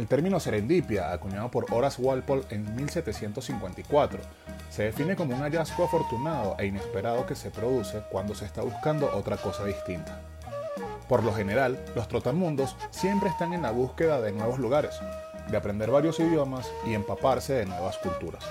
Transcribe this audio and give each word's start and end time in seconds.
El 0.00 0.06
término 0.06 0.40
serendipia, 0.40 1.12
acuñado 1.12 1.50
por 1.50 1.66
Horace 1.70 2.00
Walpole 2.00 2.44
en 2.48 2.74
1754, 2.74 4.18
se 4.70 4.84
define 4.84 5.14
como 5.14 5.34
un 5.34 5.42
hallazgo 5.42 5.84
afortunado 5.84 6.56
e 6.58 6.64
inesperado 6.64 7.26
que 7.26 7.34
se 7.34 7.50
produce 7.50 8.00
cuando 8.10 8.34
se 8.34 8.46
está 8.46 8.62
buscando 8.62 9.14
otra 9.14 9.36
cosa 9.36 9.62
distinta. 9.66 10.18
Por 11.06 11.22
lo 11.22 11.34
general, 11.34 11.78
los 11.94 12.08
trotamundos 12.08 12.76
siempre 12.90 13.28
están 13.28 13.52
en 13.52 13.60
la 13.60 13.72
búsqueda 13.72 14.22
de 14.22 14.32
nuevos 14.32 14.58
lugares, 14.58 14.98
de 15.50 15.56
aprender 15.58 15.90
varios 15.90 16.18
idiomas 16.18 16.72
y 16.86 16.94
empaparse 16.94 17.52
de 17.52 17.66
nuevas 17.66 17.98
culturas. 17.98 18.42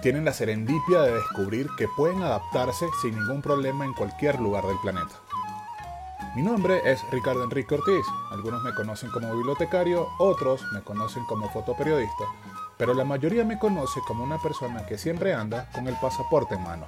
Tienen 0.00 0.24
la 0.24 0.32
serendipia 0.32 1.02
de 1.02 1.12
descubrir 1.12 1.68
que 1.76 1.88
pueden 1.94 2.22
adaptarse 2.22 2.86
sin 3.02 3.16
ningún 3.16 3.42
problema 3.42 3.84
en 3.84 3.92
cualquier 3.92 4.40
lugar 4.40 4.64
del 4.64 4.78
planeta. 4.80 5.20
Mi 6.36 6.42
nombre 6.42 6.80
es 6.84 7.02
Ricardo 7.10 7.42
Enrique 7.42 7.74
Ortiz. 7.74 8.06
Algunos 8.30 8.62
me 8.62 8.72
conocen 8.72 9.10
como 9.10 9.34
bibliotecario, 9.34 10.06
otros 10.20 10.62
me 10.72 10.80
conocen 10.80 11.24
como 11.24 11.50
fotoperiodista, 11.50 12.24
pero 12.78 12.94
la 12.94 13.04
mayoría 13.04 13.44
me 13.44 13.58
conoce 13.58 14.00
como 14.06 14.22
una 14.22 14.38
persona 14.38 14.86
que 14.86 14.96
siempre 14.96 15.34
anda 15.34 15.68
con 15.72 15.88
el 15.88 15.96
pasaporte 16.00 16.54
en 16.54 16.62
mano. 16.62 16.86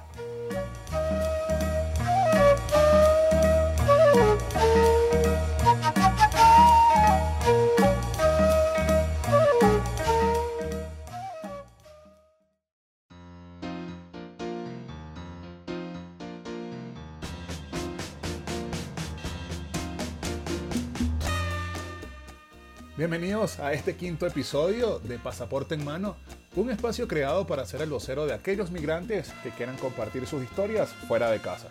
Bienvenidos 23.33 23.59
a 23.61 23.73
este 23.73 23.95
quinto 23.95 24.27
episodio 24.27 24.99
de 24.99 25.17
Pasaporte 25.17 25.73
en 25.73 25.83
Mano, 25.83 26.17
un 26.55 26.69
espacio 26.69 27.07
creado 27.07 27.47
para 27.47 27.65
ser 27.65 27.81
el 27.81 27.89
vocero 27.89 28.27
de 28.27 28.33
aquellos 28.35 28.69
migrantes 28.69 29.33
que 29.41 29.49
quieran 29.49 29.75
compartir 29.77 30.27
sus 30.27 30.43
historias 30.43 30.89
fuera 31.07 31.31
de 31.31 31.39
casa. 31.39 31.67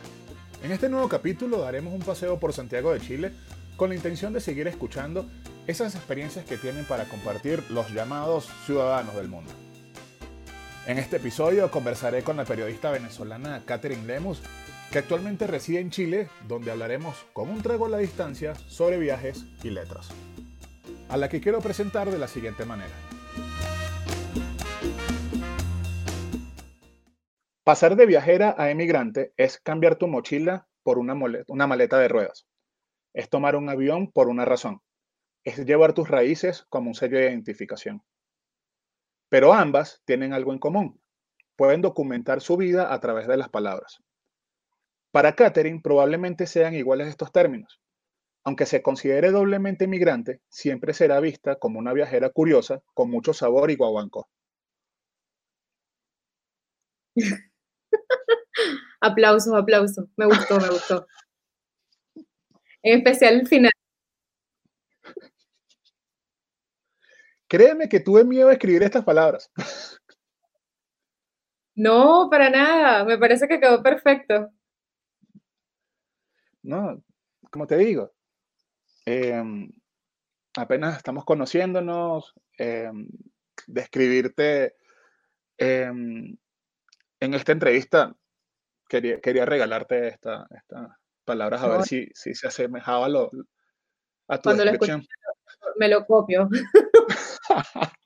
En 0.65 0.73
este 0.73 0.89
nuevo 0.89 1.09
capítulo 1.09 1.59
daremos 1.59 1.95
un 1.95 2.01
paseo 2.01 2.41
por 2.41 2.53
Santiago 2.53 2.93
de 2.93 3.01
Chile 3.01 3.33
con 3.77 3.91
la 3.91 3.95
intención 3.95 4.33
de 4.33 4.41
seguir 4.41 4.67
escuchando 4.67 5.25
esas 5.69 5.95
experiencias 5.95 6.45
que 6.45 6.57
tienen 6.57 6.85
para 6.85 7.05
compartir 7.05 7.63
los 7.71 7.93
llamados 7.93 8.49
ciudadanos 8.67 9.15
del 9.15 9.29
mundo. 9.29 9.53
En 10.89 10.99
este 10.99 11.19
episodio 11.19 11.71
conversaré 11.71 12.25
con 12.25 12.37
la 12.37 12.45
periodista 12.45 12.91
venezolana 12.91 13.63
Catherine 13.65 14.05
Lemus, 14.05 14.41
que 14.91 14.99
actualmente 14.99 15.47
reside 15.47 15.79
en 15.79 15.91
Chile, 15.93 16.29
donde 16.49 16.73
hablaremos 16.73 17.15
con 17.33 17.49
un 17.49 17.63
trago 17.63 17.87
a 17.87 17.91
la 17.91 17.99
distancia 17.99 18.53
sobre 18.67 18.99
viajes 18.99 19.45
y 19.63 19.71
letras 19.71 20.09
a 21.13 21.19
la 21.19 21.29
que 21.29 21.43
quiero 21.43 21.61
presentar 21.61 22.11
de 22.11 22.17
la 22.17 22.27
siguiente 22.27 22.65
manera. 22.65 22.95
Pasar 27.65 27.97
de 27.97 28.07
viajera 28.07 28.55
a 28.57 28.71
emigrante 28.71 29.35
es 29.37 29.59
cambiar 29.59 29.97
tu 29.97 30.09
mochila 30.09 30.67
por 30.83 30.99
una, 30.99 31.15
una 31.49 31.67
maleta 31.67 31.99
de 31.99 32.09
ruedas. 32.09 32.47
Es 33.13 33.29
tomar 33.29 33.57
un 33.57 33.69
avión 33.69 34.11
por 34.11 34.31
una 34.31 34.47
razón. 34.47 34.81
Es 35.45 35.59
llevar 35.67 35.93
tus 35.93 36.09
raíces 36.09 36.65
como 36.71 36.89
un 36.89 36.95
sello 36.95 37.19
de 37.19 37.25
identificación. 37.25 38.03
Pero 39.29 39.53
ambas 39.53 40.01
tienen 40.07 40.33
algo 40.33 40.55
en 40.55 40.59
común. 40.59 40.99
Pueden 41.57 41.83
documentar 41.83 42.41
su 42.41 42.57
vida 42.57 42.91
a 42.91 43.01
través 43.01 43.27
de 43.27 43.37
las 43.37 43.51
palabras. 43.51 44.03
Para 45.11 45.35
Catherine 45.35 45.83
probablemente 45.83 46.47
sean 46.47 46.73
iguales 46.73 47.09
estos 47.09 47.33
términos, 47.33 47.82
aunque 48.45 48.67
se 48.67 48.83
considere 48.83 49.31
doblemente 49.31 49.87
migrante, 49.87 50.41
siempre 50.49 50.95
será 50.95 51.21
vista 51.21 51.57
como 51.57 51.79
una 51.79 51.93
viajera 51.93 52.31
curiosa 52.31 52.83
con 52.95 53.11
mucho 53.11 53.33
sabor 53.33 53.71
y 53.71 53.77
guaguanco. 53.77 54.29
aplausos, 59.01 59.55
aplausos. 59.55 60.07
Me 60.17 60.27
gustó, 60.27 60.59
me 60.59 60.69
gustó. 60.69 61.07
En 62.83 62.99
especial 62.99 63.35
el 63.35 63.47
final. 63.47 63.71
Créeme 67.47 67.89
que 67.89 68.01
tuve 68.01 68.25
miedo 68.25 68.49
de 68.49 68.55
escribir 68.55 68.83
estas 68.83 69.05
palabras. 69.05 69.51
No, 71.75 72.29
para 72.31 72.51
nada. 72.51 73.03
Me 73.07 73.17
parece 73.17 73.49
que 73.49 73.59
quedó 73.59 73.83
perfecto. 73.83 74.51
No, 76.63 77.03
como 77.51 77.67
te 77.67 77.79
digo, 77.79 78.13
Em, 79.05 79.69
apenas 80.57 80.97
estamos 80.97 81.25
conociéndonos, 81.25 82.35
em, 82.59 83.09
describirte 83.67 84.77
em, 85.59 86.37
en 87.21 87.35
esta 87.35 87.53
entrevista, 87.53 88.15
quería, 88.89 89.21
quería 89.21 89.45
regalarte 89.45 90.09
estas 90.09 90.47
palabras 91.25 91.63
a 91.63 91.69
ver 91.69 91.83
si, 91.83 92.09
si 92.15 92.35
se 92.35 92.49
asemejaba 92.49 93.09
lo, 93.09 93.31
a 94.29 94.39
tu 94.39 94.43
Cuando 94.45 94.65
descripción. 94.65 95.07
me 95.77 95.89
lo 95.89 96.05
copio. 96.07 96.49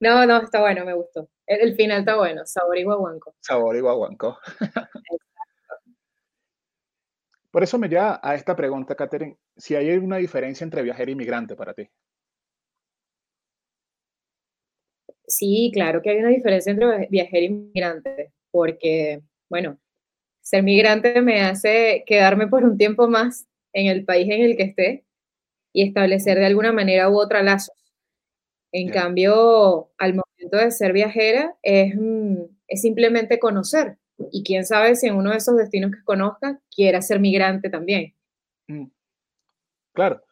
no, 0.00 0.26
no, 0.26 0.38
está 0.42 0.60
bueno, 0.60 0.84
me 0.84 0.94
gustó. 0.94 1.28
El, 1.46 1.74
final 1.74 2.00
está 2.00 2.16
bueno, 2.16 2.46
sabor 2.46 2.78
y 2.78 2.84
guaguanco. 2.84 3.34
Sabor 3.40 3.76
y 3.76 3.80
guaguanco. 3.80 4.38
Por 7.50 7.62
eso 7.64 7.78
me 7.78 7.88
lleva 7.88 8.20
a 8.22 8.34
esta 8.34 8.54
pregunta, 8.54 8.94
Catherine, 8.94 9.36
si 9.56 9.74
hay 9.74 9.90
una 9.96 10.18
diferencia 10.18 10.64
entre 10.64 10.82
viajero 10.82 11.10
y 11.10 11.16
migrante 11.16 11.56
para 11.56 11.74
ti. 11.74 11.88
Sí, 15.26 15.70
claro 15.72 16.02
que 16.02 16.10
hay 16.10 16.18
una 16.18 16.28
diferencia 16.28 16.72
entre 16.72 17.08
viajero 17.10 17.46
y 17.46 17.50
migrante, 17.50 18.32
porque, 18.50 19.22
bueno, 19.48 19.78
ser 20.42 20.62
migrante 20.64 21.22
me 21.22 21.42
hace 21.42 22.04
quedarme 22.06 22.48
por 22.48 22.64
un 22.64 22.78
tiempo 22.78 23.08
más 23.08 23.46
en 23.72 23.86
el 23.86 24.04
país 24.04 24.28
en 24.30 24.42
el 24.42 24.56
que 24.56 24.64
esté 24.64 25.04
y 25.72 25.84
establecer 25.88 26.38
de 26.38 26.46
alguna 26.46 26.72
manera 26.72 27.10
u 27.10 27.18
otra 27.20 27.42
lazos. 27.42 27.76
En 28.72 28.90
cambio, 28.90 29.90
al 29.98 30.14
momento 30.14 30.56
de 30.58 30.70
ser 30.72 30.92
viajera 30.92 31.56
es, 31.62 31.94
mm, 31.96 32.44
es 32.68 32.82
simplemente 32.82 33.38
conocer, 33.40 33.98
y 34.30 34.42
quién 34.42 34.64
sabe 34.64 34.94
si 34.96 35.06
en 35.06 35.16
uno 35.16 35.30
de 35.30 35.38
esos 35.38 35.56
destinos 35.56 35.92
que 35.92 36.04
conozca 36.04 36.60
quiera 36.74 37.00
ser 37.02 37.20
migrante 37.20 37.70
también. 37.70 38.14
Mm. 38.66 38.86
Claro, 39.92 40.22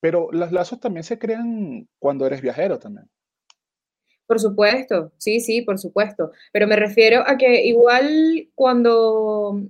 pero 0.00 0.28
los 0.32 0.52
lazos 0.52 0.80
también 0.80 1.04
se 1.04 1.18
crean 1.18 1.88
cuando 1.98 2.26
eres 2.26 2.40
viajero 2.40 2.78
también. 2.78 3.08
Por 4.26 4.40
supuesto, 4.40 5.12
sí, 5.18 5.40
sí, 5.40 5.62
por 5.62 5.78
supuesto. 5.78 6.32
Pero 6.52 6.66
me 6.66 6.76
refiero 6.76 7.22
a 7.26 7.36
que 7.36 7.66
igual 7.66 8.48
cuando, 8.54 9.60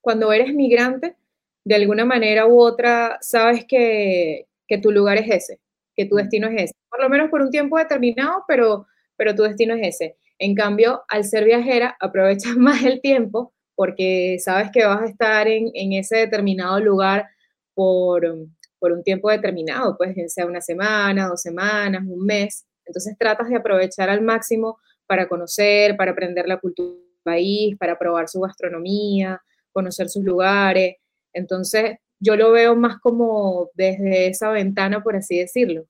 cuando 0.00 0.32
eres 0.32 0.52
migrante, 0.52 1.16
de 1.64 1.74
alguna 1.74 2.04
manera 2.04 2.46
u 2.46 2.58
otra, 2.58 3.18
sabes 3.20 3.64
que, 3.64 4.48
que 4.66 4.78
tu 4.78 4.90
lugar 4.90 5.18
es 5.18 5.30
ese, 5.30 5.60
que 5.94 6.06
tu 6.06 6.14
mm. 6.14 6.18
destino 6.18 6.48
es 6.48 6.64
ese. 6.64 6.74
Por 6.88 7.00
lo 7.02 7.08
menos 7.08 7.30
por 7.30 7.42
un 7.42 7.50
tiempo 7.50 7.78
determinado, 7.78 8.44
pero, 8.48 8.86
pero 9.16 9.34
tu 9.34 9.42
destino 9.42 9.74
es 9.74 9.94
ese. 9.94 10.16
En 10.38 10.54
cambio, 10.54 11.02
al 11.08 11.24
ser 11.24 11.44
viajera, 11.44 11.96
aprovechas 12.00 12.54
más 12.56 12.82
el 12.84 13.00
tiempo 13.00 13.52
porque 13.76 14.38
sabes 14.40 14.70
que 14.72 14.84
vas 14.84 15.02
a 15.02 15.06
estar 15.06 15.46
en, 15.46 15.70
ese 15.92 16.16
determinado 16.16 16.80
lugar 16.80 17.28
por, 17.74 18.24
un 18.24 19.02
tiempo 19.04 19.30
determinado, 19.30 19.96
pues 19.96 20.14
sea 20.32 20.46
una 20.46 20.60
semana, 20.60 21.28
dos 21.28 21.42
semanas, 21.42 22.02
un 22.06 22.24
mes. 22.24 22.66
Entonces 22.84 23.16
tratas 23.18 23.48
de 23.48 23.56
aprovechar 23.56 24.08
al 24.08 24.22
máximo 24.22 24.78
para 25.06 25.28
conocer, 25.28 25.96
para 25.96 26.12
aprender 26.12 26.48
la 26.48 26.58
cultura 26.58 26.88
del 26.88 27.22
país, 27.22 27.76
para 27.76 27.98
probar 27.98 28.28
su 28.28 28.40
gastronomía, 28.40 29.42
conocer 29.72 30.08
sus 30.08 30.24
lugares. 30.24 30.96
Entonces 31.32 31.98
yo 32.18 32.36
lo 32.36 32.52
veo 32.52 32.76
más 32.76 32.98
como 32.98 33.70
desde 33.74 34.28
esa 34.28 34.50
ventana, 34.50 35.02
por 35.02 35.16
así 35.16 35.38
decirlo. 35.38 35.84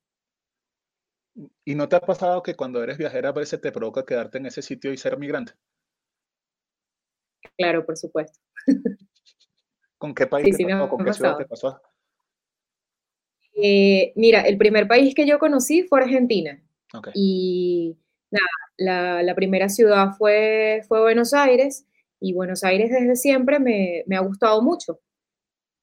¿Y 1.64 1.74
no 1.74 1.88
te 1.88 1.96
ha 1.96 2.00
pasado 2.00 2.42
que 2.42 2.54
cuando 2.54 2.82
eres 2.82 2.96
viajera 2.96 3.28
a 3.28 3.32
veces 3.32 3.60
te 3.60 3.72
provoca 3.72 4.04
quedarte 4.04 4.38
en 4.38 4.46
ese 4.46 4.62
sitio 4.62 4.92
y 4.92 4.96
ser 4.96 5.18
migrante? 5.18 5.52
Claro, 7.56 7.84
por 7.84 7.96
supuesto. 7.96 8.38
¿Con 9.98 10.14
qué 10.14 10.26
país 10.26 10.56
te 10.56 10.64
¿Con 10.64 11.04
qué 11.04 11.12
ciudad 11.12 11.36
te 11.36 11.46
pasó? 11.46 11.80
Eh, 13.54 14.12
mira, 14.16 14.42
el 14.42 14.58
primer 14.58 14.86
país 14.86 15.14
que 15.14 15.26
yo 15.26 15.38
conocí 15.38 15.82
fue 15.82 16.02
Argentina. 16.02 16.62
Y 17.14 17.96
nada, 18.30 19.22
la, 19.22 19.34
primera 19.34 19.68
ciudad 19.68 20.12
fue, 20.16 20.82
fue 20.88 21.00
Buenos 21.00 21.34
Aires 21.34 21.86
y 22.20 22.32
Buenos 22.32 22.64
Aires 22.64 22.90
desde 22.90 23.16
siempre 23.16 23.58
me, 23.58 24.04
me 24.06 24.16
ha 24.16 24.20
gustado 24.20 24.62
mucho. 24.62 25.00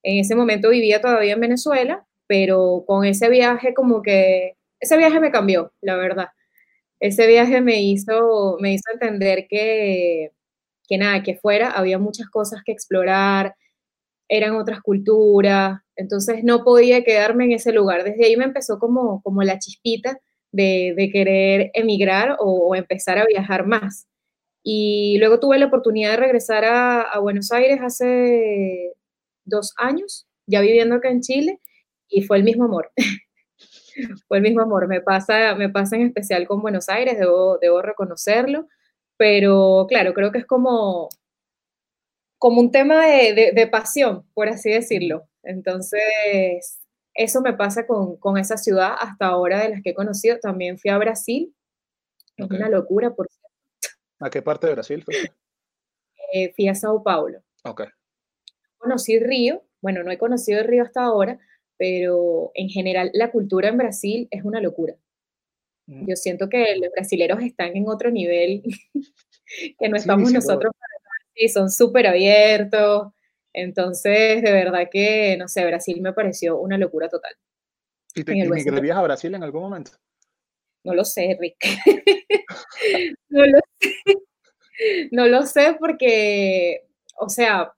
En 0.02 0.18
ese 0.18 0.34
momento 0.34 0.70
vivía 0.70 1.00
todavía 1.00 1.34
en 1.34 1.40
Venezuela, 1.40 2.06
pero 2.26 2.84
con 2.86 3.04
ese 3.04 3.28
viaje 3.28 3.74
como 3.74 4.02
que 4.02 4.56
ese 4.84 4.96
viaje 4.96 5.20
me 5.20 5.30
cambió, 5.30 5.72
la 5.80 5.96
verdad. 5.96 6.28
Ese 7.00 7.26
viaje 7.26 7.60
me 7.60 7.82
hizo, 7.82 8.56
me 8.60 8.74
hizo 8.74 8.84
entender 8.92 9.46
que, 9.48 10.32
que 10.88 10.98
nada, 10.98 11.22
que 11.22 11.36
fuera 11.36 11.70
había 11.72 11.98
muchas 11.98 12.28
cosas 12.28 12.62
que 12.64 12.72
explorar, 12.72 13.56
eran 14.28 14.56
otras 14.56 14.80
culturas, 14.82 15.80
Entonces 15.96 16.44
no 16.44 16.64
podía 16.64 17.04
quedarme 17.04 17.44
en 17.44 17.52
ese 17.52 17.72
lugar. 17.72 18.04
Desde 18.04 18.26
ahí 18.26 18.36
me 18.36 18.44
empezó 18.44 18.78
como, 18.78 19.22
como 19.22 19.42
la 19.42 19.58
chispita 19.58 20.18
de, 20.52 21.10
querer 21.12 21.70
emigrar 21.74 22.36
o, 22.40 22.74
empezar 22.74 23.18
a 23.18 23.26
viajar 23.26 23.66
más. 23.66 24.08
Y 24.62 25.18
luego 25.18 25.40
tuve 25.40 25.58
la 25.58 25.66
oportunidad 25.66 26.12
de 26.12 26.16
regresar 26.18 26.64
a, 26.64 27.18
Buenos 27.20 27.52
Aires 27.52 27.80
hace 27.82 28.92
dos 29.44 29.74
años, 29.78 30.26
ya 30.46 30.60
viviendo 30.62 30.96
acá 30.96 31.10
en 31.10 31.20
Chile, 31.20 31.60
y 32.08 32.22
fue 32.22 32.38
el 32.38 32.44
mismo 32.44 32.64
amor. 32.64 32.90
fue 34.28 34.38
el 34.38 34.42
mismo 34.42 34.62
amor. 34.62 34.88
Me 34.88 35.00
pasa, 35.00 35.54
me 35.54 35.68
pasa 35.68 35.96
en 35.96 36.02
especial 36.02 36.46
con 36.46 36.62
Buenos 36.62 36.88
Aires, 36.88 37.18
debo, 37.18 37.58
debo 37.58 37.82
reconocerlo, 37.82 38.68
pero 39.16 39.86
claro, 39.88 40.14
creo 40.14 40.32
que 40.32 40.38
es 40.38 40.46
como, 40.46 41.08
como 42.38 42.60
un 42.60 42.70
tema 42.70 43.06
de, 43.06 43.52
de 43.54 43.66
pasión, 43.66 44.26
por 44.34 44.48
así 44.48 44.70
decirlo. 44.70 45.28
Entonces, 45.42 46.80
eso 47.14 47.40
me 47.40 47.52
pasa 47.52 47.86
con, 47.86 48.16
con, 48.16 48.38
esa 48.38 48.56
ciudad 48.56 48.94
hasta 48.98 49.26
ahora 49.26 49.60
de 49.60 49.68
las 49.70 49.82
que 49.82 49.90
he 49.90 49.94
conocido. 49.94 50.38
También 50.40 50.78
fui 50.78 50.90
a 50.90 50.98
Brasil. 50.98 51.54
Es 52.36 52.50
una 52.50 52.68
locura, 52.68 53.14
por 53.14 53.28
cierto. 53.28 53.48
¿A 54.18 54.30
qué 54.30 54.42
parte 54.42 54.66
de 54.66 54.72
Brasil 54.74 55.02
fuiste? 55.04 55.32
Eh, 56.32 56.52
fui 56.56 56.66
a 56.68 56.74
Sao 56.74 57.02
Paulo. 57.02 57.40
Ok. 57.62 57.82
Conocí 58.78 59.20
Río. 59.20 59.62
Bueno, 59.80 60.02
no 60.02 60.10
he 60.10 60.18
conocido 60.18 60.60
el 60.60 60.66
Río 60.66 60.82
hasta 60.82 61.04
ahora, 61.04 61.38
pero 61.84 62.50
en 62.54 62.70
general 62.70 63.10
la 63.12 63.30
cultura 63.30 63.68
en 63.68 63.76
Brasil 63.76 64.26
es 64.30 64.42
una 64.42 64.58
locura. 64.62 64.96
Mm. 65.86 66.08
Yo 66.08 66.16
siento 66.16 66.48
que 66.48 66.76
los 66.76 66.90
brasileros 66.92 67.42
están 67.42 67.76
en 67.76 67.86
otro 67.86 68.10
nivel 68.10 68.62
que 69.78 69.88
no 69.90 69.96
estamos 69.98 70.32
nosotros. 70.32 70.72
Sí, 71.34 71.48
son 71.48 71.70
súper 71.70 72.06
abiertos, 72.06 73.12
entonces, 73.52 74.40
de 74.40 74.50
verdad 74.50 74.88
que, 74.90 75.36
no 75.36 75.46
sé, 75.46 75.66
Brasil 75.66 76.00
me 76.00 76.14
pareció 76.14 76.58
una 76.58 76.78
locura 76.78 77.10
total. 77.10 77.34
¿Y 78.14 78.24
te 78.24 78.32
emigrarías 78.32 78.96
a 78.96 79.02
Brasil 79.02 79.34
en 79.34 79.42
algún 79.42 79.60
momento? 79.60 79.90
No 80.84 80.94
lo 80.94 81.04
sé, 81.04 81.36
Rick. 81.38 81.56
no 83.28 83.44
lo 83.44 83.58
sé. 83.78 83.94
No 85.12 85.26
lo 85.26 85.42
sé 85.42 85.76
porque, 85.78 86.86
o 87.18 87.28
sea, 87.28 87.74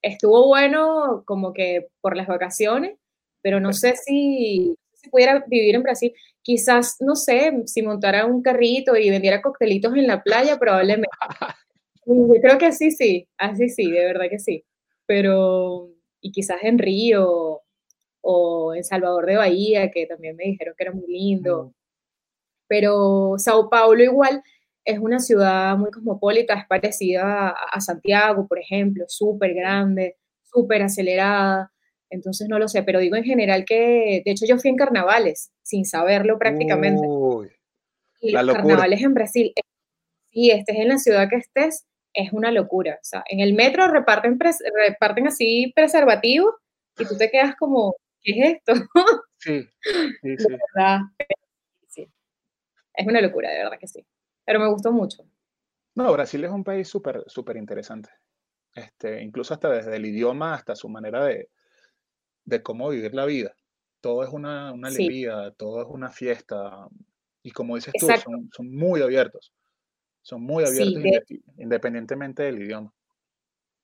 estuvo 0.00 0.46
bueno 0.46 1.24
como 1.26 1.52
que 1.52 1.88
por 2.00 2.16
las 2.16 2.26
vacaciones, 2.26 2.96
pero 3.42 3.60
no 3.60 3.72
sé 3.72 3.94
si, 3.96 4.74
si 4.94 5.10
pudiera 5.10 5.44
vivir 5.46 5.74
en 5.74 5.82
Brasil. 5.82 6.12
Quizás, 6.42 6.96
no 7.00 7.16
sé, 7.16 7.52
si 7.66 7.82
montara 7.82 8.26
un 8.26 8.42
carrito 8.42 8.96
y 8.96 9.10
vendiera 9.10 9.42
coctelitos 9.42 9.94
en 9.94 10.06
la 10.06 10.22
playa, 10.22 10.58
probablemente. 10.58 11.08
Yo 12.06 12.14
creo 12.42 12.58
que 12.58 12.72
sí, 12.72 12.90
sí, 12.90 13.28
así 13.38 13.68
sí, 13.68 13.90
de 13.90 14.04
verdad 14.04 14.26
que 14.30 14.38
sí 14.38 14.64
pero, 15.10 15.90
y 16.20 16.30
quizás 16.30 16.58
en 16.62 16.78
Río 16.78 17.62
o 18.20 18.74
en 18.76 18.84
Salvador 18.84 19.26
de 19.26 19.36
Bahía, 19.38 19.90
que 19.90 20.06
también 20.06 20.36
me 20.36 20.44
dijeron 20.44 20.74
que 20.78 20.84
era 20.84 20.92
muy 20.92 21.08
lindo. 21.08 21.74
Pero 22.68 23.34
Sao 23.36 23.68
Paulo 23.68 24.04
igual 24.04 24.40
es 24.84 25.00
una 25.00 25.18
ciudad 25.18 25.76
muy 25.76 25.90
cosmopolita, 25.90 26.54
es 26.54 26.66
parecida 26.68 27.48
a, 27.50 27.80
Santiago, 27.80 28.46
por 28.46 28.60
ejemplo, 28.60 29.04
súper 29.08 29.52
grande, 29.52 30.16
súper 30.44 30.82
acelerada. 30.82 31.72
Entonces 32.10 32.48
no 32.48 32.58
lo 32.58 32.68
sé, 32.68 32.82
pero 32.82 32.98
digo 32.98 33.16
en 33.16 33.24
general 33.24 33.64
que, 33.64 34.22
de 34.24 34.30
hecho 34.30 34.44
yo 34.46 34.58
fui 34.58 34.70
en 34.70 34.76
carnavales, 34.76 35.52
sin 35.62 35.84
saberlo 35.84 36.38
prácticamente. 36.38 37.06
y 38.20 38.32
los 38.32 38.54
carnavales 38.54 39.00
en 39.02 39.14
Brasil, 39.14 39.52
si 40.30 40.50
estés 40.50 40.76
en 40.76 40.88
la 40.88 40.98
ciudad 40.98 41.28
que 41.28 41.36
estés, 41.36 41.86
es 42.12 42.32
una 42.32 42.50
locura. 42.50 42.94
O 42.94 43.04
sea, 43.04 43.22
en 43.28 43.40
el 43.40 43.54
metro 43.54 43.88
reparten, 43.88 44.38
reparten 44.38 45.28
así 45.28 45.72
preservativos 45.74 46.54
y 46.98 47.04
tú 47.06 47.16
te 47.16 47.30
quedas 47.30 47.54
como, 47.56 47.94
¿qué 48.22 48.32
es 48.32 48.54
esto? 48.56 48.72
Sí, 49.42 49.66
sí, 50.20 50.36
sí. 50.36 50.46
Verdad, 50.74 50.98
sí. 51.88 52.06
Es 52.92 53.06
una 53.06 53.22
locura, 53.22 53.50
de 53.50 53.56
verdad 53.56 53.78
que 53.78 53.86
sí. 53.86 54.04
Pero 54.44 54.60
me 54.60 54.68
gustó 54.68 54.92
mucho. 54.92 55.24
No, 55.94 56.12
Brasil 56.12 56.44
es 56.44 56.50
un 56.50 56.62
país 56.62 56.86
súper, 56.88 57.24
súper 57.26 57.56
interesante. 57.56 58.10
Este, 58.74 59.22
incluso 59.22 59.54
hasta 59.54 59.70
desde 59.70 59.96
el 59.96 60.04
idioma 60.04 60.52
hasta 60.52 60.76
su 60.76 60.90
manera 60.90 61.24
de, 61.24 61.48
de 62.44 62.62
cómo 62.62 62.88
vivir 62.90 63.14
la 63.14 63.26
vida. 63.26 63.54
Todo 64.00 64.24
es 64.24 64.30
una, 64.30 64.72
una 64.72 64.88
alegría, 64.88 65.52
todo 65.56 65.82
es 65.82 65.88
una 65.88 66.10
fiesta. 66.10 66.88
Y 67.42 67.50
como 67.50 67.76
dices 67.76 67.94
tú, 67.98 68.06
son, 68.06 68.50
son 68.54 68.74
muy 68.74 69.02
abiertos. 69.02 69.52
Son 70.22 70.42
muy 70.42 70.64
abiertos 70.64 71.02
independientemente 71.56 72.42
del 72.42 72.62
idioma. 72.62 72.92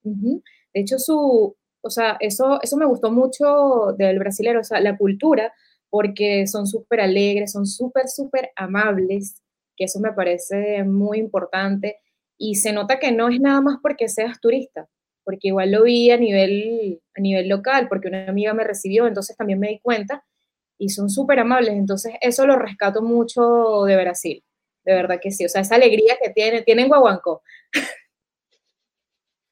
De 0.02 0.80
hecho, 0.80 0.98
su, 0.98 1.56
o 1.80 1.90
sea, 1.90 2.16
eso, 2.20 2.60
eso 2.62 2.76
me 2.76 2.86
gustó 2.86 3.10
mucho 3.10 3.94
del 3.96 4.18
brasilero, 4.18 4.60
o 4.60 4.64
sea, 4.64 4.80
la 4.80 4.96
cultura, 4.96 5.52
porque 5.90 6.46
son 6.46 6.66
súper 6.66 7.00
alegres, 7.00 7.52
son 7.52 7.66
súper, 7.66 8.08
súper 8.08 8.50
amables, 8.56 9.42
que 9.76 9.84
eso 9.84 10.00
me 10.00 10.12
parece 10.12 10.84
muy 10.84 11.18
importante. 11.18 11.96
Y 12.38 12.56
se 12.56 12.72
nota 12.72 12.98
que 12.98 13.12
no 13.12 13.28
es 13.28 13.40
nada 13.40 13.60
más 13.60 13.78
porque 13.82 14.08
seas 14.08 14.40
turista, 14.40 14.88
porque 15.26 15.48
igual 15.48 15.72
lo 15.72 15.82
vi 15.82 16.10
a 16.10 16.16
nivel, 16.16 17.02
a 17.14 17.20
nivel 17.20 17.48
local, 17.50 17.88
porque 17.88 18.08
una 18.08 18.26
amiga 18.28 18.54
me 18.54 18.64
recibió, 18.64 19.06
entonces 19.06 19.36
también 19.36 19.60
me 19.60 19.68
di 19.68 19.80
cuenta, 19.80 20.24
y 20.78 20.88
son 20.88 21.10
súper 21.10 21.40
amables, 21.40 21.74
entonces 21.74 22.14
eso 22.22 22.46
lo 22.46 22.56
rescato 22.56 23.02
mucho 23.02 23.84
de 23.84 23.96
Brasil 23.96 24.42
de 24.86 24.94
verdad 24.94 25.18
que 25.20 25.32
sí. 25.32 25.44
O 25.44 25.48
sea, 25.48 25.60
esa 25.60 25.74
alegría 25.74 26.16
que 26.22 26.30
tiene, 26.30 26.62
tienen 26.62 26.88
Guaguanco. 26.88 27.42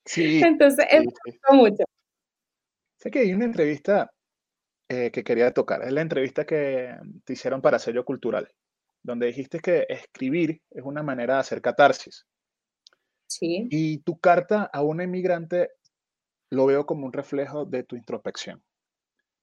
Sí. 0.07 0.41
Entonces, 0.45 0.87
me 0.93 1.07
gustó 1.25 1.55
mucho. 1.55 1.85
Sé 2.99 3.11
que 3.11 3.21
hay 3.21 3.33
una 3.33 3.47
entrevista 3.47 4.13
eh, 4.89 5.11
que 5.11 5.25
quería 5.25 5.51
tocar. 5.53 5.83
Es 5.83 5.93
la 5.93 6.03
entrevista 6.03 6.45
que 6.45 6.95
te 7.25 7.33
hicieron 7.33 7.63
para 7.63 7.79
Sello 7.79 8.05
Cultural, 8.05 8.53
donde 9.03 9.29
dijiste 9.29 9.61
que 9.61 9.87
escribir 9.89 10.61
es 10.71 10.85
una 10.85 11.03
manera 11.03 11.35
de 11.35 11.41
hacer 11.41 11.63
catarsis. 11.63 12.27
Sí. 13.39 13.69
Y 13.71 13.99
tu 13.99 14.19
carta 14.19 14.71
a 14.73 14.83
una 14.83 15.05
inmigrante 15.05 15.71
lo 16.51 16.67
veo 16.67 16.87
como 16.87 17.07
un 17.07 17.13
reflejo 17.13 17.65
de 17.65 17.83
tu 17.83 17.97
introspección. 17.97 18.63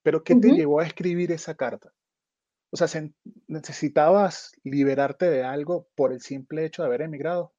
Pero 0.03 0.23
¿qué 0.23 0.35
te 0.35 0.51
llevó 0.51 0.79
a 0.79 0.85
escribir 0.85 1.31
esa 1.31 1.55
carta? 1.55 1.93
O 2.71 2.77
sea, 2.77 2.87
¿necesitabas 3.47 4.53
liberarte 4.63 5.29
de 5.29 5.43
algo 5.43 5.87
por 5.95 6.13
el 6.13 6.21
simple 6.21 6.65
hecho 6.65 6.81
de 6.81 6.87
haber 6.87 7.01
emigrado? 7.01 7.53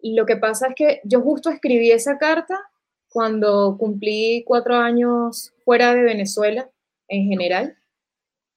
Lo 0.00 0.24
que 0.24 0.36
pasa 0.36 0.68
es 0.68 0.74
que 0.76 1.00
yo 1.04 1.20
justo 1.20 1.50
escribí 1.50 1.90
esa 1.90 2.16
carta 2.18 2.60
cuando 3.08 3.76
cumplí 3.78 4.44
cuatro 4.46 4.76
años 4.76 5.52
fuera 5.64 5.94
de 5.94 6.02
Venezuela 6.02 6.70
en 7.08 7.28
general. 7.28 7.76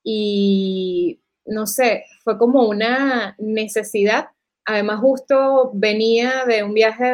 Y 0.04 1.22
no 1.46 1.66
sé, 1.66 2.06
fue 2.24 2.38
como 2.38 2.68
una 2.68 3.36
necesidad. 3.40 4.30
Además, 4.70 5.00
justo 5.00 5.72
venía 5.74 6.44
de 6.46 6.62
un 6.62 6.74
viaje 6.74 7.06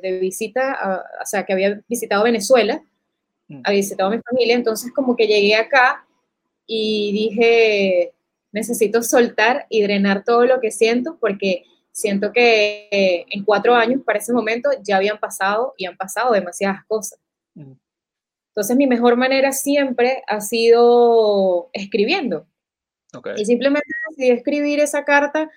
de, 0.00 0.18
visita, 0.18 1.04
o 1.22 1.26
sea, 1.26 1.44
que 1.44 1.52
había 1.52 1.78
visitado 1.86 2.24
Venezuela, 2.24 2.82
mm. 3.48 3.60
había 3.64 3.80
visitado 3.80 4.08
a 4.08 4.16
mi 4.16 4.22
familia, 4.22 4.54
entonces 4.54 4.90
como 4.94 5.14
que 5.14 5.26
llegué 5.26 5.54
acá 5.54 6.06
y 6.66 7.12
dije, 7.12 8.14
necesito 8.50 9.02
soltar 9.02 9.66
y 9.68 9.82
drenar 9.82 10.24
todo 10.24 10.46
lo 10.46 10.58
que 10.58 10.70
siento 10.70 11.18
porque 11.20 11.64
siento 11.90 12.32
que 12.32 12.88
eh, 12.90 13.26
en 13.28 13.44
cuatro 13.44 13.74
años 13.74 14.00
para 14.06 14.18
ese 14.18 14.32
momento 14.32 14.70
ya 14.82 14.96
habían 14.96 15.18
pasado 15.18 15.74
y 15.76 15.84
han 15.84 15.98
pasado 15.98 16.32
demasiadas 16.32 16.82
cosas. 16.88 17.18
Entonces 17.54 18.74
mi 18.74 18.86
mejor 18.86 19.18
manera 19.18 19.52
siempre 19.52 20.22
ha 20.26 20.40
sido 20.40 21.68
escribiendo. 21.74 22.46
Y 23.36 23.44
simplemente 23.44 23.86
decidí 24.08 24.30
escribir 24.30 24.80
esa 24.80 25.04
carta 25.04 25.50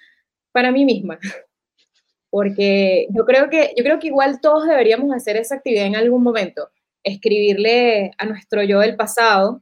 para 0.56 0.72
mí 0.72 0.86
misma. 0.86 1.20
Porque 2.30 3.08
yo 3.12 3.26
creo 3.26 3.50
que 3.50 3.74
yo 3.76 3.84
creo 3.84 4.00
que 4.00 4.08
igual 4.08 4.40
todos 4.40 4.66
deberíamos 4.66 5.14
hacer 5.14 5.36
esa 5.36 5.56
actividad 5.56 5.86
en 5.86 5.98
algún 5.98 6.24
momento, 6.24 6.70
escribirle 7.04 8.12
a 8.18 8.26
nuestro 8.26 8.64
yo 8.64 8.80
del 8.80 8.96
pasado 8.96 9.62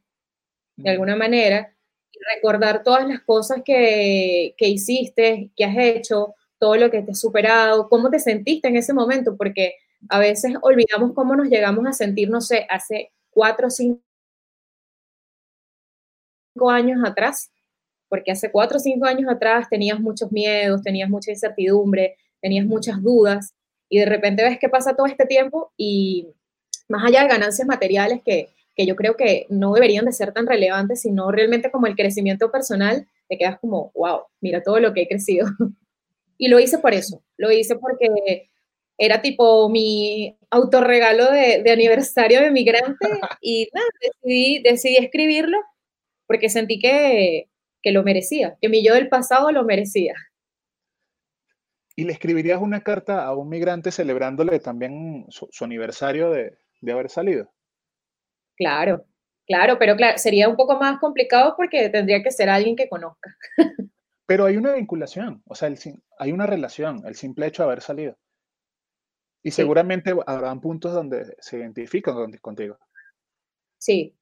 de 0.75 0.91
alguna 0.91 1.15
manera, 1.15 1.75
y 2.11 2.19
recordar 2.35 2.83
todas 2.83 3.07
las 3.07 3.21
cosas 3.21 3.61
que, 3.65 4.53
que 4.57 4.67
hiciste, 4.67 5.51
que 5.55 5.65
has 5.65 5.77
hecho, 5.77 6.35
todo 6.59 6.75
lo 6.75 6.91
que 6.91 7.01
te 7.01 7.11
has 7.11 7.19
superado, 7.19 7.89
cómo 7.89 8.09
te 8.09 8.19
sentiste 8.19 8.67
en 8.67 8.77
ese 8.77 8.93
momento, 8.93 9.35
porque 9.35 9.75
a 10.09 10.19
veces 10.19 10.53
olvidamos 10.61 11.13
cómo 11.13 11.35
nos 11.35 11.47
llegamos 11.49 11.85
a 11.87 11.93
sentir, 11.93 12.29
no 12.29 12.41
sé, 12.41 12.67
hace 12.69 13.11
cuatro 13.31 13.67
o 13.67 13.71
cinco 13.71 13.99
años 16.69 16.99
atrás, 17.03 17.51
porque 18.13 18.31
hace 18.31 18.51
cuatro 18.51 18.77
o 18.77 18.79
cinco 18.79 19.07
años 19.07 19.27
atrás 19.27 19.67
tenías 19.71 19.99
muchos 19.99 20.31
miedos, 20.31 20.83
tenías 20.83 21.09
mucha 21.09 21.31
incertidumbre, 21.31 22.15
tenías 22.39 22.63
muchas 22.63 23.01
dudas, 23.01 23.55
y 23.89 23.97
de 23.97 24.05
repente 24.05 24.43
ves 24.43 24.59
que 24.59 24.69
pasa 24.69 24.95
todo 24.95 25.07
este 25.07 25.25
tiempo 25.25 25.73
y 25.77 26.27
más 26.87 27.03
allá 27.05 27.23
de 27.23 27.29
ganancias 27.29 27.67
materiales 27.67 28.21
que, 28.23 28.49
que 28.75 28.85
yo 28.85 28.95
creo 28.95 29.17
que 29.17 29.47
no 29.49 29.73
deberían 29.73 30.05
de 30.05 30.11
ser 30.11 30.31
tan 30.31 30.45
relevantes, 30.45 31.01
sino 31.01 31.31
realmente 31.31 31.71
como 31.71 31.87
el 31.87 31.95
crecimiento 31.95 32.51
personal, 32.51 33.07
te 33.27 33.35
quedas 33.35 33.57
como, 33.59 33.91
wow, 33.95 34.19
mira 34.41 34.61
todo 34.61 34.79
lo 34.79 34.93
que 34.93 35.01
he 35.01 35.07
crecido. 35.07 35.47
y 36.37 36.49
lo 36.49 36.59
hice 36.59 36.77
por 36.77 36.93
eso, 36.93 37.23
lo 37.37 37.51
hice 37.51 37.77
porque 37.77 38.51
era 38.99 39.23
tipo 39.23 39.69
mi 39.69 40.37
autorregalo 40.51 41.31
de, 41.31 41.63
de 41.63 41.71
aniversario 41.71 42.41
de 42.41 42.51
migrante 42.51 43.07
y 43.41 43.69
nada, 43.73 43.87
decidí, 43.99 44.61
decidí 44.61 44.97
escribirlo 44.97 45.57
porque 46.27 46.49
sentí 46.49 46.79
que, 46.79 47.49
que 47.83 47.91
lo 47.91 48.01
merecía, 48.01 48.57
que 48.61 48.69
mi 48.69 48.83
yo 48.83 48.95
del 48.95 49.09
pasado 49.09 49.51
lo 49.51 49.63
merecía. 49.63 50.15
¿Y 51.95 52.05
le 52.05 52.13
escribirías 52.13 52.59
una 52.59 52.81
carta 52.81 53.23
a 53.23 53.35
un 53.35 53.49
migrante 53.49 53.91
celebrándole 53.91 54.59
también 54.59 55.25
su, 55.29 55.47
aniversario 55.63 56.31
de, 56.31 56.57
de, 56.81 56.91
haber 56.91 57.09
salido? 57.09 57.53
Claro, 58.57 59.05
claro, 59.45 59.77
pero 59.77 59.95
claro, 59.95 60.17
sería 60.17 60.49
un 60.49 60.55
poco 60.55 60.79
más 60.79 60.99
complicado 60.99 61.53
porque 61.55 61.89
tendría 61.89 62.23
que 62.23 62.31
ser 62.31 62.49
alguien 62.49 62.75
que 62.75 62.89
conozca. 62.89 63.35
Pero 64.25 64.45
hay 64.45 64.55
una 64.55 64.73
vinculación, 64.73 65.43
o 65.45 65.53
sea, 65.53 65.67
el, 65.67 65.77
hay 66.17 66.31
una 66.31 66.47
relación, 66.47 67.05
el 67.05 67.15
simple 67.15 67.45
hecho 67.45 67.63
de 67.63 67.67
haber 67.67 67.81
salido. 67.81 68.17
Y 69.43 69.51
seguramente 69.51 70.15
habrán 70.25 70.61
puntos 70.61 70.93
donde 70.93 71.35
se 71.39 71.57
identifican 71.57 72.31
contigo. 72.41 72.77
Sí, 73.77 74.15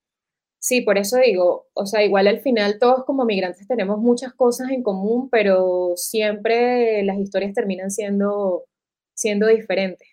sí, 0.61 0.81
por 0.81 0.97
eso 0.97 1.17
digo, 1.17 1.67
o 1.73 1.85
sea, 1.85 2.03
igual 2.03 2.27
al 2.27 2.41
final 2.41 2.79
todos 2.79 3.05
como 3.05 3.25
migrantes 3.25 3.67
tenemos 3.67 3.99
muchas 3.99 4.33
cosas 4.33 4.69
en 4.71 4.83
común, 4.83 5.29
pero 5.29 5.93
siempre 5.97 7.03
las 7.03 7.17
historias 7.19 7.53
terminan 7.53 7.91
siendo, 7.91 8.65
siendo 9.15 9.47
diferentes. 9.47 10.07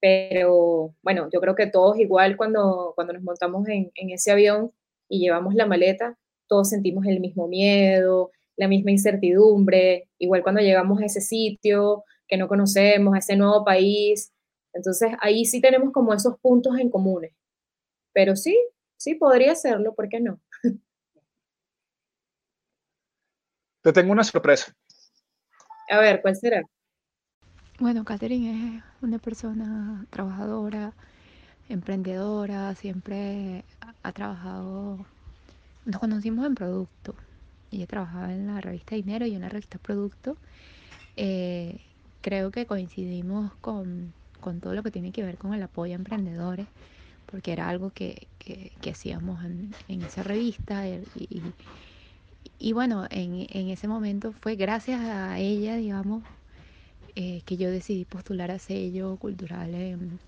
Pero 0.00 0.94
bueno, 1.02 1.28
yo 1.32 1.40
creo 1.40 1.54
que 1.56 1.66
todos 1.68 1.98
igual 1.98 2.36
cuando, 2.36 2.92
cuando 2.96 3.14
nos 3.14 3.22
montamos 3.22 3.68
en, 3.68 3.90
en 3.94 4.10
ese 4.10 4.30
avión 4.32 4.72
y 5.08 5.20
llevamos 5.20 5.54
la 5.54 5.66
maleta, 5.66 6.18
todos 6.48 6.68
sentimos 6.70 7.06
el 7.06 7.20
mismo 7.20 7.48
miedo, 7.48 8.30
la 8.56 8.68
misma 8.68 8.90
incertidumbre, 8.92 10.08
igual 10.18 10.42
cuando 10.42 10.60
llegamos 10.60 11.00
a 11.00 11.06
ese 11.06 11.20
sitio 11.20 12.04
que 12.28 12.36
no 12.36 12.48
conocemos, 12.48 13.14
a 13.14 13.18
ese 13.18 13.36
nuevo 13.36 13.64
país, 13.64 14.32
entonces 14.72 15.12
ahí 15.20 15.44
sí 15.46 15.60
tenemos 15.60 15.92
como 15.92 16.12
esos 16.14 16.38
puntos 16.40 16.78
en 16.78 16.90
comunes. 16.90 17.32
Pero 18.12 18.36
sí, 18.36 18.56
sí 18.96 19.14
podría 19.14 19.54
serlo, 19.54 19.94
¿por 19.94 20.08
qué 20.08 20.20
no? 20.20 20.40
Te 23.82 23.92
tengo 23.92 24.12
una 24.12 24.24
sorpresa. 24.24 24.74
A 25.88 25.98
ver, 25.98 26.20
¿cuál 26.20 26.36
será? 26.36 26.62
Bueno, 27.78 28.04
Catherine 28.04 28.78
es 28.78 28.82
una 29.02 29.18
persona 29.18 30.06
trabajadora, 30.10 30.92
emprendedora, 31.68 32.74
siempre 32.74 33.64
ha 34.02 34.12
trabajado, 34.12 35.04
nos 35.84 36.00
conocimos 36.00 36.46
en 36.46 36.54
producto, 36.54 37.14
ella 37.70 37.86
trabajaba 37.86 38.32
en 38.32 38.46
la 38.46 38.60
revista 38.60 38.94
Dinero 38.96 39.26
y 39.26 39.34
en 39.34 39.42
la 39.42 39.48
revista 39.48 39.78
Producto. 39.78 40.36
Eh, 41.16 41.80
creo 42.22 42.50
que 42.50 42.66
coincidimos 42.66 43.54
con 43.60 44.12
con 44.46 44.60
todo 44.60 44.74
lo 44.74 44.84
que 44.84 44.92
tiene 44.92 45.10
que 45.10 45.24
ver 45.24 45.38
con 45.38 45.54
el 45.54 45.62
apoyo 45.64 45.92
a 45.92 45.96
emprendedores, 45.96 46.68
porque 47.26 47.52
era 47.52 47.68
algo 47.68 47.90
que, 47.90 48.28
hacíamos 48.90 49.44
en, 49.44 50.02
esa 50.02 50.22
revista 50.22 50.84
y, 52.58 52.72
bueno, 52.72 53.06
en, 53.10 53.68
ese 53.70 53.88
momento 53.88 54.32
fue 54.32 54.56
gracias 54.56 55.00
a 55.00 55.38
ella, 55.38 55.76
digamos, 55.76 56.22
eh, 57.14 57.42
que 57.44 57.56
yo 57.56 57.70
decidí 57.70 58.04
postular 58.04 58.50
a 58.50 58.58
sello 58.58 59.16
cultural 59.16 59.74
en, 59.74 60.18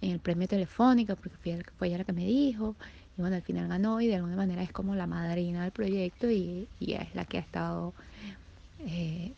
el 0.00 0.18
premio 0.18 0.46
Telefónica, 0.46 1.16
porque 1.16 1.36
fue, 1.78 1.88
ella 1.88 1.98
la 1.98 2.04
que 2.04 2.12
me 2.12 2.26
dijo, 2.26 2.76
y 3.16 3.20
bueno, 3.20 3.36
al 3.36 3.42
final 3.42 3.68
ganó 3.68 4.00
y 4.00 4.06
de 4.06 4.16
alguna 4.16 4.36
manera 4.36 4.62
es 4.62 4.70
como 4.72 4.94
la 4.94 5.06
madrina 5.06 5.62
del 5.62 5.72
proyecto 5.72 6.30
y, 6.30 6.68
es 6.80 7.14
la 7.14 7.24
que 7.24 7.38
ha 7.38 7.40
estado 7.40 7.94
eh, 8.80 9.32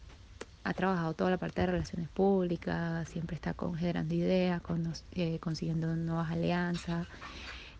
ha 0.66 0.74
trabajado 0.74 1.14
toda 1.14 1.30
la 1.30 1.38
parte 1.38 1.60
de 1.60 1.68
relaciones 1.68 2.08
públicas, 2.08 3.08
siempre 3.08 3.36
está 3.36 3.54
con, 3.54 3.76
generando 3.76 4.14
ideas, 4.14 4.60
con, 4.60 4.92
eh, 5.12 5.38
consiguiendo 5.38 5.94
nuevas 5.94 6.28
alianzas. 6.32 7.06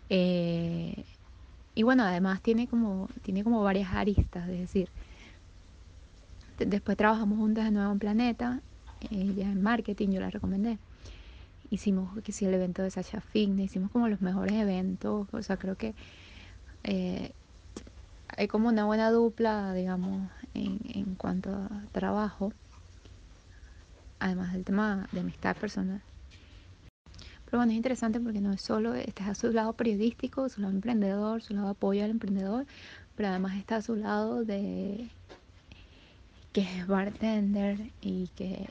Eh, 0.09 1.03
y 1.75 1.83
bueno, 1.83 2.03
además 2.03 2.41
tiene 2.41 2.67
como, 2.67 3.09
tiene 3.23 3.43
como 3.43 3.61
varias 3.61 3.93
aristas, 3.93 4.47
es 4.47 4.59
decir, 4.59 4.89
después 6.59 6.95
trabajamos 6.95 7.37
juntas 7.37 7.65
de 7.65 7.71
nuevo 7.71 7.91
en 7.91 7.99
Planeta, 7.99 8.61
ella 9.11 9.51
en 9.51 9.61
marketing, 9.61 10.09
yo 10.11 10.21
la 10.21 10.29
recomendé. 10.29 10.77
Hicimos 11.69 12.17
que 12.23 12.31
sí, 12.31 12.45
el 12.45 12.53
evento 12.53 12.83
de 12.83 12.89
Sasha 12.89 13.19
Fitness, 13.19 13.65
hicimos 13.65 13.91
como 13.91 14.07
los 14.07 14.21
mejores 14.21 14.53
eventos, 14.53 15.27
o 15.29 15.43
sea, 15.43 15.57
creo 15.57 15.75
que 15.75 15.93
eh, 16.85 17.33
hay 18.29 18.47
como 18.47 18.69
una 18.69 18.85
buena 18.85 19.11
dupla, 19.11 19.73
digamos, 19.73 20.29
en, 20.53 20.79
en 20.93 21.15
cuanto 21.15 21.49
a 21.51 21.69
trabajo 21.91 22.53
además 24.19 24.53
del 24.53 24.63
tema 24.63 25.07
de 25.11 25.19
amistad 25.21 25.55
personal. 25.55 26.01
Pero 27.45 27.59
bueno, 27.59 27.71
es 27.71 27.77
interesante 27.77 28.19
porque 28.19 28.41
no 28.41 28.51
es 28.51 28.61
solo, 28.61 28.93
está 28.93 29.29
a 29.29 29.35
su 29.35 29.51
lado 29.53 29.73
periodístico, 29.73 30.49
su 30.49 30.59
lado 30.59 30.73
emprendedor, 30.73 31.41
su 31.41 31.53
lado 31.53 31.69
apoyo 31.69 32.03
al 32.03 32.11
emprendedor, 32.11 32.65
pero 33.15 33.29
además 33.29 33.55
está 33.57 33.77
a 33.77 33.81
su 33.81 33.95
lado 33.95 34.43
de 34.43 35.07
que 36.51 36.61
es 36.61 36.87
bartender 36.87 37.91
y 38.01 38.27
que 38.35 38.67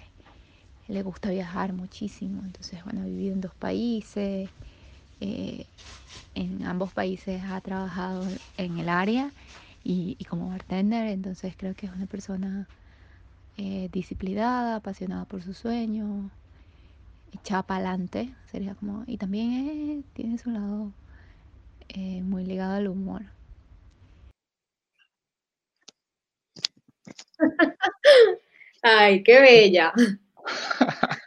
le 0.88 1.02
gusta 1.02 1.30
viajar 1.30 1.72
muchísimo. 1.72 2.42
Entonces, 2.44 2.84
bueno, 2.84 3.00
ha 3.00 3.04
vivido 3.04 3.32
en 3.32 3.40
dos 3.40 3.54
países, 3.54 4.50
eh, 5.20 5.66
en 6.34 6.64
ambos 6.66 6.92
países 6.92 7.42
ha 7.44 7.60
trabajado 7.62 8.28
en 8.58 8.78
el 8.78 8.90
área 8.90 9.32
y, 9.84 10.16
y 10.18 10.24
como 10.24 10.50
bartender, 10.50 11.06
entonces 11.08 11.54
creo 11.56 11.74
que 11.74 11.86
es 11.86 11.92
una 11.92 12.06
persona 12.06 12.68
eh, 13.58 13.88
disciplinada, 13.92 14.76
apasionada 14.76 15.24
por 15.24 15.42
su 15.42 15.54
sueño, 15.54 16.30
echada 17.32 17.62
para 17.62 17.88
adelante, 17.88 18.34
sería 18.50 18.74
como, 18.74 19.04
y 19.06 19.16
también 19.16 20.04
tiene 20.14 20.38
su 20.38 20.50
lado 20.50 20.92
eh, 21.88 22.20
muy 22.22 22.44
ligado 22.44 22.74
al 22.76 22.88
humor. 22.88 23.22
Ay, 28.82 29.22
qué 29.22 29.40
bella. 29.40 29.92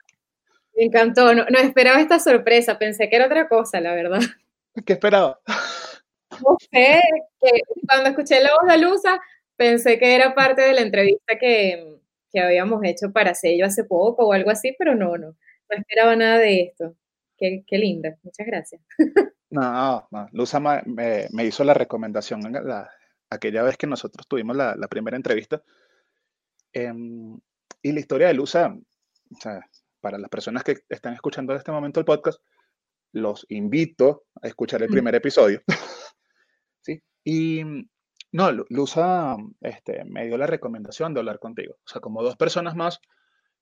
Me 0.75 0.85
encantó, 0.85 1.33
no, 1.33 1.43
esperaba 1.59 1.99
esta 1.99 2.19
sorpresa, 2.19 2.79
pensé 2.79 3.09
que 3.09 3.15
era 3.17 3.25
otra 3.25 3.49
cosa, 3.49 3.81
la 3.81 3.93
verdad. 3.93 4.19
¿Qué 4.85 4.93
esperaba? 4.93 5.39
No 6.41 6.55
sé, 6.71 7.01
cuando 7.85 8.09
escuché 8.09 8.41
la 8.41 8.51
voz 8.51 8.71
de 8.71 8.77
Luza, 8.77 9.19
pensé 9.57 9.99
que 9.99 10.15
era 10.15 10.33
parte 10.33 10.61
de 10.61 10.73
la 10.73 10.81
entrevista 10.81 11.37
que, 11.37 11.98
que 12.31 12.39
habíamos 12.39 12.81
hecho 12.83 13.11
para 13.11 13.33
sello 13.33 13.65
hace 13.65 13.83
poco 13.83 14.27
o 14.27 14.33
algo 14.33 14.51
así, 14.51 14.75
pero 14.77 14.95
no, 14.95 15.17
no, 15.17 15.27
no 15.27 15.77
esperaba 15.77 16.15
nada 16.15 16.37
de 16.37 16.61
esto. 16.61 16.95
Qué, 17.37 17.63
qué 17.65 17.77
linda, 17.77 18.17
muchas 18.23 18.45
gracias. 18.47 18.81
No, 19.51 20.07
no, 20.11 20.27
Luza 20.31 20.59
me, 20.59 21.27
me 21.31 21.45
hizo 21.45 21.63
la 21.63 21.73
recomendación 21.73 22.41
la, 22.51 22.87
aquella 23.29 23.63
vez 23.63 23.77
que 23.77 23.87
nosotros 23.87 24.27
tuvimos 24.27 24.55
la, 24.55 24.75
la 24.75 24.87
primera 24.87 25.17
entrevista. 25.17 25.63
Em, 26.73 27.39
y 27.81 27.91
la 27.91 27.99
historia 27.99 28.27
de 28.27 28.33
Luza, 28.33 28.67
o 28.67 29.41
sea, 29.41 29.61
para 30.01 30.17
las 30.17 30.29
personas 30.29 30.63
que 30.63 30.77
están 30.89 31.13
escuchando 31.13 31.53
en 31.53 31.57
este 31.57 31.71
momento 31.71 31.99
el 31.99 32.05
podcast, 32.05 32.41
los 33.11 33.45
invito 33.49 34.25
a 34.41 34.47
escuchar 34.47 34.83
el 34.83 34.89
primer 34.89 35.15
episodio. 35.15 35.61
¿Sí? 36.81 37.01
Y 37.23 37.63
no, 38.31 38.51
Luza 38.69 39.37
este, 39.61 40.03
me 40.05 40.25
dio 40.25 40.37
la 40.37 40.45
recomendación 40.45 41.13
de 41.13 41.19
hablar 41.19 41.39
contigo. 41.39 41.75
O 41.83 41.87
sea, 41.87 41.99
como 41.99 42.21
dos 42.21 42.35
personas 42.35 42.75
más, 42.75 43.01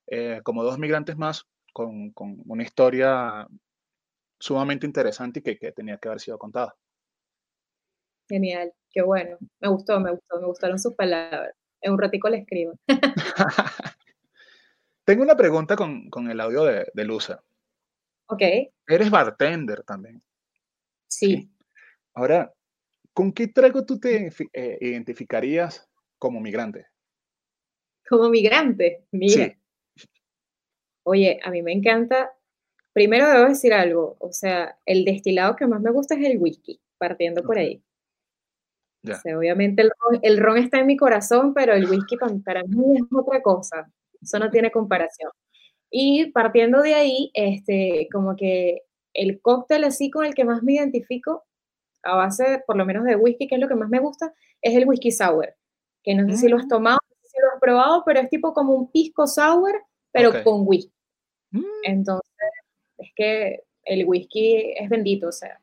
eh, 0.07 0.41
como 0.43 0.63
dos 0.63 0.77
migrantes 0.77 1.17
más, 1.17 1.47
con, 1.71 2.13
una 2.15 2.63
historia 2.63 3.47
sumamente 4.39 4.85
interesante 4.85 5.39
y 5.39 5.43
que, 5.43 5.71
tenía 5.71 5.97
que 5.97 6.07
haber 6.09 6.19
sido 6.19 6.37
contada. 6.37 6.75
Genial, 8.27 8.73
qué 8.91 9.01
bueno. 9.01 9.37
Me 9.59 9.69
gustó, 9.69 9.99
me 9.99 10.11
gustó, 10.11 10.41
me 10.41 10.47
gustaron 10.47 10.79
sus 10.79 10.95
palabras. 10.95 11.55
En 11.79 11.93
un 11.93 11.99
ratico 11.99 12.27
le 12.29 12.39
escribo. 12.39 12.73
Tengo 15.05 15.23
una 15.23 15.37
pregunta 15.37 15.77
con, 15.77 16.29
el 16.29 16.41
audio 16.41 16.65
de, 16.65 16.87
de 16.93 17.03
Luza. 17.05 17.41
Ok. 18.27 18.41
Eres 18.85 19.09
bartender 19.09 19.83
también. 19.83 20.21
Sí. 21.07 21.49
Ahora, 22.13 22.51
¿Con 23.17 23.31
qué 23.31 23.47
trago 23.47 23.83
tú 23.83 23.99
te 23.99 24.31
eh, 24.53 24.77
identificarías 24.79 25.89
como 26.19 26.39
migrante? 26.39 26.85
Como 28.07 28.29
migrante, 28.29 29.07
mira. 29.11 29.57
Oye, 31.01 31.39
a 31.43 31.49
mí 31.49 31.63
me 31.63 31.71
encanta. 31.71 32.31
Primero 32.93 33.27
debo 33.27 33.49
decir 33.49 33.73
algo, 33.73 34.17
o 34.19 34.31
sea, 34.31 34.77
el 34.85 35.03
destilado 35.03 35.55
que 35.55 35.65
más 35.65 35.81
me 35.81 35.89
gusta 35.89 36.13
es 36.13 36.23
el 36.27 36.37
whisky, 36.37 36.79
partiendo 36.99 37.41
por 37.41 37.57
ahí. 37.57 37.81
obviamente 39.35 39.81
el 40.21 40.37
ron, 40.37 40.57
está 40.59 40.77
en 40.77 40.85
mi 40.85 40.95
corazón, 40.95 41.55
pero 41.55 41.73
el 41.73 41.89
whisky 41.89 42.17
para 42.45 42.61
mí 42.65 42.97
es 42.97 43.03
otra 43.11 43.41
cosa. 43.41 43.91
Eso 44.21 44.37
no 44.37 44.51
tiene 44.51 44.69
comparación. 44.69 45.31
Y 45.89 46.29
partiendo 46.33 46.83
de 46.83 46.93
ahí, 46.93 47.31
este, 47.33 48.09
como 48.11 48.35
que 48.35 48.83
el 49.15 49.41
cóctel 49.41 49.85
así 49.85 50.11
con 50.11 50.23
el 50.23 50.35
que 50.35 50.45
más 50.45 50.61
me 50.61 50.73
identifico 50.73 51.46
a 52.07 52.15
base, 52.15 52.63
por 52.65 52.77
lo 52.77 52.85
menos 52.85 53.03
de 53.03 53.15
whisky, 53.15 53.47
que 53.47 53.55
es 53.55 53.61
lo 53.61 53.67
que 53.67 53.75
más 53.75 53.89
me 53.89 53.99
gusta, 53.99 54.33
es 54.61 54.75
el 54.75 54.87
whisky 54.87 55.11
sour, 55.11 55.53
que 56.03 56.15
no 56.15 56.27
sé 56.29 56.37
si 56.37 56.47
lo 56.47 56.57
has 56.57 56.65
mm. 56.65 56.69
tomado, 56.69 56.99
no 57.09 57.15
sé 57.21 57.29
si 57.29 57.41
lo 57.41 57.51
has 57.53 57.59
probado, 57.59 58.03
pero 58.05 58.21
es 58.21 58.29
tipo 58.29 58.53
como 58.53 58.73
un 58.73 58.91
pisco 58.91 59.27
sour, 59.27 59.83
pero 60.11 60.31
con 60.43 60.63
whisky. 60.65 60.93
Mm. 61.51 61.63
Entonces, 61.83 62.49
es 62.97 63.09
que 63.15 63.63
el 63.83 64.05
whisky 64.05 64.73
es 64.77 64.89
bendito, 64.89 65.27
o 65.27 65.31
sea, 65.31 65.59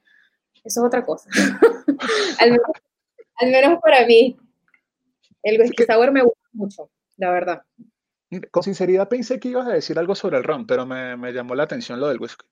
eso 0.63 0.81
es 0.81 0.87
otra 0.87 1.05
cosa. 1.05 1.31
al, 2.39 3.51
menos, 3.51 3.79
para 3.83 4.07
mí, 4.07 4.37
el 5.43 5.61
whisky 5.61 5.85
sour 5.85 6.13
me 6.13 6.23
gusta 6.23 6.49
mucho, 6.53 6.91
la 7.17 7.31
verdad. 7.31 7.63
Con 8.51 8.63
sinceridad 8.63 9.09
pensé 9.09 9.39
que 9.41 9.49
ibas 9.49 9.67
a 9.67 9.73
decir 9.73 9.99
algo 9.99 10.15
sobre 10.15 10.37
el 10.37 10.45
ron, 10.45 10.67
pero 10.67 10.85
me, 10.85 11.17
me 11.17 11.33
llamó 11.33 11.55
la 11.55 11.63
atención 11.63 12.01
lo 12.01 12.09
del 12.09 12.21
whisky. 12.21 12.47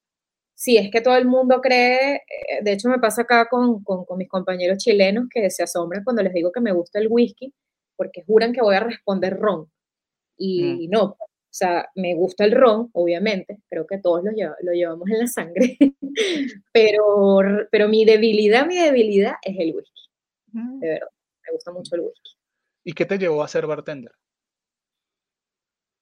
Sí, 0.54 0.76
es 0.76 0.90
que 0.90 1.00
todo 1.00 1.16
el 1.16 1.26
mundo 1.26 1.60
cree, 1.60 2.16
eh, 2.16 2.62
de 2.62 2.72
hecho 2.72 2.88
me 2.88 2.98
pasa 2.98 3.22
acá 3.22 3.48
con, 3.48 3.82
con, 3.82 4.04
con 4.04 4.18
mis 4.18 4.28
compañeros 4.28 4.78
chilenos 4.78 5.26
que 5.28 5.50
se 5.50 5.62
asombran 5.62 6.04
cuando 6.04 6.22
les 6.22 6.32
digo 6.32 6.52
que 6.52 6.60
me 6.60 6.72
gusta 6.72 6.98
el 6.98 7.08
whisky, 7.10 7.52
porque 7.96 8.22
juran 8.22 8.52
que 8.52 8.62
voy 8.62 8.76
a 8.76 8.80
responder 8.80 9.38
ron. 9.38 9.70
Y 10.36 10.88
mm. 10.88 10.90
no, 10.90 11.16
o 11.52 11.54
sea, 11.54 11.88
me 11.96 12.14
gusta 12.14 12.44
el 12.44 12.52
ron, 12.52 12.88
obviamente, 12.92 13.58
creo 13.68 13.86
que 13.86 13.98
todos 13.98 14.24
lo, 14.24 14.30
lo 14.32 14.72
llevamos 14.72 15.08
en 15.10 15.18
la 15.18 15.26
sangre, 15.26 15.76
pero, 16.72 17.66
pero 17.70 17.88
mi 17.88 18.04
debilidad, 18.04 18.66
mi 18.66 18.78
debilidad 18.78 19.34
es 19.42 19.56
el 19.58 19.74
whisky. 19.74 20.02
Mm. 20.52 20.78
De 20.78 20.88
verdad, 20.88 21.08
me 21.46 21.52
gusta 21.52 21.72
mucho 21.72 21.94
el 21.96 22.02
whisky. 22.02 22.30
¿Y 22.84 22.92
qué 22.94 23.04
te 23.04 23.18
llevó 23.18 23.42
a 23.42 23.48
ser 23.48 23.66
bartender? 23.66 24.12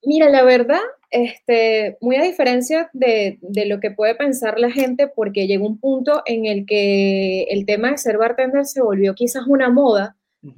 Mira, 0.02 0.30
la 0.30 0.42
verdad, 0.42 0.80
este, 1.10 1.98
muy 2.00 2.16
a 2.16 2.22
diferencia 2.22 2.88
de, 2.92 3.38
de, 3.42 3.66
lo 3.66 3.80
que 3.80 3.90
puede 3.90 4.14
pensar 4.14 4.58
la 4.58 4.70
gente, 4.70 5.08
porque 5.08 5.46
llegó 5.46 5.66
un 5.66 5.78
punto 5.78 6.22
en 6.24 6.46
el 6.46 6.64
que 6.66 7.42
el 7.44 7.66
tema 7.66 7.90
de 7.90 7.98
ser 7.98 8.16
bartender 8.16 8.64
se 8.64 8.80
volvió 8.80 9.14
quizás 9.14 9.44
una 9.46 9.68
moda 9.68 10.16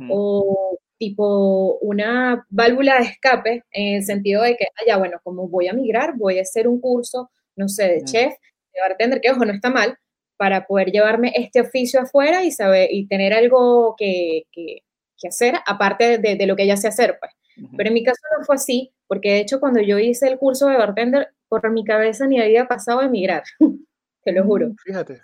o 0.09 0.79
tipo 0.97 1.79
una 1.81 2.47
válvula 2.51 2.99
de 2.99 3.07
escape 3.07 3.65
en 3.73 3.97
el 3.97 4.05
sentido 4.05 4.43
de 4.43 4.57
que, 4.57 4.67
ah, 4.77 4.85
ya, 4.87 4.97
bueno, 4.97 5.19
como 5.25 5.49
voy 5.49 5.67
a 5.67 5.73
migrar, 5.73 6.17
voy 6.17 6.39
a 6.39 6.43
hacer 6.43 6.69
un 6.69 6.81
curso, 6.81 7.31
no 7.57 7.69
sé, 7.69 7.89
de 7.89 8.05
chef, 8.05 8.33
de 8.73 8.81
bartender, 8.81 9.21
que 9.21 9.33
ojo, 9.33 9.45
no 9.45 9.53
está 9.53 9.71
mal, 9.71 9.97
para 10.37 10.67
poder 10.67 10.93
llevarme 10.93 11.33
este 11.35 11.61
oficio 11.61 12.01
afuera 12.01 12.45
y 12.45 12.53
saber, 12.53 12.89
y 12.93 13.09
tener 13.09 13.33
algo 13.33 13.97
que, 13.99 14.45
que, 14.53 14.83
que 15.19 15.29
hacer, 15.29 15.57
aparte 15.67 16.19
de, 16.19 16.37
de, 16.37 16.47
lo 16.47 16.55
que 16.55 16.67
ya 16.67 16.77
sé 16.77 16.89
hacer, 16.89 17.17
pues. 17.19 17.33
Pero 17.77 17.89
en 17.89 17.95
mi 17.95 18.05
caso 18.05 18.21
no 18.39 18.45
fue 18.45 18.57
así, 18.57 18.93
porque 19.07 19.31
de 19.31 19.41
hecho 19.41 19.61
cuando 19.61 19.81
yo 19.81 19.99
hice 19.99 20.29
el 20.29 20.39
curso 20.39 20.69
de 20.69 20.77
bartender, 20.77 21.29
por 21.49 21.71
mi 21.71 21.85
cabeza 21.85 22.27
ni 22.27 22.41
había 22.41 22.67
pasado 22.67 23.01
a 23.01 23.05
emigrar, 23.05 23.43
te 24.25 24.33
lo 24.33 24.45
juro. 24.45 24.69
Mm, 24.69 24.77
fíjate. 24.85 25.21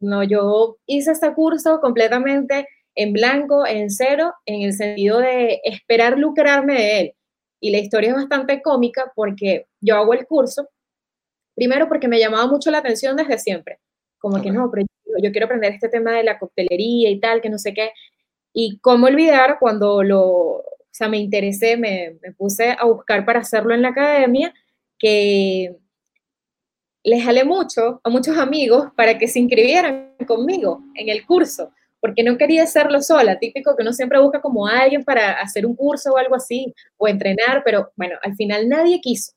no, 0.00 0.24
yo 0.24 0.78
hice 0.86 1.12
este 1.12 1.32
curso 1.34 1.80
completamente 1.80 2.66
en 2.94 3.12
blanco, 3.12 3.66
en 3.66 3.90
cero, 3.90 4.34
en 4.44 4.62
el 4.62 4.72
sentido 4.72 5.18
de 5.18 5.60
esperar 5.64 6.18
lucrarme 6.18 6.74
de 6.74 7.00
él. 7.00 7.14
Y 7.60 7.70
la 7.70 7.78
historia 7.78 8.10
es 8.10 8.16
bastante 8.16 8.60
cómica 8.60 9.12
porque 9.14 9.66
yo 9.80 9.96
hago 9.96 10.14
el 10.14 10.26
curso, 10.26 10.68
primero 11.54 11.88
porque 11.88 12.08
me 12.08 12.18
llamaba 12.18 12.46
mucho 12.46 12.70
la 12.70 12.78
atención 12.78 13.16
desde 13.16 13.38
siempre, 13.38 13.78
como 14.18 14.42
que 14.42 14.50
no, 14.50 14.70
pero 14.70 14.86
yo, 15.22 15.30
quiero 15.30 15.46
aprender 15.46 15.72
este 15.72 15.88
tema 15.88 16.12
de 16.12 16.24
la 16.24 16.38
coctelería 16.38 17.10
y 17.10 17.20
tal, 17.20 17.40
que 17.40 17.50
no 17.50 17.58
sé 17.58 17.72
qué. 17.72 17.92
Y 18.52 18.78
cómo 18.80 19.06
olvidar 19.06 19.58
cuando 19.60 20.02
lo, 20.02 20.64
o 20.92 20.94
sea, 20.94 21.08
me 21.08 21.18
interesé, 21.18 21.76
me, 21.76 22.18
me 22.22 22.32
puse 22.32 22.76
a 22.78 22.84
buscar 22.84 23.24
para 23.24 23.40
hacerlo 23.40 23.74
en 23.74 23.82
la 23.82 23.88
academia, 23.88 24.52
que 24.98 25.76
les 27.02 27.24
jalé 27.24 27.44
mucho 27.44 28.00
a 28.04 28.10
muchos 28.10 28.36
amigos 28.36 28.90
para 28.96 29.18
que 29.18 29.26
se 29.26 29.40
inscribieran 29.40 30.14
conmigo 30.26 30.82
en 30.94 31.08
el 31.08 31.26
curso 31.26 31.72
porque 32.02 32.24
no 32.24 32.36
quería 32.36 32.64
hacerlo 32.64 33.00
sola, 33.00 33.38
típico 33.38 33.76
que 33.76 33.82
uno 33.82 33.92
siempre 33.92 34.20
busca 34.20 34.40
como 34.40 34.66
alguien 34.66 35.04
para 35.04 35.40
hacer 35.40 35.64
un 35.64 35.76
curso 35.76 36.10
o 36.12 36.16
algo 36.16 36.34
así, 36.34 36.74
o 36.96 37.06
entrenar, 37.06 37.62
pero 37.64 37.92
bueno, 37.94 38.16
al 38.24 38.34
final 38.34 38.68
nadie 38.68 39.00
quiso, 39.00 39.34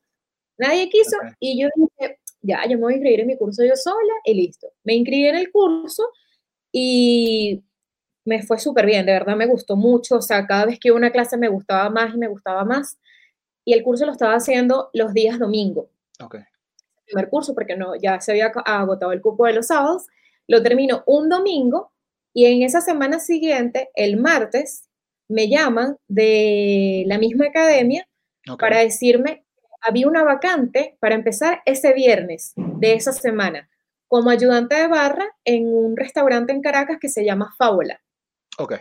nadie 0.58 0.90
quiso, 0.90 1.16
y 1.40 1.62
yo 1.62 1.70
dije, 1.76 2.18
ya, 2.42 2.64
yo 2.64 2.78
me 2.78 2.86
voy 2.86 2.94
a 2.94 2.96
inscribir 2.96 3.20
en 3.20 3.28
mi 3.28 3.38
curso 3.38 3.64
yo 3.64 3.76
sola, 3.76 4.14
y 4.26 4.34
listo. 4.34 4.68
Me 4.84 4.96
inscribí 4.96 5.28
en 5.28 5.36
el 5.36 5.52
curso 5.52 6.10
y 6.72 7.64
me 8.26 8.44
fue 8.44 8.60
súper 8.60 8.86
bien, 8.86 9.06
de 9.06 9.14
verdad 9.14 9.36
me 9.36 9.46
gustó 9.46 9.76
mucho, 9.76 10.18
o 10.18 10.22
sea, 10.22 10.46
cada 10.46 10.66
vez 10.66 10.80
que 10.80 10.90
iba 10.90 10.96
a 10.96 10.98
una 10.98 11.12
clase 11.12 11.38
me 11.38 11.48
gustaba 11.48 11.90
más 11.90 12.14
y 12.14 12.18
me 12.18 12.28
gustaba 12.28 12.66
más, 12.66 12.98
y 13.64 13.74
el 13.74 13.84
curso 13.84 14.06
lo 14.06 14.12
estaba 14.12 14.36
haciendo 14.36 14.90
los 14.94 15.14
días 15.14 15.40
domingo. 15.40 15.90
Ok. 16.20 16.36
El 16.36 17.06
primer 17.06 17.30
curso, 17.30 17.54
porque 17.54 17.76
no, 17.76 17.96
ya 17.96 18.20
se 18.20 18.32
había 18.32 18.48
agotado 18.48 19.12
el 19.12 19.22
cupo 19.22 19.46
de 19.46 19.54
los 19.54 19.68
sábados, 19.68 20.08
lo 20.48 20.62
termino 20.62 21.04
un 21.06 21.30
domingo 21.30 21.92
y 22.34 22.46
en 22.46 22.64
esa 22.64 22.82
semana 22.82 23.20
siguiente, 23.20 23.90
el 23.96 24.18
martes, 24.18 24.90
me 25.28 25.48
llaman 25.48 25.98
de 26.08 27.04
la 27.08 27.18
misma 27.18 27.48
academia 27.48 28.08
para 28.60 28.80
decirme, 28.80 29.44
había 29.82 30.08
una 30.08 30.24
vacante 30.24 30.98
para 31.00 31.16
empezar 31.16 31.62
ese 31.66 31.94
viernes 31.94 32.54
de 32.56 32.94
esa 32.94 33.12
semana 33.12 33.70
como 34.08 34.30
ayudante 34.30 34.76
de 34.76 34.88
barra 34.88 35.26
en 35.46 35.68
un 35.68 35.98
restaurante 35.98 36.54
en 36.54 36.62
Caracas 36.62 36.98
que 37.00 37.10
se 37.10 37.26
llama 37.26 37.54
Fábula. 37.58 38.02
Ok. 38.58 38.74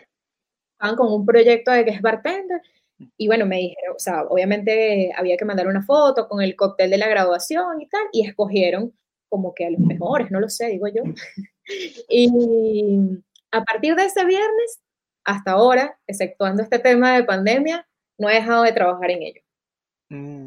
Estaban 0.72 0.96
con 0.96 1.12
un 1.12 1.26
proyecto 1.26 1.70
de 1.70 1.84
que 1.84 1.90
es 1.90 2.02
bartender 2.02 2.60
y 3.16 3.26
bueno, 3.26 3.46
me 3.46 3.56
dijeron, 3.56 3.96
o 3.96 3.98
sea, 3.98 4.22
obviamente 4.22 5.12
había 5.16 5.36
que 5.36 5.44
mandar 5.44 5.66
una 5.66 5.82
foto 5.84 6.28
con 6.28 6.42
el 6.42 6.56
cóctel 6.56 6.90
de 6.90 6.98
la 6.98 7.08
graduación 7.08 7.80
y 7.80 7.88
tal, 7.88 8.02
y 8.12 8.26
escogieron 8.26 8.92
como 9.28 9.54
que 9.54 9.66
a 9.66 9.70
los 9.70 9.80
mejores, 9.80 10.30
no 10.30 10.40
lo 10.40 10.48
sé, 10.48 10.68
digo 10.68 10.86
yo. 10.88 11.02
y 12.08 12.98
a 13.50 13.64
partir 13.64 13.96
de 13.96 14.04
ese 14.04 14.24
viernes 14.24 14.80
hasta 15.24 15.52
ahora, 15.52 15.98
exceptuando 16.06 16.62
este 16.62 16.78
tema 16.78 17.16
de 17.16 17.24
pandemia, 17.24 17.86
no 18.18 18.28
he 18.28 18.34
dejado 18.34 18.62
de 18.62 18.72
trabajar 18.72 19.10
en 19.10 19.22
ello. 19.22 19.42
Mm. 20.10 20.46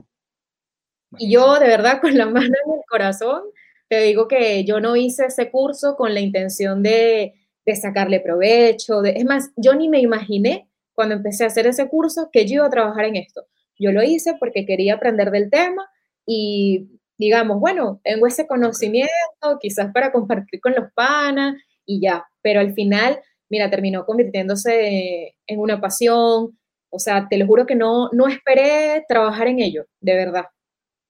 Y 1.17 1.31
yo, 1.31 1.59
de 1.59 1.67
verdad, 1.67 1.99
con 1.99 2.17
la 2.17 2.25
mano 2.25 2.45
en 2.65 2.73
el 2.73 2.81
corazón, 2.87 3.43
te 3.89 4.01
digo 4.01 4.27
que 4.27 4.63
yo 4.65 4.79
no 4.79 4.95
hice 4.95 5.25
ese 5.25 5.49
curso 5.49 5.95
con 5.95 6.13
la 6.13 6.19
intención 6.19 6.83
de, 6.83 7.33
de 7.67 7.75
sacarle 7.75 8.21
provecho. 8.21 9.01
De, 9.01 9.11
es 9.11 9.25
más, 9.25 9.51
yo 9.57 9.75
ni 9.75 9.89
me 9.89 9.99
imaginé 9.99 10.67
cuando 10.93 11.13
empecé 11.13 11.43
a 11.43 11.47
hacer 11.47 11.67
ese 11.67 11.87
curso 11.87 12.29
que 12.31 12.47
yo 12.47 12.55
iba 12.55 12.65
a 12.65 12.71
trabajar 12.71 13.05
en 13.05 13.17
esto. 13.17 13.45
Yo 13.77 13.91
lo 13.91 14.01
hice 14.01 14.35
porque 14.39 14.65
quería 14.65 14.95
aprender 14.95 15.29
del 15.29 15.51
tema 15.51 15.87
y, 16.25 16.87
digamos, 17.19 17.59
bueno, 17.59 18.01
tengo 18.03 18.25
ese 18.25 18.47
conocimiento, 18.47 19.11
quizás 19.59 19.91
para 19.93 20.11
compartir 20.11 20.59
con 20.61 20.73
los 20.73 20.91
panas 20.93 21.55
y 21.85 22.01
ya, 22.01 22.25
pero 22.41 22.61
al 22.61 22.73
final, 22.73 23.19
mira, 23.49 23.69
terminó 23.69 24.05
convirtiéndose 24.05 25.35
en 25.45 25.59
una 25.59 25.79
pasión, 25.79 26.57
o 26.89 26.99
sea, 26.99 27.27
te 27.29 27.37
lo 27.37 27.45
juro 27.45 27.65
que 27.67 27.75
no, 27.75 28.09
no 28.13 28.27
esperé 28.27 29.05
trabajar 29.07 29.47
en 29.47 29.59
ello, 29.59 29.85
de 29.99 30.15
verdad. 30.15 30.45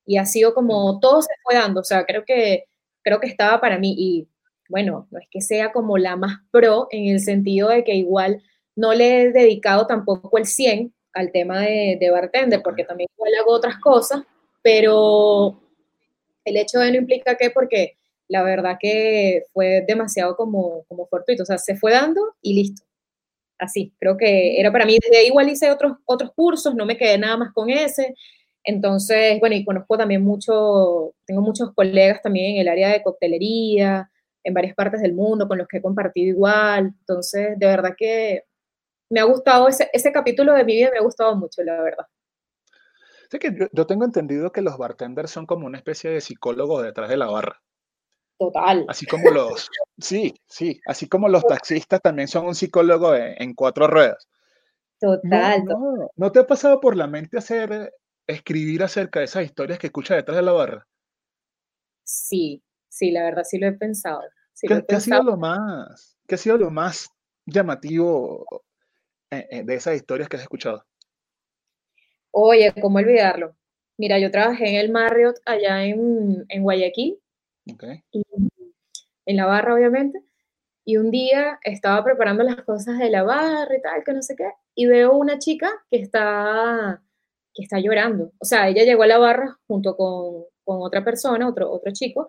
Y 0.04 0.18
ha 0.18 0.26
sido 0.26 0.54
como 0.54 0.98
todo 1.00 1.22
se 1.22 1.32
fue 1.42 1.54
dando, 1.54 1.80
o 1.80 1.84
sea, 1.84 2.04
creo 2.04 2.24
que, 2.26 2.64
creo 3.02 3.20
que 3.20 3.28
estaba 3.28 3.60
para 3.60 3.78
mí 3.78 3.94
y 3.96 4.28
bueno, 4.68 5.08
no 5.10 5.18
es 5.18 5.26
que 5.30 5.40
sea 5.40 5.72
como 5.72 5.98
la 5.98 6.16
más 6.16 6.38
pro 6.50 6.88
en 6.90 7.08
el 7.08 7.20
sentido 7.20 7.70
de 7.70 7.84
que 7.84 7.94
igual 7.94 8.42
no 8.76 8.94
le 8.94 9.22
he 9.22 9.32
dedicado 9.32 9.86
tampoco 9.86 10.38
el 10.38 10.46
100 10.46 10.94
al 11.14 11.32
tema 11.32 11.62
de, 11.62 11.96
de 12.00 12.10
bartender, 12.10 12.62
porque 12.62 12.84
también 12.84 13.08
igual 13.16 13.32
hago 13.40 13.52
otras 13.52 13.78
cosas, 13.78 14.22
pero 14.62 15.60
el 16.44 16.56
hecho 16.56 16.78
de 16.78 16.92
no 16.92 16.98
implica 16.98 17.36
que 17.36 17.50
porque 17.50 17.96
la 18.28 18.42
verdad 18.42 18.76
que 18.80 19.44
fue 19.52 19.84
demasiado 19.86 20.36
como, 20.36 20.84
como 20.88 21.06
fortuito, 21.06 21.42
o 21.42 21.46
sea, 21.46 21.58
se 21.58 21.76
fue 21.76 21.92
dando 21.92 22.20
y 22.42 22.54
listo. 22.54 22.82
Así, 23.58 23.94
creo 23.98 24.16
que 24.16 24.60
era 24.60 24.70
para 24.70 24.86
mí, 24.86 24.98
desde 25.00 25.18
ahí 25.18 25.26
igual 25.28 25.48
hice 25.48 25.70
otros, 25.70 25.94
otros 26.04 26.32
cursos, 26.34 26.74
no 26.74 26.86
me 26.86 26.96
quedé 26.96 27.18
nada 27.18 27.36
más 27.36 27.52
con 27.52 27.70
ese. 27.70 28.14
Entonces, 28.64 29.40
bueno, 29.40 29.56
y 29.56 29.64
conozco 29.64 29.96
también 29.98 30.22
mucho, 30.22 31.14
tengo 31.26 31.42
muchos 31.42 31.72
colegas 31.74 32.22
también 32.22 32.56
en 32.56 32.60
el 32.62 32.68
área 32.68 32.90
de 32.90 33.02
coctelería, 33.02 34.10
en 34.48 34.54
varias 34.54 34.74
partes 34.74 35.00
del 35.00 35.14
mundo, 35.14 35.46
con 35.46 35.58
los 35.58 35.68
que 35.68 35.78
he 35.78 35.82
compartido 35.82 36.28
igual. 36.28 36.94
Entonces, 37.00 37.58
de 37.58 37.66
verdad 37.66 37.94
que 37.96 38.44
me 39.10 39.20
ha 39.20 39.24
gustado, 39.24 39.68
ese, 39.68 39.88
ese 39.92 40.12
capítulo 40.12 40.52
de 40.52 40.64
mi 40.64 40.74
vida 40.74 40.90
me 40.92 40.98
ha 40.98 41.02
gustado 41.02 41.36
mucho, 41.36 41.62
la 41.62 41.80
verdad. 41.82 42.06
Sí, 43.30 43.38
que 43.38 43.54
yo, 43.54 43.66
yo 43.72 43.86
tengo 43.86 44.04
entendido 44.04 44.52
que 44.52 44.62
los 44.62 44.78
bartenders 44.78 45.30
son 45.30 45.46
como 45.46 45.66
una 45.66 45.78
especie 45.78 46.10
de 46.10 46.20
psicólogo 46.20 46.82
detrás 46.82 47.08
de 47.08 47.16
la 47.16 47.26
barra. 47.26 47.60
Total. 48.38 48.86
Así 48.88 49.04
como 49.04 49.30
los, 49.30 49.68
sí, 49.98 50.34
sí, 50.46 50.80
así 50.86 51.08
como 51.08 51.28
los 51.28 51.44
taxistas 51.44 52.00
también 52.00 52.28
son 52.28 52.46
un 52.46 52.54
psicólogo 52.54 53.14
en, 53.14 53.54
cuatro 53.54 53.88
ruedas. 53.88 54.28
Total. 55.00 55.64
No, 56.16 56.32
te 56.32 56.38
ha 56.38 56.46
pasado 56.46 56.80
por 56.80 56.96
la 56.96 57.08
mente 57.08 57.36
hacer, 57.36 57.92
escribir 58.28 58.84
acerca 58.84 59.18
de 59.18 59.24
esas 59.24 59.44
historias 59.44 59.78
que 59.80 59.88
escuchas 59.88 60.18
detrás 60.18 60.36
de 60.36 60.42
la 60.42 60.52
barra? 60.52 60.86
Sí, 62.04 62.62
sí, 62.88 63.10
la 63.10 63.24
verdad 63.24 63.42
sí 63.44 63.58
lo 63.58 63.66
he 63.66 63.72
pensado. 63.72 64.22
¿Qué, 64.60 64.84
ha 64.94 65.00
sido 65.00 65.22
lo 65.22 65.36
más, 65.36 66.18
qué 66.26 66.34
ha 66.34 66.38
sido 66.38 66.58
lo 66.58 66.70
más 66.70 67.10
llamativo 67.46 68.44
eh, 69.30 69.46
eh, 69.50 69.62
de 69.64 69.74
esas 69.74 69.96
historias 69.96 70.28
que 70.28 70.36
has 70.36 70.42
escuchado? 70.42 70.84
Oye, 72.30 72.72
¿cómo 72.80 72.98
olvidarlo? 72.98 73.56
Mira, 73.96 74.18
yo 74.18 74.30
trabajé 74.30 74.68
en 74.70 74.76
el 74.76 74.90
Marriott 74.90 75.38
allá 75.44 75.84
en, 75.84 76.44
en 76.48 76.62
Guayaquil 76.62 77.20
en 79.26 79.36
la 79.36 79.46
barra, 79.46 79.74
obviamente. 79.74 80.22
Y 80.84 80.96
un 80.96 81.10
día 81.10 81.58
estaba 81.62 82.02
preparando 82.02 82.42
las 82.44 82.64
cosas 82.64 82.98
de 82.98 83.10
la 83.10 83.22
barra 83.22 83.76
y 83.76 83.82
tal, 83.82 84.02
que 84.04 84.12
no 84.12 84.22
sé 84.22 84.36
qué, 84.36 84.50
y 84.74 84.86
veo 84.86 85.12
una 85.12 85.38
chica 85.38 85.70
que 85.90 85.98
está, 85.98 87.02
que 87.54 87.62
está 87.62 87.78
llorando. 87.78 88.32
O 88.38 88.44
sea, 88.44 88.68
ella 88.68 88.84
llegó 88.84 89.02
a 89.02 89.06
la 89.06 89.18
barra 89.18 89.58
junto 89.66 89.96
con, 89.96 90.44
con 90.64 90.82
otra 90.82 91.04
persona, 91.04 91.48
otro, 91.48 91.70
otro 91.70 91.92
chico, 91.92 92.26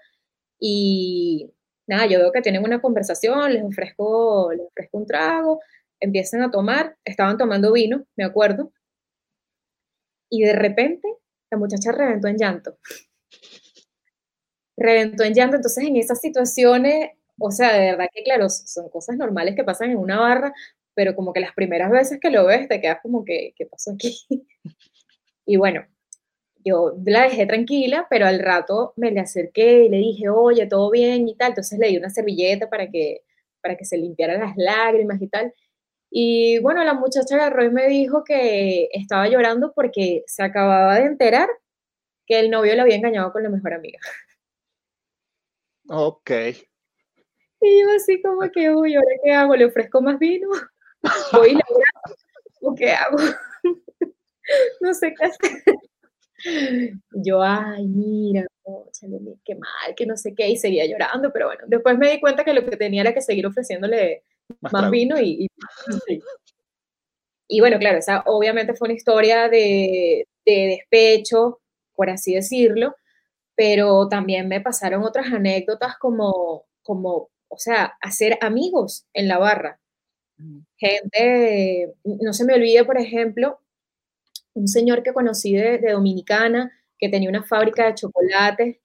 y 0.59 1.49
nada, 1.89 2.05
yo 2.05 2.19
veo 2.19 2.31
que 2.31 2.41
tienen 2.41 2.63
una 2.63 2.81
conversación, 2.81 3.53
les 3.53 3.63
ofrezco, 3.63 4.51
les 4.53 4.65
ofrezco 4.67 4.97
un 4.97 5.05
trago, 5.07 5.59
empiezan 5.99 6.41
a 6.43 6.51
tomar, 6.51 6.95
estaban 7.03 7.37
tomando 7.37 7.73
vino, 7.73 8.05
me 8.15 8.23
acuerdo, 8.23 8.71
y 10.29 10.43
de 10.43 10.53
repente 10.53 11.07
la 11.51 11.57
muchacha 11.57 11.91
reventó 11.91 12.27
en 12.27 12.37
llanto. 12.37 12.77
Reventó 14.77 15.23
en 15.23 15.33
llanto, 15.33 15.57
entonces 15.57 15.83
en 15.83 15.97
esas 15.97 16.21
situaciones, 16.21 17.11
o 17.39 17.51
sea, 17.51 17.73
de 17.73 17.91
verdad 17.91 18.07
que 18.13 18.23
claro, 18.23 18.49
son 18.49 18.89
cosas 18.89 19.17
normales 19.17 19.55
que 19.55 19.63
pasan 19.63 19.91
en 19.91 19.97
una 19.97 20.19
barra, 20.19 20.53
pero 20.93 21.15
como 21.15 21.33
que 21.33 21.39
las 21.41 21.53
primeras 21.53 21.89
veces 21.91 22.19
que 22.21 22.29
lo 22.29 22.45
ves 22.45 22.67
te 22.67 22.79
quedas 22.79 22.99
como 23.01 23.25
que, 23.25 23.53
¿qué 23.57 23.65
pasó 23.65 23.91
aquí? 23.93 24.15
Y 25.45 25.57
bueno, 25.57 25.83
yo 26.65 26.95
la 27.05 27.23
dejé 27.23 27.45
tranquila, 27.45 28.07
pero 28.09 28.25
al 28.25 28.39
rato 28.39 28.93
me 28.97 29.11
le 29.11 29.19
acerqué 29.21 29.85
y 29.85 29.89
le 29.89 29.97
dije, 29.97 30.29
oye, 30.29 30.67
todo 30.67 30.91
bien 30.91 31.27
y 31.27 31.35
tal. 31.35 31.49
Entonces 31.49 31.79
le 31.79 31.87
di 31.87 31.97
una 31.97 32.09
servilleta 32.09 32.69
para 32.69 32.89
que, 32.89 33.23
para 33.61 33.75
que 33.75 33.85
se 33.85 33.97
limpiaran 33.97 34.41
las 34.41 34.55
lágrimas 34.57 35.21
y 35.21 35.27
tal. 35.27 35.53
Y 36.11 36.59
bueno, 36.59 36.83
la 36.83 36.93
muchacha 36.93 37.35
agarró 37.35 37.63
y 37.63 37.69
me 37.71 37.87
dijo 37.87 38.23
que 38.23 38.89
estaba 38.93 39.27
llorando 39.29 39.73
porque 39.73 40.23
se 40.27 40.43
acababa 40.43 40.99
de 40.99 41.05
enterar 41.05 41.49
que 42.25 42.39
el 42.39 42.49
novio 42.49 42.75
le 42.75 42.81
había 42.81 42.95
engañado 42.95 43.31
con 43.31 43.43
la 43.43 43.49
mejor 43.49 43.73
amiga. 43.73 43.99
Ok. 45.89 46.31
Y 47.61 47.81
yo 47.81 47.91
así 47.95 48.21
como 48.21 48.49
que, 48.51 48.71
uy, 48.71 48.95
¿ahora 48.95 49.11
qué 49.23 49.31
hago? 49.33 49.55
¿Le 49.55 49.65
ofrezco 49.65 50.01
más 50.01 50.17
vino? 50.19 50.49
¿Voy 51.33 51.53
y 51.53 51.59
¿O 52.61 52.75
qué 52.75 52.91
hago? 52.91 53.17
no 54.81 54.93
sé 54.93 55.13
qué 55.13 55.25
hacer. 55.25 55.63
Yo, 57.11 57.41
ay, 57.41 57.87
mira, 57.87 58.45
qué 59.43 59.55
mal, 59.55 59.95
que 59.95 60.05
no 60.05 60.15
sé 60.17 60.33
qué, 60.35 60.49
y 60.49 60.57
seguía 60.57 60.85
llorando, 60.85 61.31
pero 61.31 61.47
bueno, 61.47 61.63
después 61.67 61.97
me 61.97 62.11
di 62.11 62.19
cuenta 62.19 62.43
que 62.43 62.53
lo 62.53 62.65
que 62.65 62.77
tenía 62.77 63.01
era 63.01 63.13
que 63.13 63.21
seguir 63.21 63.45
ofreciéndole 63.47 64.23
más, 64.61 64.89
vino 64.89 65.19
y, 65.19 65.47
y, 67.47 67.59
bueno, 67.59 67.79
claro, 67.79 67.97
esa 67.97 68.23
obviamente 68.25 68.73
fue 68.73 68.87
una 68.87 68.95
historia 68.95 69.49
de, 69.49 70.27
de 70.45 70.77
despecho, 70.77 71.59
por 71.95 72.09
así 72.09 72.35
decirlo, 72.35 72.95
pero 73.55 74.07
también 74.07 74.47
me 74.47 74.61
pasaron 74.61 75.03
otras 75.03 75.27
anécdotas 75.33 75.97
como, 75.97 76.65
como, 76.83 77.29
o 77.49 77.57
sea, 77.57 77.97
hacer 78.01 78.37
amigos 78.41 79.05
en 79.13 79.27
la 79.27 79.37
barra. 79.37 79.79
Gente, 80.77 81.93
no 82.05 82.31
se 82.31 82.45
me 82.45 82.53
olvide, 82.53 82.85
por 82.85 82.97
ejemplo, 82.97 83.59
un 84.59 84.67
señor 84.67 85.03
que 85.03 85.13
conocí 85.13 85.53
de, 85.53 85.79
Dominicana, 85.91 86.71
que 86.97 87.09
tenía 87.09 87.29
una 87.29 87.43
fábrica 87.43 87.85
de 87.85 87.95
chocolates 87.95 88.77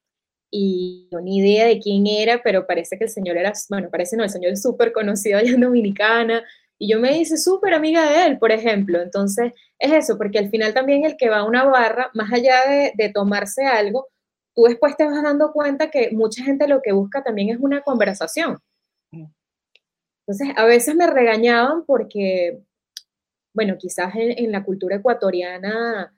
y 0.50 1.08
no 1.10 1.20
ni 1.20 1.38
idea 1.38 1.66
de 1.66 1.80
quién 1.80 2.06
era, 2.06 2.40
pero 2.42 2.66
parece 2.66 2.96
que 2.96 3.04
el 3.04 3.10
señor 3.10 3.36
era, 3.36 3.52
bueno, 3.68 3.90
parece 3.90 4.16
no, 4.16 4.22
el 4.22 4.30
señor 4.30 4.52
es 4.52 4.62
súper 4.62 4.92
conocido 4.92 5.38
allá 5.38 5.50
en 5.50 5.60
Dominicana, 5.60 6.44
y 6.78 6.92
yo 6.92 7.00
me 7.00 7.18
hice 7.18 7.36
súper 7.36 7.74
amiga 7.74 8.08
de 8.10 8.26
él, 8.26 8.38
por 8.38 8.50
ejemplo. 8.52 9.00
Entonces, 9.00 9.52
es 9.78 9.92
eso, 9.92 10.18
porque 10.18 10.38
al 10.38 10.50
final 10.50 10.74
también 10.74 11.04
el 11.04 11.16
que 11.16 11.30
va 11.30 11.38
a 11.38 11.44
una 11.44 11.64
barra, 11.64 12.10
más 12.14 12.32
allá 12.32 12.66
de, 12.68 12.92
de 12.96 13.10
tomarse 13.10 13.64
algo, 13.64 14.08
tú 14.54 14.64
después 14.64 14.96
te 14.96 15.04
vas 15.04 15.22
dando 15.22 15.52
cuenta 15.52 15.90
que 15.90 16.10
mucha 16.12 16.44
gente 16.44 16.68
lo 16.68 16.82
que 16.82 16.92
busca 16.92 17.22
también 17.22 17.50
es 17.50 17.58
una 17.60 17.82
conversación. 17.82 18.58
Mm. 19.12 19.26
Entonces, 20.26 20.56
a 20.56 20.64
veces 20.64 20.94
me 20.94 21.06
regañaban 21.06 21.84
porque 21.86 22.60
bueno, 23.54 23.76
quizás 23.78 24.12
en, 24.16 24.52
la 24.52 24.64
cultura 24.64 24.96
ecuatoriana 24.96 26.12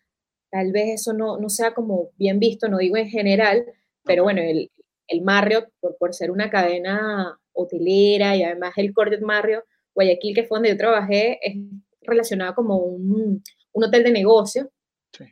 tal 0.51 0.73
vez 0.73 1.01
eso 1.01 1.13
no, 1.13 1.39
no, 1.39 1.49
sea 1.49 1.75
como 1.75 2.11
bien 2.17 2.41
visto, 2.41 2.69
no 2.69 2.79
digo 2.79 2.97
en 2.97 3.09
general, 3.09 3.67
pero 4.05 4.23
bueno, 4.25 4.41
el, 4.41 4.71
el 5.09 5.23
Marriott, 5.23 5.69
por, 5.81 5.97
por, 5.99 6.15
ser 6.15 6.31
una 6.31 6.51
cadena 6.51 7.39
hotelera 7.53 8.37
y 8.37 8.43
además 8.43 8.73
el 8.77 8.95
Cordet 8.95 9.21
Marriott, 9.21 9.65
Guayaquil, 9.95 10.35
que 10.35 10.45
fue 10.45 10.57
donde 10.57 10.71
yo 10.71 10.77
trabajé, 10.77 11.39
es 11.43 11.57
relacionado 12.01 12.55
como 12.55 12.79
un, 12.79 13.43
un 13.73 13.85
hotel 13.85 14.05
de 14.05 14.13
negocio. 14.13 14.71
Sí. 15.13 15.25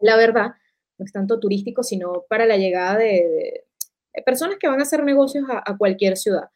La 0.00 0.16
verdad, 0.16 0.52
no 0.98 1.04
es 1.04 1.12
tanto 1.12 1.38
turístico, 1.38 1.82
sino 1.82 2.24
para 2.28 2.46
la 2.46 2.56
llegada 2.56 2.96
de, 2.96 3.64
de, 4.14 4.22
personas 4.22 4.56
que 4.58 4.68
van 4.68 4.80
a 4.80 4.84
hacer 4.84 5.04
negocios 5.04 5.44
a, 5.50 5.62
a 5.70 5.76
cualquier 5.76 6.16
ciudad. 6.16 6.48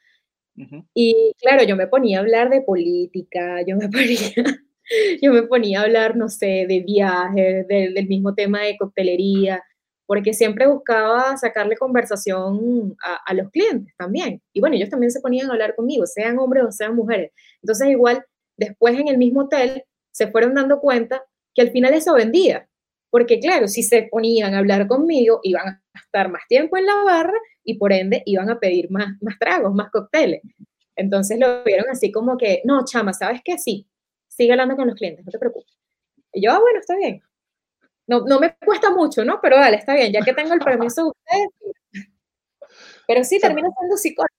Y 0.95 1.35
claro, 1.39 1.65
yo 1.65 1.77
me 1.77 1.87
ponía 1.87 2.17
a 2.17 2.21
hablar 2.23 2.49
de 2.49 2.63
política, 2.63 3.63
yo 3.67 3.77
me 3.77 3.89
ponía 3.91 4.65
yo 5.23 5.33
me 5.33 5.43
ponía 5.43 5.81
a 5.81 5.83
hablar, 5.85 6.17
no 6.17 6.29
sé, 6.29 6.67
de 6.69 6.83
viajes, 6.87 7.67
del 7.69 8.07
mismo 8.09 8.35
tema 8.35 8.63
de 8.63 8.77
coctelería, 8.77 9.63
porque 10.07 10.33
siempre 10.33 10.67
buscaba 10.69 11.37
sacarle 11.37 11.77
conversación 11.77 12.97
a, 13.03 13.35
los 13.35 13.51
clientes 13.51 13.93
también. 13.99 14.41
Y 14.53 14.61
bueno, 14.61 14.77
ellos 14.77 14.89
también 14.89 15.11
se 15.11 15.21
ponían 15.21 15.49
a 15.49 15.53
hablar 15.53 15.75
conmigo, 15.75 16.07
sean 16.07 16.39
hombres 16.39 16.65
o 16.65 16.73
sean 16.73 16.95
mujeres. 16.95 17.33
Entonces, 17.63 17.89
igual, 17.89 18.25
después 18.57 18.99
en 18.99 19.09
el 19.09 19.19
mismo 19.19 19.43
hotel, 19.43 19.85
se 20.13 20.29
fueron 20.29 20.55
dando 20.55 20.81
cuenta 20.81 21.23
que 21.55 21.63
al 21.63 21.71
final 21.71 21.93
eso 21.93 22.15
vendía. 22.15 22.69
Porque 23.11 23.41
claro, 23.41 23.67
si 23.69 23.83
se 23.83 24.05
ponían 24.11 24.55
a 24.55 24.59
hablar 24.59 24.87
conmigo, 24.87 25.41
iban 25.43 25.69
a 25.69 25.83
estar 25.95 26.31
más 26.31 26.43
tiempo 26.49 26.77
en 26.77 26.87
la 26.87 27.03
barra 27.05 27.39
y 27.65 27.79
por 27.79 27.93
ende 27.93 28.23
iban 28.27 28.51
a 28.51 28.61
pedir 28.61 28.91
más, 28.91 29.09
más 29.21 29.39
tragos, 29.39 29.75
más 29.75 29.91
cócteles. 29.91 30.43
Entonces 30.97 31.39
lo 31.39 31.65
vieron 31.65 31.87
así 31.91 32.13
como 32.13 32.37
que, 32.37 32.63
no, 32.65 32.85
chama, 32.85 33.13
¿sabes 33.13 33.41
qué? 33.45 33.59
Sí, 33.59 33.87
sigue 34.37 34.53
hablando 34.53 34.77
con 34.77 34.87
los 34.89 34.97
clientes, 34.97 35.25
no 35.25 35.31
te 35.31 35.39
preocupes. 35.39 35.77
Y 36.33 36.45
yo, 36.45 36.53
ah, 36.53 36.61
bueno, 36.61 36.79
está 36.79 36.97
bien. 36.97 37.23
No, 38.07 38.21
no 38.21 38.39
me 38.39 38.57
cuesta 38.65 38.91
mucho, 38.91 39.25
¿no? 39.25 39.41
Pero 39.43 39.57
dale, 39.57 39.79
está 39.79 39.95
bien, 39.95 40.13
ya 40.13 40.21
que 40.21 40.33
tengo 40.33 40.55
el 40.55 40.61
permiso 40.61 41.05
de 41.05 41.09
ustedes. 41.09 42.09
Pero 43.09 43.25
sí, 43.25 43.39
termina 43.41 43.69
siendo 43.79 43.97
psicólogo. 43.97 44.35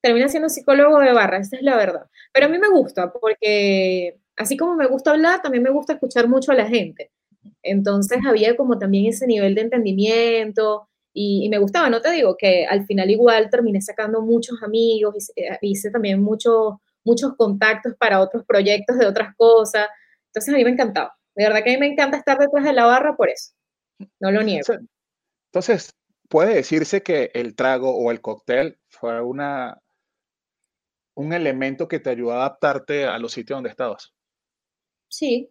Termina 0.00 0.28
siendo 0.28 0.48
psicólogo 0.48 0.98
de 0.98 1.12
barra, 1.12 1.38
esa 1.38 1.56
es 1.56 1.62
la 1.62 1.76
verdad. 1.76 2.06
Pero 2.32 2.46
a 2.46 2.48
mí 2.48 2.58
me 2.58 2.68
gusta, 2.68 3.12
porque 3.12 4.18
así 4.36 4.56
como 4.56 4.74
me 4.74 4.86
gusta 4.86 5.12
hablar, 5.12 5.42
también 5.42 5.62
me 5.62 5.70
gusta 5.70 5.94
escuchar 5.94 6.28
mucho 6.28 6.52
a 6.52 6.56
la 6.56 6.66
gente. 6.66 7.12
Entonces 7.62 8.18
había 8.26 8.56
como 8.56 8.78
también 8.78 9.06
ese 9.06 9.26
nivel 9.26 9.54
de 9.54 9.62
entendimiento 9.62 10.88
y, 11.12 11.48
me 11.50 11.58
gustaba, 11.58 11.90
no 11.90 12.00
te 12.00 12.10
digo 12.10 12.36
que 12.36 12.66
al 12.66 12.86
final 12.86 13.10
igual 13.10 13.50
terminé 13.50 13.82
sacando 13.82 14.22
muchos 14.22 14.62
amigos, 14.62 15.14
hice, 15.16 15.32
hice 15.60 15.90
también 15.90 16.22
muchos 16.22 16.74
muchos 17.04 17.34
contactos 17.36 17.94
para 17.98 18.20
otros 18.20 18.44
proyectos 18.46 18.98
de 18.98 19.06
otras 19.06 19.34
cosas. 19.36 19.88
Entonces 20.26 20.54
a 20.54 20.56
mí 20.56 20.64
me 20.64 20.70
encantaba. 20.70 21.16
De 21.34 21.44
verdad 21.44 21.62
que 21.64 21.70
a 21.70 21.74
mí 21.74 21.80
me 21.80 21.86
encanta 21.86 22.18
estar 22.18 22.38
detrás 22.38 22.64
de 22.64 22.72
la 22.72 22.86
barra 22.86 23.16
por 23.16 23.28
eso. 23.28 23.52
No 24.20 24.30
lo 24.30 24.42
niego. 24.42 24.66
Entonces, 25.52 25.94
puede 26.28 26.54
decirse 26.54 27.02
que 27.02 27.30
el 27.34 27.54
trago 27.54 27.94
o 27.94 28.10
el 28.10 28.20
cóctel 28.20 28.78
fue 28.88 29.20
una, 29.20 29.82
un 31.14 31.32
elemento 31.32 31.88
que 31.88 32.00
te 32.00 32.10
ayudó 32.10 32.32
a 32.32 32.36
adaptarte 32.36 33.04
a 33.04 33.18
los 33.18 33.32
sitios 33.32 33.58
donde 33.58 33.70
estabas. 33.70 34.14
Sí, 35.08 35.50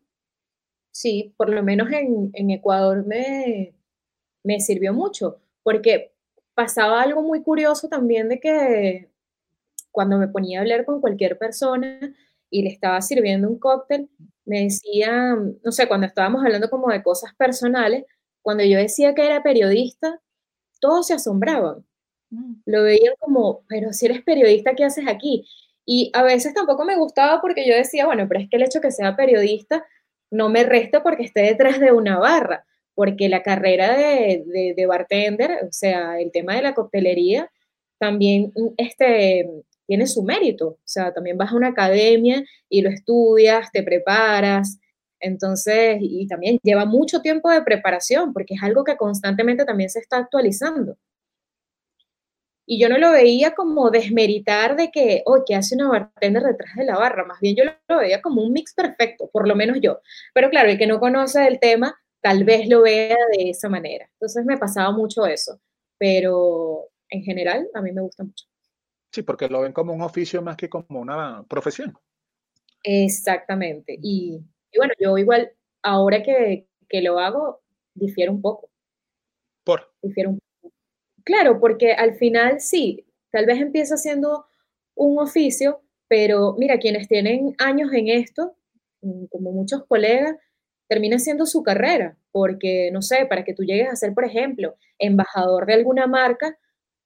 sí, 0.92 1.34
por 1.38 1.50
lo 1.50 1.62
menos 1.62 1.92
en, 1.92 2.32
en 2.34 2.50
Ecuador 2.50 3.06
me, 3.06 3.76
me 4.44 4.60
sirvió 4.60 4.94
mucho, 4.94 5.40
porque 5.62 6.14
pasaba 6.56 7.02
algo 7.02 7.22
muy 7.22 7.44
curioso 7.44 7.88
también 7.88 8.28
de 8.28 8.40
que 8.40 9.11
cuando 9.92 10.18
me 10.18 10.28
ponía 10.28 10.60
a 10.60 10.62
hablar 10.62 10.86
con 10.86 11.02
cualquier 11.02 11.38
persona 11.38 12.00
y 12.50 12.64
le 12.64 12.70
estaba 12.70 13.02
sirviendo 13.02 13.50
un 13.50 13.60
cóctel, 13.60 14.10
me 14.46 14.64
decía, 14.64 15.36
no 15.64 15.72
sé, 15.72 15.88
cuando 15.88 16.08
estábamos 16.08 16.44
hablando 16.44 16.70
como 16.70 16.90
de 16.90 17.04
cosas 17.04 17.34
personales, 17.36 18.06
cuando 18.42 18.64
yo 18.64 18.78
decía 18.78 19.14
que 19.14 19.26
era 19.26 19.44
periodista, 19.44 20.20
todos 20.80 21.08
se 21.08 21.14
asombraban. 21.14 21.86
Mm. 22.30 22.56
Lo 22.66 22.84
veían 22.84 23.14
como, 23.20 23.64
pero 23.68 23.94
si 23.94 24.08
eres 24.08 24.24
periodista, 24.24 24.74
¿qué 24.76 24.86
haces 24.86 25.06
aquí? 25.08 25.46
Y 25.86 26.12
a 26.14 26.24
veces 26.24 26.54
tampoco 26.54 26.86
me 26.86 26.98
gustaba 26.98 27.42
porque 27.42 27.68
yo 27.68 27.76
decía, 27.76 28.06
bueno, 28.06 28.28
pero 28.28 28.42
es 28.42 28.50
que 28.50 28.58
el 28.58 28.64
hecho 28.64 28.80
de 28.80 28.88
que 28.88 28.92
sea 28.92 29.16
periodista 29.16 29.86
no 30.32 30.50
me 30.50 30.64
resta 30.64 31.04
porque 31.04 31.24
esté 31.24 31.42
detrás 31.42 31.80
de 31.80 31.92
una 31.92 32.18
barra, 32.20 32.66
porque 32.96 33.30
la 33.30 33.44
carrera 33.44 33.96
de, 33.98 34.44
de, 34.46 34.74
de 34.76 34.86
bartender, 34.86 35.60
o 35.68 35.72
sea, 35.72 36.20
el 36.20 36.32
tema 36.32 36.56
de 36.56 36.62
la 36.62 36.74
coctelería, 36.74 37.50
también 38.00 38.52
este, 38.78 39.48
tiene 39.88 40.08
su 40.08 40.24
mérito. 40.24 40.68
O 40.68 40.80
sea, 40.86 41.14
también 41.14 41.38
vas 41.38 41.52
a 41.52 41.56
una 41.56 41.70
academia 41.70 42.44
y 42.70 42.82
lo 42.82 42.90
estudias, 42.90 43.72
te 43.72 43.84
preparas. 43.84 44.80
Entonces, 45.20 45.98
y 46.02 46.28
también 46.28 46.60
lleva 46.64 46.86
mucho 46.86 47.22
tiempo 47.22 47.50
de 47.50 47.62
preparación 47.64 48.34
porque 48.34 48.56
es 48.56 48.64
algo 48.64 48.84
que 48.84 48.98
constantemente 48.98 49.66
también 49.66 49.90
se 49.90 50.00
está 50.00 50.18
actualizando. 50.18 50.98
Y 52.66 52.80
yo 52.80 52.88
no 52.90 52.98
lo 52.98 53.12
veía 53.12 53.54
como 53.54 53.90
desmeritar 53.90 54.78
de 54.78 54.92
que, 54.92 55.24
oh, 55.26 55.44
¿qué 55.46 55.56
hace 55.56 55.76
una 55.76 55.90
bartender 55.90 56.44
detrás 56.44 56.76
de 56.76 56.86
la 56.86 56.98
barra? 56.98 57.26
Más 57.26 57.40
bien 57.42 57.56
yo 57.56 57.64
lo 57.66 57.98
veía 57.98 58.22
como 58.22 58.42
un 58.44 58.54
mix 58.54 58.74
perfecto, 58.74 59.30
por 59.32 59.48
lo 59.48 59.56
menos 59.56 59.80
yo. 59.82 60.00
Pero 60.34 60.50
claro, 60.50 60.70
el 60.70 60.78
que 60.78 60.88
no 60.88 61.00
conoce 61.00 61.46
el 61.48 61.60
tema, 61.60 61.96
tal 62.22 62.44
vez 62.46 62.70
lo 62.70 62.82
vea 62.84 63.18
de 63.38 63.50
esa 63.50 63.68
manera. 63.68 64.08
Entonces 64.14 64.46
me 64.46 64.58
pasaba 64.58 64.92
mucho 64.92 65.26
eso. 65.26 65.60
Pero 65.98 66.90
en 67.10 67.24
general, 67.24 67.68
a 67.74 67.82
mí 67.82 67.92
me 67.92 68.02
gusta 68.02 68.24
mucho. 68.24 68.46
Sí, 69.12 69.24
porque 69.24 69.50
lo 69.50 69.62
ven 69.62 69.74
como 69.74 69.94
un 69.94 70.02
oficio 70.02 70.42
más 70.42 70.56
que 70.56 70.70
como 70.70 71.02
una 71.02 71.44
profesión. 71.50 71.94
Exactamente. 72.84 73.98
Y, 74.02 74.40
bueno, 74.76 74.94
yo 75.00 75.18
igual, 75.18 75.52
ahora 75.84 76.24
que, 76.24 76.68
lo 77.02 77.20
hago, 77.20 77.62
difiero 77.94 78.32
un 78.32 78.42
poco. 78.42 78.70
¿Por? 79.64 79.94
Difiero 80.02 80.32
un 80.32 80.40
poco. 80.40 80.74
Claro, 81.24 81.60
porque 81.60 81.94
al 81.94 82.16
final 82.16 82.62
sí, 82.62 83.06
tal 83.32 83.46
vez 83.46 83.60
empieza 83.60 83.98
siendo 83.98 84.46
un 84.96 85.20
oficio, 85.20 85.82
pero 86.08 86.56
mira, 86.58 86.80
quienes 86.80 87.08
tienen 87.08 87.54
años 87.58 87.92
en 87.94 88.08
esto, 88.08 88.56
mm, 89.02 89.26
como 89.26 89.52
muchos 89.52 89.86
colegas, 89.86 90.36
termina 90.88 91.20
siendo 91.20 91.46
su 91.46 91.64
carrera, 91.64 92.18
porque, 92.32 92.92
no 92.92 93.02
sé, 93.02 93.26
para 93.26 93.44
que 93.44 93.54
tú 93.54 93.64
llegues 93.64 93.90
a 93.90 93.96
ser, 93.96 94.14
por 94.14 94.26
ejemplo, 94.26 94.76
embajador 94.98 95.66
de 95.66 95.74
alguna 95.74 96.08
marca, 96.08 96.58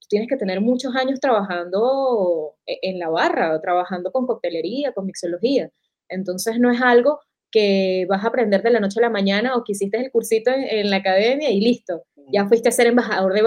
tú 0.05 0.09
tienes 0.09 0.29
que 0.29 0.37
tener 0.37 0.61
muchos 0.61 0.95
años 0.95 1.19
trabajando 1.19 2.55
e, 2.65 2.79
en 2.81 2.99
la 2.99 3.09
barra, 3.09 3.59
trabajando 3.61 4.11
con 4.11 4.27
coctelería, 4.27 4.93
con 4.93 5.05
mixología. 5.05 5.69
Entonces 6.07 6.59
no 6.59 6.71
es 6.71 6.81
algo 6.81 7.19
que 7.51 8.05
vas 8.07 8.23
a 8.23 8.27
aprender 8.27 8.61
de 8.61 8.69
la 8.69 8.79
noche 8.79 8.99
a 8.99 9.03
la 9.03 9.09
mañana 9.09 9.55
o 9.55 9.63
que 9.63 9.71
hiciste 9.71 9.97
el 9.97 10.11
cursito 10.11 10.51
en, 10.51 10.89
la 10.89 10.97
academia 10.97 11.49
y 11.49 11.61
listo, 11.61 12.05
ya 12.31 12.45
fuiste 12.47 12.69
a 12.69 12.71
ser 12.71 12.87
embajador 12.87 13.33
de, 13.33 13.41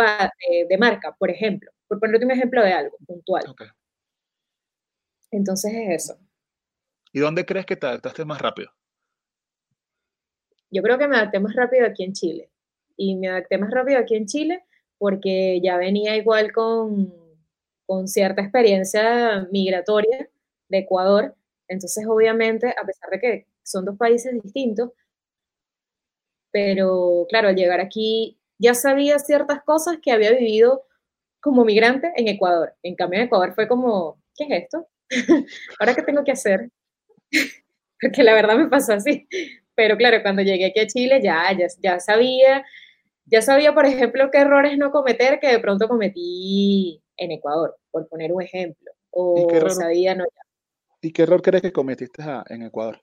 de, 0.69 0.79
marca, 0.79 1.15
por 1.19 1.31
ejemplo, 1.31 1.71
por 1.87 2.01
ponerte 2.01 2.25
un 2.25 2.33
ejemplo 2.33 2.63
de 2.63 2.73
algo 2.73 2.97
puntual. 3.07 3.45
Entonces 5.31 5.73
es 5.75 6.05
eso. 6.05 6.19
¿Y 7.13 7.21
dónde 7.21 7.45
crees 7.45 7.67
que 7.67 7.77
te 7.77 7.87
adaptaste 7.87 8.25
más 8.25 8.41
rápido? 8.41 8.73
Yo 10.71 10.83
creo 10.83 10.99
que 10.99 11.09
me 11.09 11.17
adapté 11.17 11.41
más 11.41 11.55
rápido 11.55 11.87
aquí 11.87 12.05
en 12.05 12.13
Chile. 12.13 12.51
Y 12.97 13.17
me 13.17 13.29
adapté 13.29 13.59
más 13.59 13.71
rápido 13.71 13.99
aquí 14.01 14.17
en 14.17 14.27
Chile 14.27 14.65
porque 14.99 15.61
ya 15.63 15.77
venía 15.77 16.17
igual 16.17 16.53
con, 16.53 17.13
con 17.87 18.09
cierta 18.09 18.43
experiencia 18.43 19.49
migratoria 19.51 20.29
de 20.69 20.79
Ecuador. 20.79 21.35
Entonces, 21.69 22.07
obviamente, 22.07 22.69
a 22.69 22.85
pesar 22.87 23.11
de 23.11 23.21
que 23.21 23.47
son 23.63 23.85
dos 23.85 23.97
países 23.97 24.33
distintos, 24.43 24.91
pero 26.51 27.27
claro, 27.29 27.49
al 27.49 27.57
llegar 27.57 27.81
aquí 27.81 28.39
ya 28.59 28.75
sabía 28.75 29.19
ciertas 29.19 29.63
cosas 29.63 29.99
que 30.03 30.13
había 30.13 30.33
vivido 30.33 30.85
como 31.41 31.65
migrante 31.65 32.13
en 32.17 32.29
Ecuador. 32.29 32.75
En 32.83 32.97
cambio, 32.97 33.21
en 33.21 33.27
Ecuador 33.27 33.55
fue 33.55 33.69
como, 33.69 34.21
¿qué 34.37 34.45
es 34.45 34.63
esto? 34.65 34.89
¿Ahora 35.79 35.95
qué 35.95 36.03
tengo 36.03 36.25
que 36.25 36.33
hacer? 36.33 36.71
Porque 38.01 38.23
la 38.23 38.35
verdad 38.35 38.57
me 38.57 38.69
pasó 38.69 38.95
así. 38.95 39.27
Pero 39.75 39.97
claro, 39.97 40.23
cuando 40.23 40.43
llegué 40.43 40.67
aquí 40.67 40.81
a 40.81 40.87
Chile 40.87 41.21
ya, 41.23 41.57
ya, 41.81 42.01
sabía, 42.01 42.65
ya 43.31 43.43
sabía, 43.43 43.75
por 43.75 43.87
ejemplo, 43.87 44.31
qué 44.31 44.39
errores 44.39 44.77
no 44.79 44.91
cometer 44.91 45.39
que 45.41 45.49
de 45.49 45.61
pronto 45.61 45.89
cometí 45.89 47.03
en 47.17 47.33
Ecuador, 47.33 47.77
por 47.91 48.09
poner 48.09 48.33
un 48.33 48.43
ejemplo. 48.43 48.93
O 49.11 49.47
qué 49.49 49.71
sabía, 49.71 50.15
no 50.15 50.25
¿Y 51.01 51.13
qué 51.13 51.23
error 51.23 51.43
crees 51.43 51.63
que 51.63 51.73
cometiste 51.73 52.23
en 52.49 52.63
Ecuador? 52.63 53.01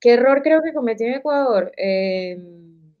¿Qué 0.00 0.12
error 0.12 0.42
creo 0.42 0.62
que 0.62 0.72
cometí 0.72 1.04
en 1.04 1.14
Ecuador? 1.14 1.72
Em, 1.76 2.94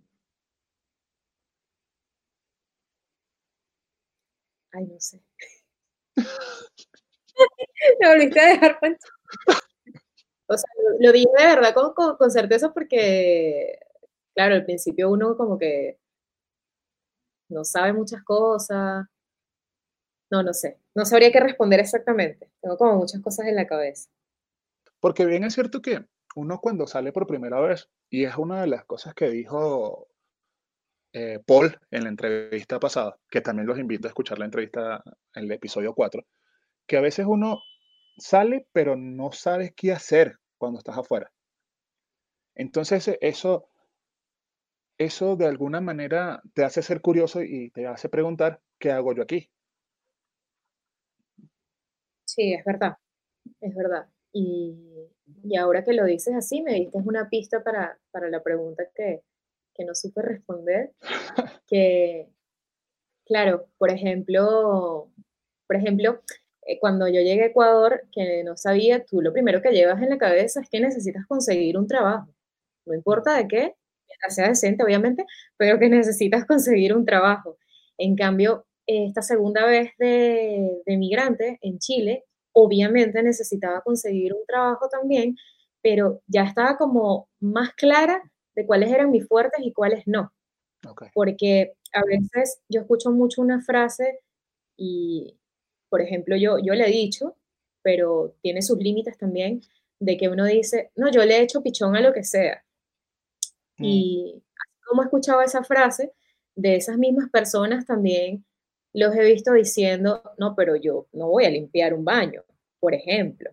ay, 4.72 4.84
no 4.86 4.98
sé. 4.98 5.22
Me 8.00 8.08
volviste 8.08 8.40
a 8.40 8.46
dejar 8.46 8.80
pancho. 8.80 9.08
O 10.48 10.56
sea, 10.56 10.68
lo, 10.98 11.12
dije 11.12 11.28
de 11.38 11.44
verdad 11.44 11.74
con, 11.94 12.30
certeza 12.30 12.72
porque, 12.72 13.78
claro, 14.38 14.54
al 14.54 14.64
principio 14.64 15.10
uno 15.10 15.36
como 15.36 15.58
que 15.58 15.98
no 17.50 17.64
sabe 17.64 17.92
muchas 17.92 18.22
cosas. 18.22 19.04
No, 20.30 20.44
no 20.44 20.52
sé. 20.52 20.78
No 20.94 21.04
sabría 21.04 21.32
qué 21.32 21.40
responder 21.40 21.80
exactamente. 21.80 22.48
Tengo 22.60 22.76
como 22.76 22.98
muchas 22.98 23.20
cosas 23.20 23.46
en 23.48 23.56
la 23.56 23.66
cabeza. 23.66 24.08
Porque 25.00 25.26
bien 25.26 25.42
es 25.42 25.54
cierto 25.54 25.82
que 25.82 26.04
uno 26.36 26.60
cuando 26.60 26.86
sale 26.86 27.10
por 27.10 27.26
primera 27.26 27.58
vez, 27.58 27.90
y 28.10 28.26
es 28.26 28.36
una 28.36 28.60
de 28.60 28.68
las 28.68 28.84
cosas 28.84 29.12
que 29.12 29.28
dijo 29.28 30.06
eh, 31.12 31.40
Paul 31.44 31.76
en 31.90 32.04
la 32.04 32.10
entrevista 32.10 32.78
pasada, 32.78 33.18
que 33.28 33.40
también 33.40 33.66
los 33.66 33.80
invito 33.80 34.06
a 34.06 34.10
escuchar 34.10 34.38
la 34.38 34.44
entrevista 34.44 35.02
en 35.34 35.44
el 35.46 35.50
episodio 35.50 35.94
4, 35.94 36.24
que 36.86 36.96
a 36.96 37.00
veces 37.00 37.26
uno 37.28 37.58
sale 38.18 38.68
pero 38.72 38.94
no 38.94 39.32
sabes 39.32 39.72
qué 39.74 39.90
hacer 39.90 40.38
cuando 40.58 40.78
estás 40.78 40.96
afuera. 40.96 41.32
Entonces 42.54 43.10
eso, 43.20 43.68
eso 44.98 45.36
de 45.36 45.46
alguna 45.46 45.80
manera 45.80 46.42
te 46.54 46.64
hace 46.64 46.82
ser 46.82 47.00
curioso 47.00 47.42
y 47.42 47.70
te 47.70 47.86
hace 47.86 48.08
preguntar, 48.08 48.60
¿qué 48.78 48.90
hago 48.90 49.14
yo 49.14 49.22
aquí? 49.22 49.48
Sí, 52.24 52.52
es 52.52 52.64
verdad, 52.64 52.96
es 53.60 53.74
verdad. 53.74 54.06
Y, 54.32 54.76
ahora 55.58 55.84
que 55.84 55.92
lo 55.92 56.04
dices 56.04 56.34
así, 56.34 56.62
me 56.62 56.74
diste 56.74 56.98
una 56.98 57.28
pista 57.28 57.62
para, 57.62 57.98
la 58.12 58.42
pregunta 58.42 58.84
que, 58.94 59.22
que 59.74 59.84
no 59.84 59.94
supe 59.94 60.22
responder, 60.22 60.92
que, 61.66 62.28
claro, 63.24 63.66
por 63.78 63.90
ejemplo, 63.90 65.10
por 65.66 65.76
ejemplo, 65.76 66.22
eh, 66.62 66.78
cuando 66.80 67.08
yo 67.08 67.20
llegué 67.20 67.44
a 67.44 67.46
Ecuador, 67.46 68.02
que 68.12 68.44
no 68.44 68.56
sabía, 68.56 69.04
tú 69.04 69.22
lo 69.22 69.32
primero 69.32 69.62
que 69.62 69.72
llevas 69.72 70.02
en 70.02 70.10
la 70.10 70.18
cabeza 70.18 70.60
es 70.60 70.68
que 70.68 70.80
necesitas 70.80 71.26
conseguir 71.26 71.78
un 71.78 71.86
trabajo. 71.86 72.28
No 72.86 72.94
importa 72.94 73.36
de 73.36 73.48
qué, 73.48 73.74
mientras 74.08 74.34
sea 74.34 74.48
decente, 74.48 74.82
obviamente, 74.84 75.24
pero 75.56 75.78
que 75.78 75.88
necesitas 75.88 76.44
conseguir 76.46 76.94
un 76.94 77.04
trabajo. 77.04 77.58
En 77.98 78.16
cambio, 78.16 78.66
esta 78.86 79.22
segunda 79.22 79.66
vez 79.66 79.90
de, 79.98 80.82
de 80.86 80.96
migrante 80.96 81.58
en 81.62 81.78
Chile, 81.78 82.24
obviamente 82.52 83.22
necesitaba 83.22 83.82
conseguir 83.82 84.34
un 84.34 84.44
trabajo 84.46 84.88
también, 84.88 85.36
pero 85.82 86.22
ya 86.26 86.44
estaba 86.44 86.76
como 86.76 87.28
más 87.40 87.72
clara 87.74 88.22
de 88.54 88.66
cuáles 88.66 88.90
eran 88.90 89.10
mis 89.10 89.26
fuertes 89.26 89.60
y 89.64 89.72
cuáles 89.72 90.06
no. 90.06 90.32
Porque 91.14 91.74
a 91.92 92.02
veces 92.04 92.60
yo 92.68 92.80
escucho 92.80 93.10
mucho 93.10 93.42
una 93.42 93.60
frase 93.62 94.20
y, 94.76 95.36
por 95.88 96.00
ejemplo, 96.02 96.36
yo, 96.36 96.58
yo 96.58 96.74
le 96.74 96.86
he 96.86 96.90
dicho, 96.90 97.36
pero 97.82 98.34
tiene 98.42 98.62
sus 98.62 98.78
límites 98.78 99.18
también, 99.18 99.62
de 100.00 100.16
que 100.16 100.28
uno 100.28 100.44
dice, 100.44 100.90
no, 100.96 101.10
yo 101.10 101.24
le 101.24 101.38
he 101.38 101.42
hecho 101.42 101.62
pichón 101.62 101.96
a 101.96 102.00
lo 102.00 102.12
que 102.12 102.24
sea. 102.24 102.64
Mm. 103.78 103.84
Y 103.84 104.42
como 104.86 105.02
he 105.02 105.06
escuchado 105.06 105.40
esa 105.42 105.64
frase, 105.64 106.12
de 106.54 106.76
esas 106.76 106.98
mismas 106.98 107.30
personas 107.30 107.86
también 107.86 108.44
los 108.92 109.14
he 109.14 109.24
visto 109.24 109.52
diciendo, 109.52 110.22
no, 110.38 110.54
pero 110.56 110.76
yo 110.76 111.06
no 111.12 111.28
voy 111.28 111.44
a 111.44 111.50
limpiar 111.50 111.94
un 111.94 112.04
baño, 112.04 112.42
por 112.80 112.94
ejemplo. 112.94 113.50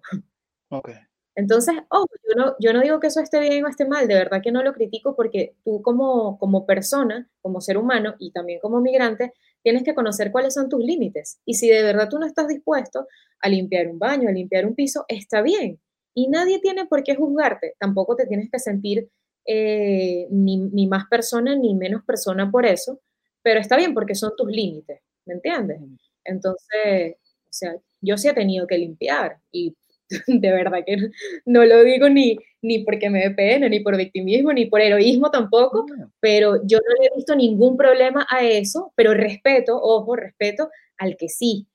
Okay. 0.69 0.95
Entonces, 1.35 1.75
oh, 1.89 2.05
yo 2.27 2.35
no, 2.35 2.55
yo 2.59 2.73
no 2.73 2.81
digo 2.81 2.99
que 2.99 3.07
eso 3.07 3.19
esté 3.19 3.39
bien 3.41 3.63
o 3.65 3.67
esté 3.67 3.85
mal, 3.85 4.07
de 4.07 4.15
verdad 4.15 4.41
que 4.41 4.51
no 4.51 4.63
lo 4.63 4.73
critico 4.73 5.15
porque 5.15 5.55
tú 5.63 5.81
como, 5.81 6.39
como 6.39 6.65
persona, 6.65 7.29
como 7.41 7.61
ser 7.61 7.77
humano 7.77 8.15
y 8.17 8.31
también 8.31 8.59
como 8.61 8.79
migrante, 8.79 9.33
tienes 9.61 9.83
que 9.83 9.93
conocer 9.93 10.31
cuáles 10.31 10.53
son 10.53 10.69
tus 10.69 10.83
límites. 10.83 11.39
Y 11.45 11.55
si 11.55 11.69
de 11.69 11.83
verdad 11.83 12.07
tú 12.09 12.19
no 12.19 12.25
estás 12.25 12.47
dispuesto 12.47 13.07
a 13.41 13.49
limpiar 13.49 13.87
un 13.87 13.99
baño, 13.99 14.29
a 14.29 14.31
limpiar 14.31 14.65
un 14.65 14.75
piso, 14.75 15.05
está 15.09 15.41
bien. 15.41 15.79
Y 16.13 16.29
nadie 16.29 16.59
tiene 16.59 16.85
por 16.85 17.03
qué 17.03 17.15
juzgarte. 17.15 17.75
Tampoco 17.79 18.15
te 18.15 18.25
tienes 18.25 18.49
que 18.49 18.59
sentir 18.59 19.09
eh, 19.45 20.27
ni, 20.31 20.87
más 20.87 21.05
persona 21.09 21.55
ni 21.55 21.75
menos 21.75 22.03
persona 22.03 22.49
por 22.49 22.65
eso, 22.65 23.01
pero 23.41 23.59
está 23.59 23.77
bien 23.77 23.93
porque 23.93 24.15
son 24.15 24.33
tus 24.35 24.49
límites, 24.49 25.01
¿me 25.25 25.35
entiendes? 25.35 25.79
Entonces, 26.23 27.15
o 27.43 27.53
sea, 27.53 27.75
yo 28.01 28.17
sí 28.17 28.27
he 28.27 28.33
tenido 28.33 28.67
que 28.67 28.77
limpiar 28.77 29.37
y 29.51 29.75
de 30.27 30.51
verdad 30.51 30.79
que 30.85 30.97
no, 31.45 31.65
lo 31.65 31.83
digo 31.83 32.09
ni, 32.09 32.37
ni 32.61 32.79
porque 32.83 33.09
me 33.09 33.19
dé 33.21 33.31
pena, 33.31 33.69
ni 33.69 33.79
por 33.79 33.97
victimismo, 33.97 34.53
ni 34.53 34.65
por 34.67 34.81
heroísmo 34.81 35.31
tampoco, 35.31 35.85
pero 36.19 36.57
yo 36.65 36.77
no 36.79 36.95
le 37.01 37.07
he 37.07 37.15
visto 37.15 37.35
ningún 37.35 37.77
problema 37.77 38.25
a 38.29 38.43
eso, 38.43 38.93
pero 38.95 39.13
respeto, 39.13 39.79
ojo, 39.81 40.15
respeto 40.15 40.69
al 40.97 41.17
que 41.17 41.29
sí. 41.29 41.67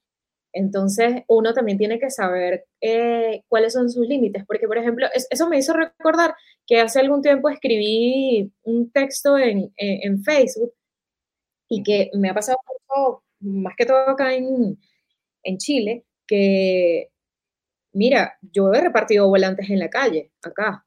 Entonces, 0.53 1.23
uno 1.29 1.55
también 1.55 1.79
tiene 1.79 1.99
que 1.99 2.11
saber 2.11 2.67
eh, 2.81 3.43
cuáles 3.49 3.73
son 3.73 3.91
sus 3.91 4.07
límites, 4.07 4.45
porque, 4.47 4.67
por 4.67 4.79
ejemplo, 4.79 5.07
eso 5.31 5.49
me 5.49 5.59
hizo 5.59 5.73
recordar 5.75 6.35
que 6.67 6.81
hace 6.81 7.01
algún 7.01 7.23
tiempo 7.23 7.49
escribí 7.49 8.53
un 8.63 8.91
texto 8.91 9.39
en, 9.39 9.73
en, 9.77 10.23
Facebook 10.25 10.73
y 11.69 11.83
que 11.83 12.11
me 12.15 12.31
ha 12.31 12.35
pasado 12.35 12.59
mucho, 12.67 13.23
más 13.41 13.75
que 13.77 13.87
todo 13.87 14.09
acá 14.09 14.35
en, 14.35 14.79
en 15.45 15.59
Chile, 15.59 16.05
que 16.27 17.11
mira, 17.93 18.39
yo 18.43 18.73
he 18.73 18.81
repartido 18.81 19.29
volantes 19.29 19.71
en 19.71 19.79
la 19.79 19.89
calle, 19.89 20.33
acá, 20.43 20.85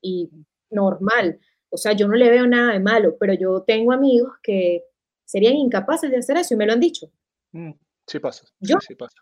y 0.00 0.30
normal. 0.70 1.40
O 1.70 1.76
sea, 1.76 1.92
yo 1.92 2.08
no 2.08 2.14
le 2.14 2.30
veo 2.30 2.46
nada 2.46 2.72
de 2.72 2.80
malo, 2.80 3.16
pero 3.18 3.34
yo 3.34 3.62
tengo 3.62 3.92
amigos 3.92 4.32
que 4.42 4.84
serían 5.24 5.54
incapaces 5.54 6.10
de 6.10 6.18
hacer 6.18 6.36
eso 6.36 6.54
y 6.54 6.56
me 6.56 6.66
lo 6.66 6.72
han 6.72 6.80
dicho. 6.80 7.10
Mm, 7.52 7.72
sí 8.06 8.18
pasa. 8.18 8.44
Yo, 8.60 8.76
sí, 8.80 8.94
pasa. 8.94 9.14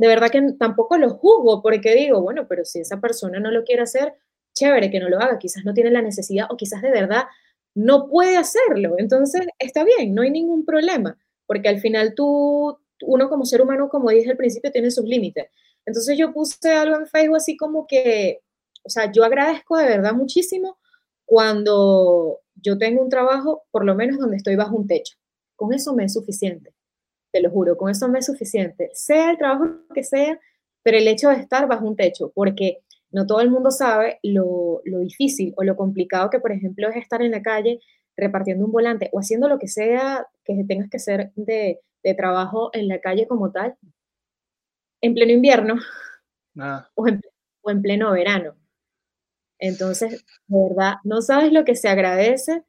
de 0.00 0.08
verdad 0.08 0.30
que 0.30 0.42
tampoco 0.58 0.96
lo 0.98 1.10
juzgo 1.10 1.62
porque 1.62 1.94
digo, 1.94 2.20
bueno, 2.22 2.46
pero 2.48 2.64
si 2.64 2.80
esa 2.80 3.00
persona 3.00 3.38
no 3.40 3.50
lo 3.50 3.64
quiere 3.64 3.82
hacer, 3.82 4.14
chévere 4.54 4.90
que 4.90 5.00
no 5.00 5.08
lo 5.08 5.18
haga, 5.18 5.38
quizás 5.38 5.64
no 5.64 5.74
tiene 5.74 5.90
la 5.90 6.02
necesidad 6.02 6.46
o 6.50 6.56
quizás 6.56 6.82
de 6.82 6.90
verdad 6.90 7.24
no 7.74 8.08
puede 8.08 8.36
hacerlo. 8.36 8.94
Entonces, 8.98 9.46
está 9.58 9.84
bien, 9.84 10.14
no 10.14 10.22
hay 10.22 10.30
ningún 10.30 10.64
problema, 10.64 11.18
porque 11.46 11.68
al 11.68 11.78
final 11.78 12.14
tú, 12.14 12.78
uno 13.02 13.28
como 13.28 13.44
ser 13.44 13.60
humano, 13.60 13.88
como 13.88 14.10
dije 14.10 14.30
al 14.30 14.36
principio, 14.36 14.72
tiene 14.72 14.90
sus 14.90 15.04
límites. 15.04 15.50
Entonces 15.84 16.18
yo 16.18 16.32
puse 16.32 16.72
algo 16.72 16.96
en 16.96 17.06
Facebook 17.06 17.36
así 17.36 17.56
como 17.56 17.86
que, 17.86 18.40
o 18.82 18.88
sea, 18.88 19.12
yo 19.12 19.24
agradezco 19.24 19.76
de 19.76 19.86
verdad 19.86 20.14
muchísimo 20.14 20.78
cuando 21.26 22.40
yo 22.54 22.78
tengo 22.78 23.02
un 23.02 23.10
trabajo, 23.10 23.64
por 23.70 23.84
lo 23.84 23.94
menos 23.94 24.18
donde 24.18 24.36
estoy 24.36 24.56
bajo 24.56 24.74
un 24.76 24.86
techo. 24.86 25.16
con 25.56 25.72
eso 25.72 25.94
me 25.94 26.04
es 26.04 26.12
suficiente. 26.12 26.75
Te 27.36 27.42
lo 27.42 27.50
juro, 27.50 27.76
con 27.76 27.90
eso 27.90 28.08
me 28.08 28.20
es 28.20 28.24
suficiente. 28.24 28.88
Sea 28.94 29.30
el 29.30 29.36
trabajo 29.36 29.66
que 29.92 30.02
sea, 30.02 30.40
pero 30.82 30.96
el 30.96 31.06
hecho 31.06 31.28
de 31.28 31.34
estar 31.34 31.68
bajo 31.68 31.86
un 31.86 31.94
techo, 31.94 32.32
porque 32.34 32.78
no 33.10 33.26
todo 33.26 33.42
el 33.42 33.50
mundo 33.50 33.70
sabe 33.70 34.18
lo, 34.22 34.80
lo 34.86 35.00
difícil 35.00 35.52
o 35.58 35.62
lo 35.62 35.76
complicado 35.76 36.30
que, 36.30 36.40
por 36.40 36.50
ejemplo, 36.50 36.88
es 36.88 36.96
estar 36.96 37.20
en 37.20 37.32
la 37.32 37.42
calle 37.42 37.80
repartiendo 38.16 38.64
un 38.64 38.72
volante 38.72 39.10
o 39.12 39.20
haciendo 39.20 39.50
lo 39.50 39.58
que 39.58 39.68
sea 39.68 40.26
que 40.46 40.64
tengas 40.66 40.88
que 40.88 40.96
hacer 40.96 41.30
de, 41.34 41.80
de 42.02 42.14
trabajo 42.14 42.70
en 42.72 42.88
la 42.88 43.00
calle 43.00 43.26
como 43.26 43.52
tal, 43.52 43.76
en 45.02 45.12
pleno 45.12 45.32
invierno 45.32 45.74
Ah, 46.58 46.88
o, 46.94 47.06
en, 47.06 47.20
o 47.60 47.70
en 47.70 47.82
pleno 47.82 48.12
verano. 48.12 48.56
Entonces, 49.58 50.24
de 50.46 50.58
verdad, 50.70 50.94
no 51.04 51.20
sabes 51.20 51.52
lo 51.52 51.66
que 51.66 51.76
se 51.76 51.90
agradece 51.90 52.64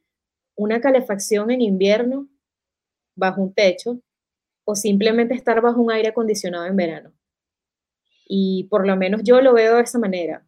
una 0.56 0.82
calefacción 0.82 1.50
en 1.50 1.62
invierno 1.62 2.28
bajo 3.16 3.40
un 3.40 3.54
techo 3.54 4.02
o 4.70 4.74
simplemente 4.74 5.32
estar 5.32 5.62
bajo 5.62 5.80
un 5.80 5.90
aire 5.90 6.08
acondicionado 6.10 6.66
en 6.66 6.76
verano. 6.76 7.14
Y 8.26 8.64
por 8.64 8.86
lo 8.86 8.96
menos 8.98 9.22
yo 9.24 9.40
lo 9.40 9.54
veo 9.54 9.76
de 9.76 9.82
esa 9.82 9.98
manera. 9.98 10.46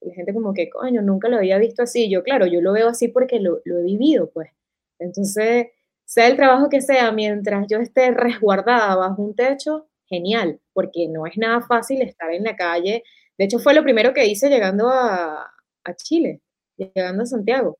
La 0.00 0.14
gente 0.14 0.34
como 0.34 0.52
que, 0.52 0.68
coño, 0.68 1.00
nunca 1.00 1.28
lo 1.28 1.36
había 1.36 1.56
visto 1.58 1.84
así. 1.84 2.10
Yo, 2.10 2.24
claro, 2.24 2.46
yo 2.46 2.60
lo 2.60 2.72
veo 2.72 2.88
así 2.88 3.06
porque 3.06 3.38
lo, 3.38 3.58
he 3.64 3.82
vivido, 3.84 4.30
pues. 4.32 4.50
Entonces, 4.98 5.68
sea 6.04 6.26
el 6.26 6.34
trabajo 6.34 6.68
que 6.68 6.80
sea, 6.80 7.12
mientras 7.12 7.68
yo 7.68 7.78
esté 7.78 8.10
resguardada 8.10 8.96
bajo 8.96 9.22
un 9.22 9.36
techo, 9.36 9.86
genial, 10.06 10.60
porque 10.72 11.06
no 11.08 11.24
es 11.26 11.38
nada 11.38 11.60
fácil 11.60 12.02
estar 12.02 12.32
en 12.32 12.42
la 12.42 12.56
calle. 12.56 13.04
De 13.38 13.44
hecho, 13.44 13.60
fue 13.60 13.74
lo 13.74 13.84
primero 13.84 14.12
que 14.12 14.26
hice 14.26 14.48
llegando 14.48 14.88
a 14.90 15.52
Chile, 15.94 16.40
llegando 16.76 17.22
a 17.22 17.26
Santiago. 17.26 17.78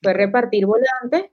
Fue 0.00 0.12
repartir 0.14 0.64
volantes 0.66 1.32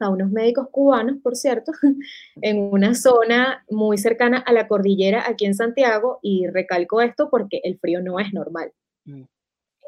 a 0.00 0.08
unos 0.08 0.30
médicos 0.30 0.68
cubanos, 0.70 1.18
por 1.22 1.36
cierto, 1.36 1.72
en 2.42 2.58
una 2.58 2.94
zona 2.94 3.64
muy 3.70 3.98
cercana 3.98 4.38
a 4.38 4.52
la 4.52 4.66
cordillera 4.66 5.28
aquí 5.28 5.46
en 5.46 5.54
Santiago, 5.54 6.18
y 6.22 6.46
recalco 6.48 7.00
esto 7.00 7.28
porque 7.30 7.60
el 7.64 7.78
frío 7.78 8.02
no 8.02 8.18
es 8.18 8.32
normal. 8.32 8.72
mm, 9.04 9.22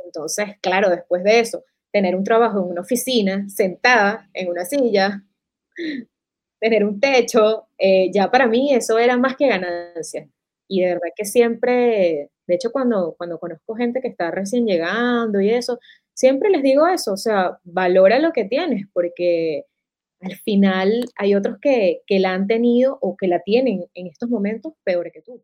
Entonces, 0.07 0.57
claro, 0.61 0.90
después 0.90 1.25
de 1.25 1.40
eso, 1.40 1.64
tener 1.92 2.16
un 2.16 2.25
trabajo 2.25 2.59
en 2.59 2.70
una 2.70 2.81
oficina, 2.83 3.48
sentada 3.48 4.29
en 4.35 4.48
una 4.48 4.64
silla, 4.64 5.25
tener 6.61 6.85
un 6.85 7.01
techo, 7.01 7.68
eh, 7.79 8.11
ya 8.12 8.31
para 8.31 8.46
mí 8.46 8.75
eso 8.75 8.98
era 8.98 9.16
más 9.16 9.37
que 9.37 9.48
ganancia. 9.48 10.29
Y 10.68 10.81
de 10.83 10.88
verdad 10.88 11.09
que 11.16 11.25
siempre, 11.25 12.31
de 12.46 12.55
hecho, 12.55 12.72
cuando, 12.72 13.14
cuando 13.18 13.38
conozco 13.38 13.75
gente 13.75 14.01
que 14.01 14.09
está 14.09 14.31
recién 14.31 14.66
llegando 14.66 15.40
y 15.40 15.51
eso, 15.51 15.79
siempre 16.14 16.51
les 16.51 16.62
digo 16.62 16.87
eso, 16.87 17.12
o 17.12 17.16
sea, 17.16 17.59
valora 17.64 18.18
lo 18.20 18.33
que 18.33 18.44
tienes, 18.44 18.87
porque 18.92 19.66
al 20.22 20.37
final 20.37 21.04
hay 21.16 21.35
otros 21.35 21.58
que, 21.61 22.00
que 22.06 22.20
la 22.20 22.32
han 22.32 22.46
tenido 22.46 22.98
o 23.00 23.16
que 23.16 23.28
la 23.28 23.40
tienen 23.40 23.87
en 23.94 24.06
estos 24.06 24.28
momentos 24.28 24.74
peor 24.85 25.11
que 25.12 25.22
tú. 25.22 25.42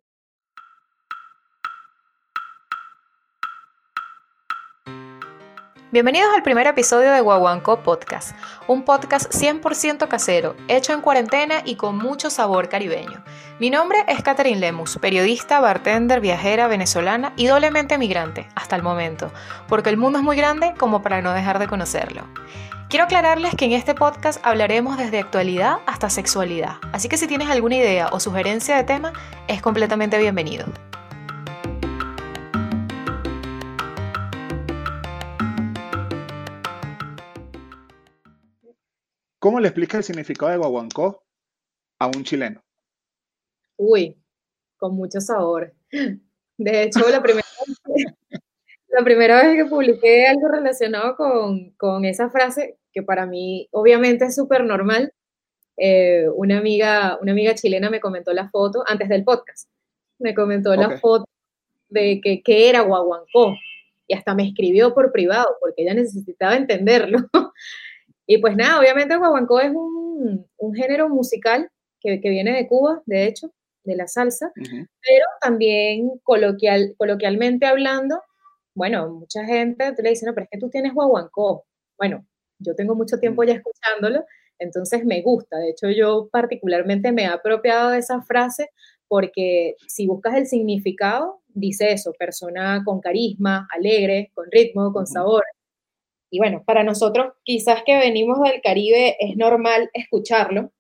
Bienvenidos 5.90 6.28
al 6.34 6.42
primer 6.42 6.66
episodio 6.66 7.10
de 7.12 7.22
Guaguancó 7.22 7.82
Podcast, 7.82 8.36
un 8.66 8.82
podcast 8.82 9.32
100% 9.32 10.06
casero, 10.06 10.54
hecho 10.68 10.92
en 10.92 11.00
cuarentena 11.00 11.62
y 11.64 11.76
con 11.76 11.96
mucho 11.96 12.28
sabor 12.28 12.68
caribeño. 12.68 13.24
Mi 13.58 13.70
nombre 13.70 14.04
es 14.06 14.22
Catherine 14.22 14.60
Lemus, 14.60 14.98
periodista, 14.98 15.60
bartender, 15.60 16.20
viajera, 16.20 16.66
venezolana 16.66 17.32
y 17.36 17.46
doblemente 17.46 17.96
migrante, 17.96 18.50
hasta 18.54 18.76
el 18.76 18.82
momento, 18.82 19.32
porque 19.66 19.88
el 19.88 19.96
mundo 19.96 20.18
es 20.18 20.24
muy 20.26 20.36
grande 20.36 20.74
como 20.76 21.00
para 21.00 21.22
no 21.22 21.32
dejar 21.32 21.58
de 21.58 21.68
conocerlo. 21.68 22.24
Quiero 22.90 23.06
aclararles 23.06 23.54
que 23.54 23.64
en 23.64 23.72
este 23.72 23.94
podcast 23.94 24.44
hablaremos 24.44 24.98
desde 24.98 25.20
actualidad 25.20 25.78
hasta 25.86 26.10
sexualidad, 26.10 26.76
así 26.92 27.08
que 27.08 27.16
si 27.16 27.26
tienes 27.26 27.48
alguna 27.48 27.76
idea 27.76 28.10
o 28.12 28.20
sugerencia 28.20 28.76
de 28.76 28.84
tema, 28.84 29.14
es 29.46 29.62
completamente 29.62 30.18
bienvenido. 30.18 30.66
¿Cómo 39.48 39.60
le 39.60 39.68
explica 39.68 39.96
el 39.96 40.04
significado 40.04 40.52
de 40.52 40.58
guaguancó 40.58 41.24
a 41.98 42.06
un 42.08 42.22
chileno? 42.22 42.62
Uy, 43.78 44.14
con 44.76 44.94
mucho 44.94 45.22
sabor. 45.22 45.72
De 46.58 46.82
hecho, 46.82 47.08
la 47.08 47.22
primera, 47.22 47.46
vez- 47.86 48.14
la 48.88 49.02
primera 49.02 49.42
vez 49.42 49.56
que 49.56 49.64
publiqué 49.70 50.26
algo 50.26 50.48
relacionado 50.48 51.16
con, 51.16 51.70
con 51.78 52.04
esa 52.04 52.28
frase, 52.28 52.76
que 52.92 53.02
para 53.02 53.24
mí 53.24 53.66
obviamente 53.70 54.26
es 54.26 54.34
súper 54.34 54.64
normal, 54.64 55.14
eh, 55.78 56.26
una 56.34 56.58
amiga, 56.58 57.18
una 57.22 57.32
amiga 57.32 57.54
chilena 57.54 57.88
me 57.88 58.00
comentó 58.00 58.34
la 58.34 58.50
foto 58.50 58.84
antes 58.86 59.08
del 59.08 59.24
podcast. 59.24 59.66
Me 60.18 60.34
comentó 60.34 60.74
la 60.76 60.88
Ok. 60.88 61.00
foto 61.00 61.24
de 61.88 62.20
que, 62.22 62.42
que 62.42 62.68
era 62.68 62.82
guaguancó 62.82 63.54
y 64.06 64.12
hasta 64.12 64.34
me 64.34 64.46
escribió 64.46 64.92
por 64.92 65.10
privado 65.10 65.56
porque 65.58 65.84
ella 65.84 65.94
necesitaba 65.94 66.54
entenderlo. 66.54 67.20
Y 68.30 68.38
pues 68.38 68.56
nada, 68.56 68.78
obviamente 68.78 69.14
el 69.14 69.20
guaguancó 69.20 69.58
es 69.58 69.70
un, 69.70 70.46
un 70.58 70.74
género 70.74 71.08
musical 71.08 71.70
que, 71.98 72.20
que 72.20 72.28
viene 72.28 72.54
de 72.54 72.68
Cuba, 72.68 73.02
de 73.06 73.24
hecho, 73.24 73.50
de 73.84 73.96
la 73.96 74.06
salsa, 74.06 74.52
pero 74.54 75.24
también 75.40 76.10
coloquial, 76.22 76.94
coloquialmente 76.98 77.64
hablando, 77.64 78.20
bueno, 78.74 79.08
mucha 79.08 79.44
gente 79.46 79.92
te 79.92 80.02
le 80.02 80.10
dice, 80.10 80.26
no, 80.26 80.34
pero 80.34 80.44
es 80.44 80.50
que 80.50 80.58
tú 80.58 80.68
tienes 80.68 80.92
guaguancó. 80.92 81.64
Bueno, 81.96 82.24
yo 82.58 82.74
tengo 82.74 82.94
mucho 82.94 83.18
tiempo 83.18 83.44
ya 83.44 83.54
escuchándolo, 83.54 84.24
entonces 84.58 85.06
me 85.06 85.22
gusta. 85.22 85.56
De 85.56 85.70
hecho, 85.70 85.88
yo 85.88 86.28
particularmente 86.30 87.12
me 87.12 87.22
he 87.22 87.26
apropiado 87.26 87.90
de 87.90 87.98
esa 87.98 88.20
frase 88.20 88.68
porque 89.08 89.74
si 89.86 90.06
buscas 90.06 90.36
el 90.36 90.46
significado, 90.46 91.40
dice 91.48 91.92
eso, 91.92 92.12
persona 92.18 92.82
con 92.84 93.00
carisma, 93.00 93.66
alegre, 93.74 94.30
con 94.34 94.46
ritmo, 94.50 94.92
con 94.92 95.06
sabor. 95.06 95.44
Y 96.30 96.38
bueno, 96.38 96.62
para 96.66 96.84
nosotros 96.84 97.32
quizás 97.42 97.82
que 97.84 97.96
venimos 97.96 98.40
del 98.40 98.60
Caribe 98.62 99.16
es 99.18 99.36
normal 99.36 99.90
escucharlo, 99.94 100.72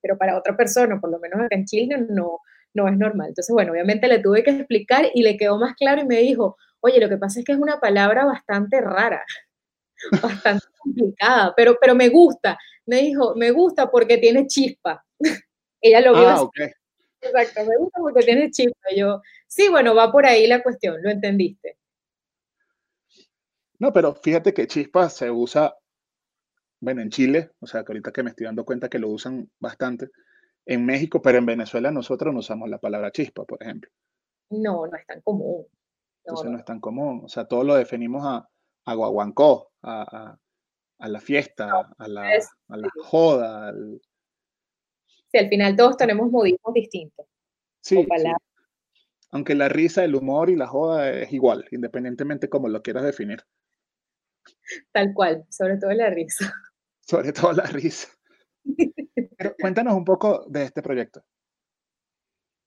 pero 0.00 0.16
para 0.16 0.38
otra 0.38 0.56
persona, 0.56 1.00
por 1.00 1.10
lo 1.10 1.18
menos 1.18 1.40
acá 1.40 1.56
en 1.56 1.64
Chile, 1.64 1.98
no, 2.08 2.40
no 2.74 2.88
es 2.88 2.96
normal. 2.96 3.28
Entonces, 3.28 3.52
bueno, 3.52 3.72
obviamente 3.72 4.08
le 4.08 4.20
tuve 4.20 4.42
que 4.42 4.50
explicar 4.50 5.06
y 5.14 5.22
le 5.22 5.36
quedó 5.36 5.58
más 5.58 5.74
claro 5.74 6.02
y 6.02 6.06
me 6.06 6.18
dijo, 6.18 6.56
oye, 6.80 7.00
lo 7.00 7.08
que 7.08 7.18
pasa 7.18 7.40
es 7.40 7.46
que 7.46 7.52
es 7.52 7.58
una 7.58 7.80
palabra 7.80 8.24
bastante 8.24 8.80
rara, 8.80 9.24
bastante 10.22 10.66
complicada, 10.78 11.52
pero, 11.56 11.76
pero 11.80 11.94
me 11.94 12.08
gusta. 12.08 12.58
Me 12.86 13.02
dijo, 13.02 13.34
me 13.36 13.50
gusta 13.50 13.90
porque 13.90 14.18
tiene 14.18 14.46
chispa. 14.46 15.04
Ella 15.80 16.00
lo 16.00 16.12
vio 16.14 16.28
Ah, 16.28 16.34
así, 16.34 16.72
exacto, 17.20 17.64
me 17.64 17.76
gusta 17.78 18.00
porque 18.00 18.24
tiene 18.24 18.50
chispa. 18.50 18.92
Y 18.92 19.00
yo, 19.00 19.20
sí, 19.46 19.68
bueno, 19.68 19.94
va 19.94 20.10
por 20.12 20.26
ahí 20.26 20.46
la 20.46 20.62
cuestión, 20.62 21.02
lo 21.02 21.10
entendiste. 21.10 21.76
No, 23.78 23.92
pero 23.92 24.14
fíjate 24.14 24.52
que 24.54 24.66
chispa 24.66 25.08
se 25.08 25.30
usa, 25.30 25.76
bueno, 26.80 27.02
en 27.02 27.10
Chile, 27.10 27.50
o 27.60 27.66
sea, 27.66 27.84
que 27.84 27.92
ahorita 27.92 28.12
que 28.12 28.22
me 28.22 28.30
estoy 28.30 28.46
dando 28.46 28.64
cuenta 28.64 28.88
que 28.88 28.98
lo 28.98 29.08
usan 29.08 29.50
bastante, 29.58 30.10
en 30.66 30.84
México, 30.84 31.22
pero 31.22 31.38
en 31.38 31.46
Venezuela 31.46 31.90
nosotros 31.90 32.32
no 32.32 32.40
usamos 32.40 32.68
la 32.68 32.78
palabra 32.78 33.10
chispa, 33.10 33.44
por 33.44 33.62
ejemplo. 33.62 33.90
No, 34.50 34.86
no 34.86 34.96
es 34.96 35.06
tan 35.06 35.20
común. 35.22 35.66
No, 36.26 36.32
Entonces 36.32 36.50
no, 36.50 36.58
es 36.58 36.64
tan 36.64 36.80
común. 36.80 37.22
O 37.24 37.28
sea, 37.28 37.46
todo 37.46 37.64
lo 37.64 37.74
definimos 37.74 38.22
a, 38.24 38.48
a 38.84 38.94
guaguancó, 38.94 39.70
a, 39.82 40.02
a- 40.02 40.38
a 41.00 41.08
la 41.08 41.20
fiesta, 41.20 41.92
a 41.96 42.08
la, 42.08 42.34
es- 42.34 42.50
a 42.68 42.76
la 42.76 42.88
joda. 43.04 43.68
al- 43.68 44.00
Sí, 45.30 45.38
al 45.38 45.48
final 45.48 45.76
todos 45.76 45.96
tenemos 45.96 46.30
modismos 46.30 46.74
distintos. 46.74 47.26
Sí, 47.80 48.04
sí. 48.16 48.32
Aunque 49.30 49.54
la 49.54 49.68
risa, 49.68 50.04
el 50.04 50.14
humor 50.14 50.50
y 50.50 50.56
la 50.56 50.66
joda 50.66 51.10
es 51.10 51.32
igual, 51.32 51.66
independientemente 51.70 52.48
como 52.48 52.68
lo 52.68 52.82
quieras 52.82 53.04
definir. 53.04 53.42
Tal 54.92 55.12
cual, 55.14 55.44
sobre 55.50 55.76
todo 55.78 55.92
la 55.92 56.10
risa. 56.10 56.52
Sobre 57.00 57.32
todo 57.32 57.52
la 57.52 57.64
risa. 57.64 58.08
Pero 59.36 59.54
cuéntanos 59.60 59.94
un 59.94 60.04
poco 60.04 60.44
de 60.48 60.64
este 60.64 60.82
proyecto. 60.82 61.24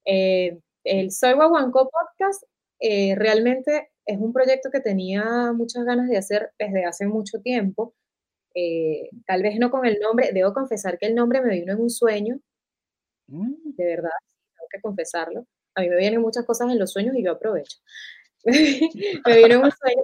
Eh, 0.05 0.59
el 0.83 1.11
Soy 1.11 1.33
Guaguancó 1.33 1.89
Podcast 1.89 2.43
eh, 2.79 3.13
realmente 3.15 3.91
es 4.05 4.17
un 4.17 4.33
proyecto 4.33 4.71
que 4.71 4.79
tenía 4.79 5.53
muchas 5.53 5.85
ganas 5.85 6.09
de 6.09 6.17
hacer 6.17 6.51
desde 6.57 6.85
hace 6.85 7.05
mucho 7.05 7.39
tiempo. 7.39 7.93
Eh, 8.55 9.09
tal 9.27 9.43
vez 9.43 9.59
no 9.59 9.69
con 9.69 9.85
el 9.85 9.99
nombre, 9.99 10.31
debo 10.33 10.53
confesar 10.53 10.97
que 10.97 11.05
el 11.05 11.15
nombre 11.15 11.41
me 11.41 11.53
vino 11.53 11.73
en 11.73 11.79
un 11.79 11.89
sueño, 11.89 12.41
Mm, 13.31 13.75
de 13.77 13.85
verdad, 13.85 14.09
tengo 14.55 14.67
que 14.69 14.81
confesarlo. 14.81 15.45
A 15.75 15.81
mí 15.81 15.89
me 15.89 15.97
vienen 15.97 16.21
muchas 16.21 16.45
cosas 16.45 16.69
en 16.69 16.79
los 16.79 16.91
sueños 16.91 17.15
y 17.15 17.23
yo 17.23 17.31
aprovecho. 17.31 17.77
me 19.25 19.37
vino 19.37 19.55
en 19.55 19.63
un 19.63 19.71
sueño. 19.71 20.03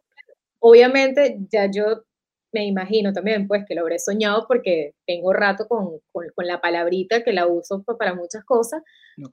Obviamente, 0.70 1.38
ya 1.52 1.70
yo 1.72 2.04
me 2.52 2.66
imagino 2.66 3.14
también, 3.14 3.48
pues, 3.48 3.64
que 3.68 3.76
lo 3.76 3.82
habré 3.82 4.00
soñado 4.00 4.46
porque 4.48 4.96
tengo 5.06 5.32
rato 5.34 5.68
con, 5.68 6.00
con- 6.12 6.28
con 6.36 6.46
la 6.48 6.60
palabrita 6.62 7.24
que 7.24 7.32
la 7.34 7.48
uso 7.48 7.84
pa- 7.84 7.98
para 7.98 8.16
muchas 8.16 8.44
cosas, 8.46 8.82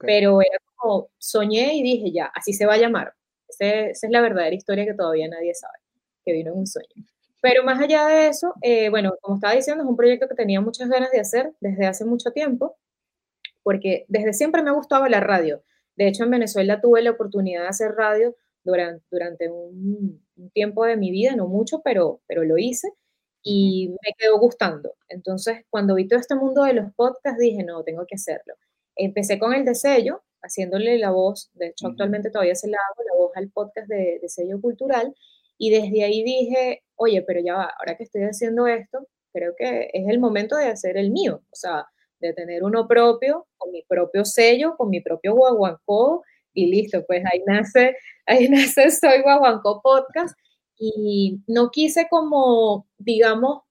pero 0.07 0.41
era 0.41 0.57
como 0.75 1.09
soñé 1.17 1.75
y 1.75 1.83
dije, 1.83 2.11
ya, 2.13 2.27
así 2.35 2.53
se 2.53 2.65
va 2.65 2.75
a 2.75 2.77
llamar. 2.77 3.13
Ese- 3.49 3.91
esa 3.91 4.07
es 4.07 4.11
la 4.11 4.21
verdadera 4.21 4.55
historia 4.55 4.85
que 4.85 4.93
todavía 4.93 5.27
nadie 5.27 5.53
sabe, 5.55 5.77
que 6.25 6.33
vino 6.33 6.51
en 6.53 6.59
un 6.59 6.67
sueño. 6.67 6.89
Pero 7.41 7.63
más 7.65 7.79
allá 7.81 8.05
de 8.07 8.27
eso, 8.27 8.53
eh, 8.61 8.89
bueno, 8.89 9.13
como 9.21 9.35
estaba 9.37 9.53
diciendo, 9.55 9.83
es 9.83 9.89
un 9.89 9.97
proyecto 9.97 10.27
que 10.29 10.35
tenía 10.35 10.61
muchas 10.61 10.89
ganas 10.89 11.11
de 11.11 11.19
hacer 11.19 11.53
desde 11.61 11.85
hace 11.87 12.05
mucho 12.05 12.31
tiempo, 12.31 12.77
porque 13.63 14.05
desde 14.07 14.33
siempre 14.33 14.63
me 14.63 14.69
ha 14.69 14.73
gustado 14.73 15.07
la 15.07 15.19
radio. 15.19 15.63
De 15.95 16.07
hecho, 16.07 16.23
en 16.23 16.31
Venezuela 16.31 16.81
tuve 16.81 17.01
la 17.01 17.11
oportunidad 17.11 17.63
de 17.63 17.67
hacer 17.69 17.91
radio 17.93 18.35
durante, 18.63 19.03
durante 19.11 19.49
un, 19.49 20.24
tiempo 20.53 20.85
de 20.85 20.97
mi 20.97 21.11
vida, 21.11 21.35
no 21.35 21.47
mucho, 21.47 21.81
pero, 21.83 22.21
pero 22.27 22.43
lo 22.43 22.57
hice 22.57 22.89
y 23.43 23.89
me 23.89 24.13
quedó 24.17 24.39
gustando. 24.39 24.93
Entonces, 25.09 25.63
cuando 25.69 25.95
vi 25.95 26.07
todo 26.07 26.19
este 26.19 26.35
mundo 26.35 26.63
de 26.63 26.73
los 26.73 26.93
podcasts, 26.95 27.39
dije, 27.39 27.63
no, 27.63 27.83
tengo 27.83 28.05
que 28.07 28.15
hacerlo. 28.15 28.55
Empecé 28.95 29.39
con 29.39 29.53
el 29.53 29.65
de 29.65 29.75
sello, 29.75 30.23
haciéndole 30.41 30.97
la 30.97 31.11
voz, 31.11 31.49
de 31.53 31.67
hecho 31.67 31.87
actualmente 31.87 32.31
todavía 32.31 32.55
se 32.55 32.69
la 32.69 32.77
hago, 32.77 33.03
la 33.03 33.17
voz 33.17 33.31
al 33.35 33.49
podcast 33.51 33.87
de, 33.87 34.19
de 34.21 34.29
sello 34.29 34.61
cultural, 34.61 35.13
y 35.57 35.71
desde 35.71 36.03
ahí 36.03 36.23
dije, 36.23 36.83
oye, 36.95 37.21
pero 37.23 37.39
ya 37.43 37.55
va, 37.55 37.73
ahora 37.79 37.95
que 37.97 38.03
estoy 38.03 38.23
haciendo 38.23 38.67
esto, 38.67 39.07
creo 39.33 39.53
que 39.57 39.89
es 39.93 40.07
el 40.07 40.19
momento 40.19 40.55
de 40.55 40.67
hacer 40.67 40.97
el 40.97 41.11
mío, 41.11 41.41
o 41.51 41.55
sea, 41.55 41.87
de 42.19 42.33
tener 42.33 42.63
uno 42.63 42.87
propio, 42.87 43.47
con 43.57 43.71
mi 43.71 43.83
propio 43.83 44.25
sello, 44.25 44.75
con 44.77 44.89
mi 44.89 45.01
propio 45.01 45.35
guaguancó, 45.35 46.23
y 46.55 46.67
listo, 46.67 47.03
pues 47.05 47.23
ahí 47.31 47.41
nace, 47.45 47.95
ahí 48.25 48.49
nace 48.49 48.89
Soy 48.91 49.21
Guaguancó 49.21 49.81
Podcast, 49.83 50.35
y 50.77 51.41
no 51.47 51.69
quise 51.71 52.07
como, 52.09 52.87
digamos, 52.97 53.61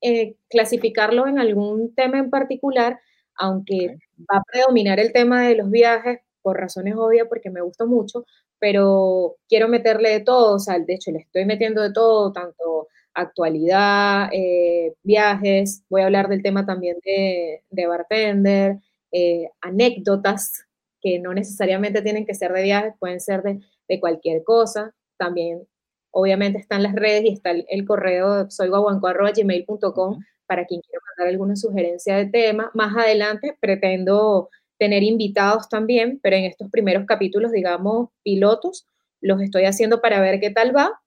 eh, 0.00 0.36
clasificarlo 0.50 1.26
en 1.28 1.38
algún 1.38 1.94
tema 1.94 2.18
en 2.18 2.30
particular, 2.30 2.98
aunque 3.36 3.98
va 4.20 4.38
a 4.38 4.42
predominar 4.50 4.98
el 5.00 5.12
tema 5.12 5.42
de 5.46 5.56
los 5.56 5.70
viajes 5.70 6.20
por 6.42 6.58
razones 6.58 6.94
obvias, 6.96 7.28
porque 7.28 7.50
me 7.50 7.60
gusta 7.62 7.84
mucho, 7.86 8.24
pero 8.58 9.36
quiero 9.48 9.68
meterle 9.68 10.10
de 10.10 10.20
todo, 10.20 10.56
o 10.56 10.58
sea, 10.58 10.78
de 10.78 10.94
hecho 10.94 11.12
le 11.12 11.20
estoy 11.20 11.44
metiendo 11.44 11.82
de 11.82 11.92
todo, 11.92 12.32
tanto 12.32 12.88
actualidad, 13.14 14.28
eh, 14.32 14.94
viajes, 15.02 15.84
voy 15.88 16.02
a 16.02 16.06
hablar 16.06 16.28
del 16.28 16.42
tema 16.42 16.66
también 16.66 16.96
de, 17.04 17.62
de 17.70 17.86
bartender, 17.86 18.78
eh, 19.12 19.50
anécdotas 19.60 20.64
que 21.02 21.18
no 21.18 21.34
necesariamente 21.34 22.00
tienen 22.02 22.24
que 22.24 22.34
ser 22.34 22.52
de 22.52 22.62
viajes, 22.62 22.94
pueden 22.98 23.20
ser 23.20 23.42
de, 23.42 23.60
de 23.88 24.00
cualquier 24.00 24.44
cosa, 24.44 24.94
también 25.18 25.66
obviamente 26.12 26.58
están 26.58 26.82
las 26.82 26.94
redes 26.94 27.24
y 27.24 27.32
está 27.32 27.50
el, 27.50 27.86
correo 27.86 28.48
soyguaguanco.gmail.com 28.50 30.20
para 30.46 30.66
quien 30.66 30.80
quiera 30.82 31.00
mandar 31.16 31.32
alguna 31.32 31.56
sugerencia 31.56 32.16
de 32.16 32.26
tema. 32.26 32.70
Más 32.74 32.96
adelante 32.96 33.56
pretendo 33.60 34.50
tener 34.78 35.02
invitados 35.02 35.68
también, 35.68 36.20
pero 36.22 36.36
en 36.36 36.44
estos 36.44 36.70
primeros 36.70 37.06
capítulos, 37.06 37.50
digamos, 37.50 38.10
pilotos, 38.22 38.86
los 39.20 39.40
estoy 39.40 39.64
haciendo 39.64 40.00
para 40.00 40.20
ver 40.20 40.38
qué 40.40 40.50
tal 40.50 40.76
va 40.76 41.00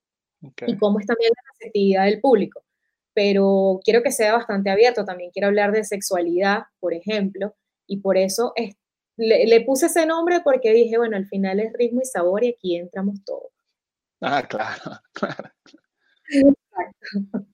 y 0.66 0.78
cómo 0.78 1.00
es 1.00 1.06
también 1.06 1.32
la 1.36 1.52
receptividad 1.52 2.06
del 2.06 2.20
público. 2.20 2.64
Pero 3.14 3.80
quiero 3.84 4.02
que 4.02 4.12
sea 4.12 4.34
bastante 4.34 4.70
abierto, 4.70 5.06
también 5.06 5.32
quiero 5.32 5.48
hablar 5.48 5.72
de 5.72 5.84
sexualidad, 5.84 6.64
por 6.80 6.94
ejemplo, 6.94 7.54
y 7.88 7.98
por 7.98 8.18
eso 8.18 8.54
le, 9.18 9.62
puse 9.62 9.88
ese 9.88 10.06
nombre 10.06 10.42
porque 10.42 10.74
dije, 10.74 10.98
bueno, 10.98 11.18
al 11.18 11.28
final 11.28 11.60
es 11.60 11.74
ritmo 11.74 12.02
y 12.02 12.06
sabor 12.06 12.44
y 12.44 12.50
aquí 12.50 12.76
entramos 12.76 13.24
todos. 13.24 13.52
Ah, 14.22 14.44
claro, 14.48 15.00
claro. 15.14 15.52
Exacto. 16.30 17.48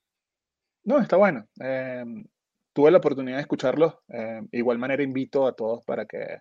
No, 0.84 1.00
está 1.00 1.18
bueno. 1.18 1.48
Em, 1.60 2.26
tuve 2.74 2.92
la 2.92 2.98
oportunidad 2.98 3.38
de 3.38 3.42
escucharlo. 3.42 4.02
Eh, 4.10 4.42
igual 4.52 4.80
manera 4.80 5.04
invito 5.04 5.46
a 5.46 5.56
todos 5.56 5.84
para 5.86 6.06
que 6.06 6.40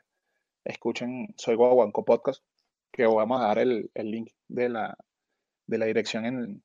escuchen 0.64 1.34
Soy 1.36 1.56
Guaguanco 1.56 2.04
Podcast, 2.04 2.42
que 2.92 3.06
vamos 3.06 3.40
a 3.40 3.48
dar 3.48 3.58
el, 3.58 3.90
el 3.94 4.10
link 4.10 4.30
de 4.48 4.68
la, 4.68 4.96
de 5.66 5.78
la 5.78 5.86
dirección 5.86 6.24
en, 6.24 6.62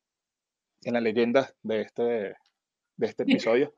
en 0.83 0.93
la 0.93 1.01
leyenda 1.01 1.49
de 1.63 1.81
este, 1.81 2.03
de 2.03 3.07
este 3.07 3.23
episodio. 3.23 3.73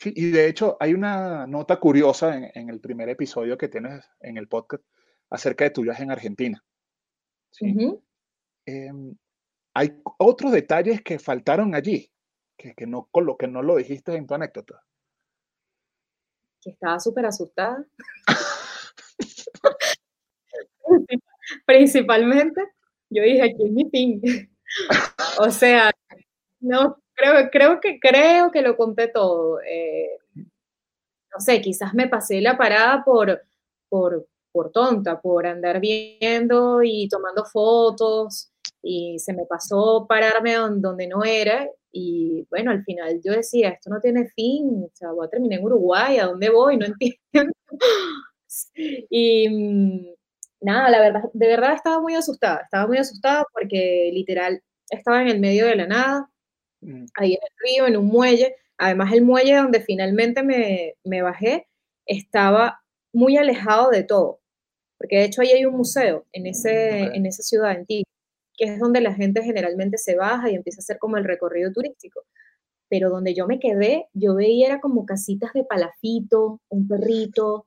Sí, 0.00 0.12
y 0.16 0.30
de 0.30 0.48
hecho 0.48 0.78
hay 0.80 0.94
una 0.94 1.46
nota 1.46 1.78
curiosa 1.78 2.34
en, 2.34 2.50
en, 2.54 2.70
el 2.70 2.80
primer 2.80 3.10
episodio 3.10 3.58
que 3.58 3.68
tienes 3.68 4.02
en 4.20 4.38
el 4.38 4.48
podcast 4.48 4.82
acerca 5.28 5.64
de 5.64 5.70
tu 5.70 5.82
viaje 5.82 6.02
en 6.02 6.10
Argentina. 6.10 6.64
¿sí? 7.50 7.76
eh, 8.66 8.90
hay 9.74 10.00
otros 10.18 10.52
detalles 10.52 11.02
que 11.02 11.18
faltaron 11.18 11.74
allí 11.74 12.10
que, 12.76 12.86
no, 12.86 13.08
con 13.10 13.24
lo 13.24 13.36
que 13.36 13.48
no 13.48 13.62
lo 13.62 13.76
dijiste 13.76 14.14
en 14.14 14.26
tu 14.26 14.34
anécdota? 14.34 14.82
Que 16.60 16.70
estaba 16.70 17.00
súper 17.00 17.26
asustada. 17.26 17.84
Principalmente, 21.66 22.62
yo 23.08 23.22
dije, 23.22 23.42
aquí 23.42 23.64
es 23.64 23.72
mi 23.72 23.88
fin. 23.90 24.20
o 25.38 25.50
sea, 25.50 25.90
no, 26.60 27.02
creo, 27.20 27.50
creo, 27.50 27.80
que, 27.80 27.98
creo 28.00 28.50
que 28.50 28.62
lo 28.62 28.76
conté 28.76 29.08
todo. 29.08 29.60
Eh, 29.62 30.18
no 30.34 31.38
sé, 31.38 31.60
quizás 31.60 31.94
me 31.94 32.08
pasé 32.08 32.40
la 32.40 32.56
parada 32.56 33.04
por, 33.04 33.42
por, 33.88 34.26
por 34.52 34.72
tonta, 34.72 35.20
por 35.20 35.46
andar 35.46 35.80
viendo 35.80 36.82
y 36.82 37.08
tomando 37.08 37.44
fotos 37.44 38.50
y 38.82 39.18
se 39.18 39.34
me 39.34 39.44
pasó 39.46 40.06
pararme 40.08 40.54
donde 40.54 41.06
no 41.06 41.24
era 41.24 41.68
y 41.92 42.46
bueno, 42.50 42.70
al 42.70 42.84
final 42.84 43.20
yo 43.24 43.32
decía, 43.32 43.70
esto 43.70 43.90
no 43.90 44.00
tiene 44.00 44.28
fin, 44.28 44.84
o 44.84 44.90
sea, 44.94 45.10
voy 45.12 45.26
a 45.26 45.30
terminar 45.30 45.58
en 45.58 45.64
Uruguay, 45.64 46.18
¿a 46.18 46.26
dónde 46.26 46.50
voy? 46.50 46.76
No 46.76 46.86
entiendo. 47.32 47.52
y 49.10 49.48
mm, 49.48 50.06
nada, 50.60 50.90
la 50.90 51.00
verdad, 51.00 51.22
de 51.32 51.46
verdad 51.48 51.74
estaba 51.74 52.00
muy 52.00 52.14
asustada, 52.14 52.60
estaba 52.62 52.86
muy 52.86 52.98
asustada 52.98 53.44
porque 53.52 54.10
literal 54.12 54.62
estaba 54.88 55.22
en 55.22 55.28
el 55.28 55.40
medio 55.40 55.66
de 55.66 55.76
la 55.76 55.86
nada. 55.86 56.30
Ahí 57.16 57.34
en 57.34 57.40
el 57.42 57.56
río, 57.58 57.86
en 57.86 57.96
un 57.96 58.06
muelle. 58.06 58.56
Además, 58.78 59.12
el 59.12 59.22
muelle 59.22 59.56
donde 59.56 59.80
finalmente 59.80 60.42
me, 60.42 60.94
me 61.04 61.22
bajé 61.22 61.66
estaba 62.06 62.80
muy 63.12 63.36
alejado 63.36 63.90
de 63.90 64.02
todo, 64.02 64.40
porque 64.98 65.16
de 65.18 65.24
hecho 65.24 65.42
ahí 65.42 65.50
hay 65.50 65.64
un 65.64 65.76
museo 65.76 66.26
en, 66.32 66.46
ese, 66.46 67.00
en 67.00 67.26
esa 67.26 67.42
ciudad 67.42 67.70
antigua 67.70 68.10
que 68.60 68.66
es 68.66 68.78
donde 68.78 69.00
la 69.00 69.14
gente 69.14 69.42
generalmente 69.42 69.96
se 69.96 70.16
baja 70.16 70.50
y 70.50 70.54
empieza 70.54 70.80
a 70.80 70.84
hacer 70.84 70.98
como 70.98 71.16
el 71.16 71.24
recorrido 71.24 71.72
turístico. 71.72 72.26
Pero 72.90 73.08
donde 73.08 73.34
yo 73.34 73.46
me 73.46 73.58
quedé, 73.58 74.08
yo 74.12 74.34
veía 74.34 74.66
era 74.66 74.80
como 74.80 75.06
casitas 75.06 75.54
de 75.54 75.64
palafito, 75.64 76.60
un 76.68 76.86
perrito, 76.86 77.66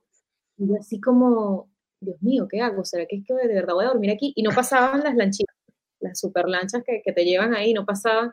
y 0.56 0.68
yo 0.68 0.76
así 0.78 1.00
como, 1.00 1.68
Dios 2.00 2.22
mío, 2.22 2.46
¿qué 2.48 2.60
hago? 2.60 2.84
¿Será 2.84 3.06
que 3.06 3.16
es 3.16 3.24
que 3.26 3.34
de 3.34 3.54
verdad 3.54 3.74
voy 3.74 3.86
a 3.86 3.88
dormir 3.88 4.12
aquí? 4.12 4.32
Y 4.36 4.44
no 4.44 4.50
pasaban 4.54 5.02
las 5.02 5.16
lanchitas, 5.16 5.56
las 5.98 6.20
super 6.20 6.48
lanchas 6.48 6.84
que, 6.86 7.02
que 7.04 7.12
te 7.12 7.24
llevan 7.24 7.54
ahí, 7.54 7.72
no 7.72 7.84
pasaban. 7.84 8.32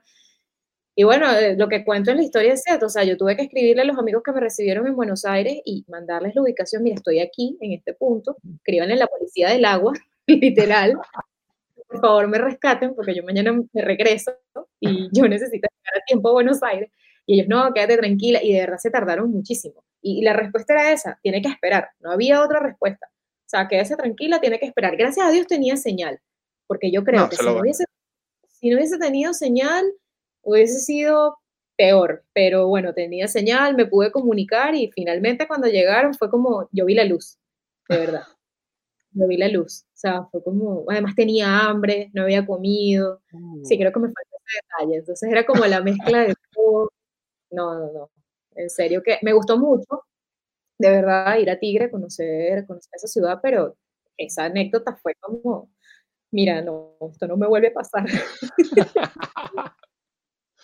Y 1.02 1.04
bueno, 1.04 1.32
eh, 1.32 1.56
lo 1.58 1.68
que 1.68 1.84
cuento 1.84 2.12
en 2.12 2.18
la 2.18 2.24
historia 2.24 2.54
es 2.54 2.62
cierto, 2.62 2.86
o 2.86 2.90
sea, 2.90 3.04
yo 3.04 3.18
tuve 3.18 3.36
que 3.36 3.42
escribirle 3.42 3.82
a 3.82 3.86
los 3.86 3.98
amigos 3.98 4.22
que 4.22 4.32
me 4.34 4.40
recibieron 4.40 4.86
en 4.86 4.96
Buenos 4.96 5.26
Aires 5.26 5.60
y 5.66 5.84
mandarles 5.88 6.36
la 6.36 6.44
ubicación, 6.44 6.84
mira, 6.84 6.94
estoy 6.98 7.22
aquí, 7.22 7.58
en 7.60 7.72
este 7.72 7.96
punto, 7.96 8.38
escriban 8.58 8.92
en 8.92 9.00
la 9.00 9.08
policía 9.08 9.50
del 9.50 9.66
agua, 9.66 9.94
literal, 10.28 10.94
por 11.88 12.02
favor 12.02 12.28
me 12.28 12.38
rescaten 12.38 12.94
porque 12.94 13.16
yo 13.16 13.24
mañana 13.24 13.52
me 13.74 13.82
regreso 13.82 14.32
y 14.80 15.10
yo 15.12 15.28
necesito 15.28 15.68
llegar 15.72 16.04
a 16.04 16.06
tiempo 16.06 16.30
a 16.30 16.34
Buenos 16.34 16.62
Aires. 16.62 16.92
Y 17.26 17.34
ellos, 17.34 17.48
no, 17.48 17.74
quédate 17.74 17.98
tranquila. 17.98 18.44
Y 18.44 18.54
de 18.54 18.60
verdad 18.60 18.78
se 18.78 18.92
tardaron 18.92 19.32
muchísimo. 19.32 19.84
Y, 20.04 20.22
la 20.22 20.34
respuesta 20.34 20.74
era 20.74 20.92
esa, 20.92 21.20
tiene 21.24 21.42
que 21.42 21.50
esperar. 21.50 21.90
No 22.00 22.12
había 22.12 22.44
otra 22.44 22.60
respuesta. 22.60 23.08
O 23.10 23.50
sea, 23.50 23.68
quédese 23.68 23.96
tranquila, 23.96 24.40
tiene 24.40 24.60
que 24.60 24.68
esperar. 24.68 24.96
Gracias 24.98 25.26
a 25.26 25.32
Dios 25.32 25.48
tenía 25.48 25.78
señal. 25.78 26.20
Porque 26.68 26.92
yo 26.92 27.04
creo 27.04 27.28
que 27.28 27.38
si 27.38 27.46
no, 27.46 27.58
hubiese, 27.58 27.86
si 28.48 28.70
no 28.70 28.78
hubiese 28.78 29.00
tenido 29.00 29.34
señal, 29.34 29.84
hubiese 30.44 30.80
sido 30.80 31.38
peor. 31.78 32.24
Pero 32.34 32.68
bueno, 32.68 32.94
tenía 32.94 33.28
señal, 33.28 33.76
me 33.76 33.86
pude 33.86 34.12
comunicar 34.12 34.76
y 34.76 34.92
finalmente 34.92 35.48
cuando 35.48 35.68
llegaron 35.68 36.14
fue 36.14 36.30
como, 36.30 36.70
yo 36.72 36.86
vi 36.86 36.96
la 36.96 37.06
luz, 37.06 37.38
de 37.90 37.98
verdad. 37.98 38.24
Yo 39.14 39.28
vi 39.28 39.36
la 39.36 39.50
luz. 39.50 39.84
O 39.88 39.98
sea, 39.98 40.24
fue 40.32 40.42
como, 40.42 40.86
además 40.88 41.16
tenía 41.16 41.68
hambre, 41.68 42.10
no 42.14 42.24
había 42.24 42.46
comido. 42.46 43.22
Sí, 43.64 43.76
mm. 43.76 43.80
creo 43.80 43.92
que 43.92 44.00
me 44.00 44.08
faltó 44.08 44.38
ese 44.46 44.60
detalle. 44.64 45.00
Entonces 45.00 45.30
era 45.30 45.46
como 45.46 45.66
la 45.66 45.82
mezcla 45.82 46.20
de 46.20 46.34
todo. 46.54 46.90
No, 47.52 47.78
no, 47.78 47.92
no. 47.92 48.12
En 48.56 48.70
serio 48.70 49.04
que 49.04 49.20
me 49.22 49.34
gustó 49.34 49.58
mucho, 49.58 50.06
de 50.78 50.90
verdad, 50.90 51.38
ir 51.40 51.50
a 51.50 51.60
Tigre, 51.60 51.92
conocer, 51.92 52.66
conocer 52.66 52.92
esa 52.94 53.08
ciudad, 53.08 53.40
pero 53.44 53.76
esa 54.18 54.46
anécdota 54.46 54.96
fue 54.96 55.16
como, 55.20 55.70
mira, 56.32 56.62
no, 56.62 56.96
esto 57.12 57.28
no 57.28 57.38
me 57.38 57.48
vuelve 57.48 57.70
a 57.70 57.74
pasar. 57.74 58.06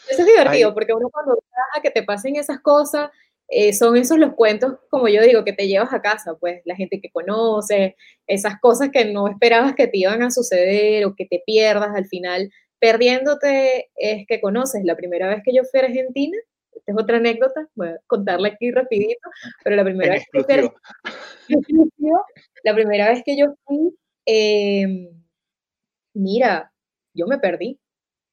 Eso 0.10 0.22
es 0.22 0.26
divertido, 0.26 0.74
porque 0.74 0.94
uno 0.94 1.10
cuando 1.10 1.38
a 1.76 1.82
que 1.82 1.92
te 1.92 2.04
pasen 2.04 2.36
esas 2.36 2.60
cosas, 2.60 3.10
eh, 3.50 3.74
son 3.74 3.96
esos 3.96 4.18
los 4.18 4.34
cuentos, 4.34 4.78
como 4.90 5.08
yo 5.08 5.22
digo, 5.22 5.46
que 5.46 5.54
te 5.54 5.68
llevas 5.68 5.94
a 5.94 6.02
casa, 6.02 6.36
pues 6.36 6.62
la 6.66 6.76
gente 6.76 7.00
que 7.00 7.10
conoce, 7.10 7.96
esas 8.28 8.60
cosas 8.60 8.90
que 8.92 9.06
no 9.06 9.28
esperabas 9.28 9.74
que 9.74 9.88
te 9.88 10.00
iban 10.00 10.22
a 10.22 10.32
suceder 10.32 11.06
o 11.06 11.16
que 11.16 11.26
te 11.26 11.42
pierdas 11.46 11.96
al 11.96 12.08
final. 12.08 12.52
Perdiéndote 12.80 13.90
es 13.96 14.28
que 14.28 14.42
conoces. 14.42 14.84
La 14.84 14.96
primera 14.98 15.30
vez 15.30 15.42
que 15.44 15.54
yo 15.54 15.64
fui 15.64 15.80
a 15.80 15.86
Argentina, 15.86 16.38
esta 16.76 16.92
es 16.92 16.98
otra 16.98 17.18
anécdota, 17.18 17.68
voy 17.76 17.88
a 17.88 18.00
contarla 18.06 18.50
aquí 18.50 18.70
rapidito, 18.72 19.30
pero 19.64 19.76
la 19.78 19.84
primera 19.84 20.14
vez 20.14 20.26
que 20.32 20.70
la 22.64 22.76
primera 22.76 23.10
vez 23.10 23.24
que 23.24 23.38
yo 23.38 23.56
fui, 23.66 23.98
em, 24.26 25.10
mira, 26.14 26.72
yo 27.14 27.28
me 27.28 27.40
perdí. 27.40 27.80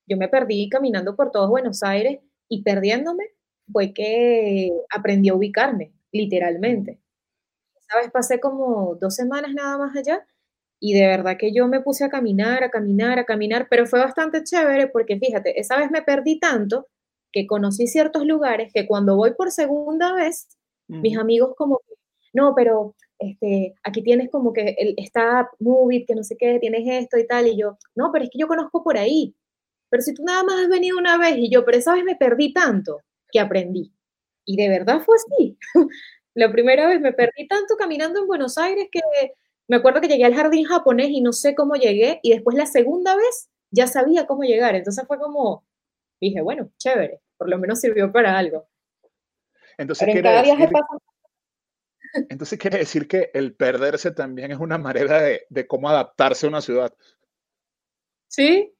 Yo 0.06 0.16
me 0.16 0.28
perdí 0.28 0.68
caminando 0.68 1.16
por 1.16 1.30
todo 1.30 1.48
Buenos 1.48 1.82
Aires 1.82 2.20
y 2.48 2.62
perdiéndome 2.62 3.24
fue 3.72 3.92
que 3.92 4.70
aprendí 4.90 5.30
a 5.30 5.34
ubicarme, 5.34 5.92
literalmente. 6.12 7.00
¿Sabes? 7.88 8.10
Pasé 8.10 8.40
como 8.40 8.96
dos 9.00 9.14
semanas 9.14 9.54
nada 9.54 9.78
más 9.78 9.96
allá 9.96 10.26
y 10.80 10.94
de 10.94 11.06
verdad 11.06 11.36
que 11.38 11.52
yo 11.52 11.68
me 11.68 11.80
puse 11.80 12.04
a 12.04 12.10
caminar, 12.10 12.64
a 12.64 12.70
caminar, 12.70 13.18
a 13.18 13.24
caminar, 13.24 13.68
pero 13.70 13.86
fue 13.86 14.00
bastante 14.00 14.42
chévere 14.44 14.88
porque 14.88 15.18
fíjate, 15.18 15.58
esa 15.58 15.78
vez 15.78 15.90
me 15.90 16.02
perdí 16.02 16.38
tanto 16.38 16.88
que 17.32 17.46
conocí 17.46 17.86
ciertos 17.86 18.24
lugares 18.26 18.70
que 18.72 18.86
cuando 18.86 19.16
voy 19.16 19.34
por 19.34 19.50
segunda 19.50 20.12
vez, 20.14 20.48
mis 20.86 21.16
amigos 21.16 21.54
como, 21.56 21.80
no, 22.32 22.54
pero 22.54 22.94
este, 23.18 23.74
aquí 23.82 24.02
tienes 24.02 24.30
como 24.30 24.52
que 24.52 24.76
el, 24.78 24.94
está 24.98 25.50
Movie, 25.58 26.04
que 26.06 26.14
no 26.14 26.22
sé 26.22 26.36
qué, 26.38 26.58
tienes 26.60 26.82
esto 26.86 27.18
y 27.18 27.26
tal, 27.26 27.48
y 27.48 27.56
yo, 27.56 27.78
no, 27.94 28.10
pero 28.12 28.24
es 28.24 28.30
que 28.30 28.38
yo 28.38 28.46
conozco 28.46 28.84
por 28.84 28.98
ahí. 28.98 29.34
Pero 29.94 30.02
si 30.02 30.12
tú 30.12 30.24
nada 30.24 30.42
más 30.42 30.56
has 30.56 30.68
venido 30.68 30.98
una 30.98 31.16
vez 31.16 31.36
y 31.36 31.48
yo, 31.48 31.64
pero 31.64 31.78
esa 31.78 31.94
vez 31.94 32.02
me 32.02 32.16
perdí 32.16 32.52
tanto 32.52 33.02
que 33.30 33.38
aprendí. 33.38 33.94
Y 34.44 34.56
de 34.56 34.68
verdad 34.68 35.00
fue 35.00 35.14
así. 35.14 35.56
La 36.34 36.50
primera 36.50 36.88
vez 36.88 37.00
me 37.00 37.12
perdí 37.12 37.46
tanto 37.46 37.76
caminando 37.76 38.18
en 38.18 38.26
Buenos 38.26 38.58
Aires 38.58 38.88
que 38.90 38.98
me 39.68 39.76
acuerdo 39.76 40.00
que 40.00 40.08
llegué 40.08 40.24
al 40.24 40.34
jardín 40.34 40.64
japonés 40.64 41.10
y 41.10 41.20
no 41.20 41.32
sé 41.32 41.54
cómo 41.54 41.76
llegué, 41.76 42.18
y 42.24 42.32
después 42.32 42.56
la 42.56 42.66
segunda 42.66 43.14
vez 43.14 43.50
ya 43.70 43.86
sabía 43.86 44.26
cómo 44.26 44.42
llegar. 44.42 44.74
Entonces 44.74 45.04
fue 45.06 45.16
como, 45.16 45.64
dije, 46.20 46.40
bueno, 46.40 46.72
chévere, 46.76 47.20
por 47.36 47.48
lo 47.48 47.56
menos 47.58 47.78
sirvió 47.78 48.10
para 48.10 48.36
algo. 48.36 48.66
Entonces, 49.78 50.08
quiere 50.08 50.28
decir, 50.28 50.70
entonces 52.30 52.58
quiere 52.58 52.78
decir 52.78 53.06
que 53.06 53.30
el 53.32 53.54
perderse 53.54 54.10
también 54.10 54.50
es 54.50 54.58
una 54.58 54.76
manera 54.76 55.22
de, 55.22 55.46
de 55.48 55.68
cómo 55.68 55.88
adaptarse 55.88 56.46
a 56.46 56.48
una 56.48 56.60
ciudad. 56.60 56.92
Sí, 58.26 58.73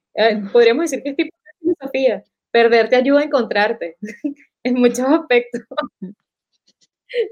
podríamos 0.52 0.90
decir 0.90 1.02
que 1.02 1.10
es 1.10 1.16
tipo 1.16 1.36
de 1.36 1.52
filosofía. 1.60 2.24
Perder 2.50 2.88
te 2.88 2.96
ayuda 2.96 3.20
a 3.20 3.24
encontrarte 3.24 3.96
en 4.62 4.74
muchos 4.74 5.06
aspectos. 5.06 5.62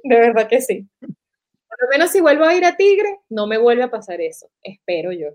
De 0.05 0.16
verdad 0.16 0.49
que 0.49 0.61
sí. 0.61 0.87
Por 1.01 1.83
lo 1.83 1.89
menos 1.91 2.11
si 2.11 2.20
vuelvo 2.20 2.45
a 2.45 2.55
ir 2.55 2.64
a 2.64 2.76
Tigre, 2.76 3.20
no 3.28 3.47
me 3.47 3.59
vuelve 3.59 3.83
a 3.83 3.91
pasar 3.91 4.20
eso. 4.20 4.49
Espero 4.62 5.12
yo. 5.12 5.28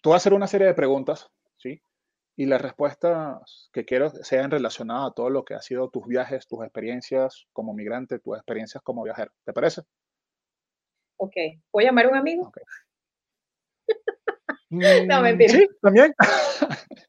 Tú 0.00 0.10
vas 0.10 0.16
a 0.16 0.20
hacer 0.22 0.34
una 0.34 0.46
serie 0.46 0.66
de 0.66 0.74
preguntas, 0.74 1.30
¿sí? 1.58 1.82
Y 2.36 2.46
las 2.46 2.62
respuestas 2.62 3.68
que 3.72 3.84
quiero 3.84 4.10
sean 4.10 4.50
relacionadas 4.50 5.10
a 5.10 5.14
todo 5.14 5.28
lo 5.28 5.44
que 5.44 5.54
ha 5.54 5.60
sido 5.60 5.90
tus 5.90 6.06
viajes, 6.06 6.46
tus 6.46 6.62
experiencias 6.64 7.46
como 7.52 7.74
migrante, 7.74 8.18
tus 8.18 8.36
experiencias 8.36 8.82
como 8.82 9.02
viajero. 9.02 9.30
¿Te 9.44 9.52
parece? 9.52 9.82
Ok. 11.18 11.34
¿Puedo 11.70 11.86
llamar 11.86 12.06
a 12.06 12.08
un 12.08 12.16
amigo? 12.16 12.48
Okay. 12.48 12.62
no, 15.06 15.20
mm, 15.20 15.22
mentira. 15.22 15.52
Sí, 15.52 15.68
también. 15.82 16.14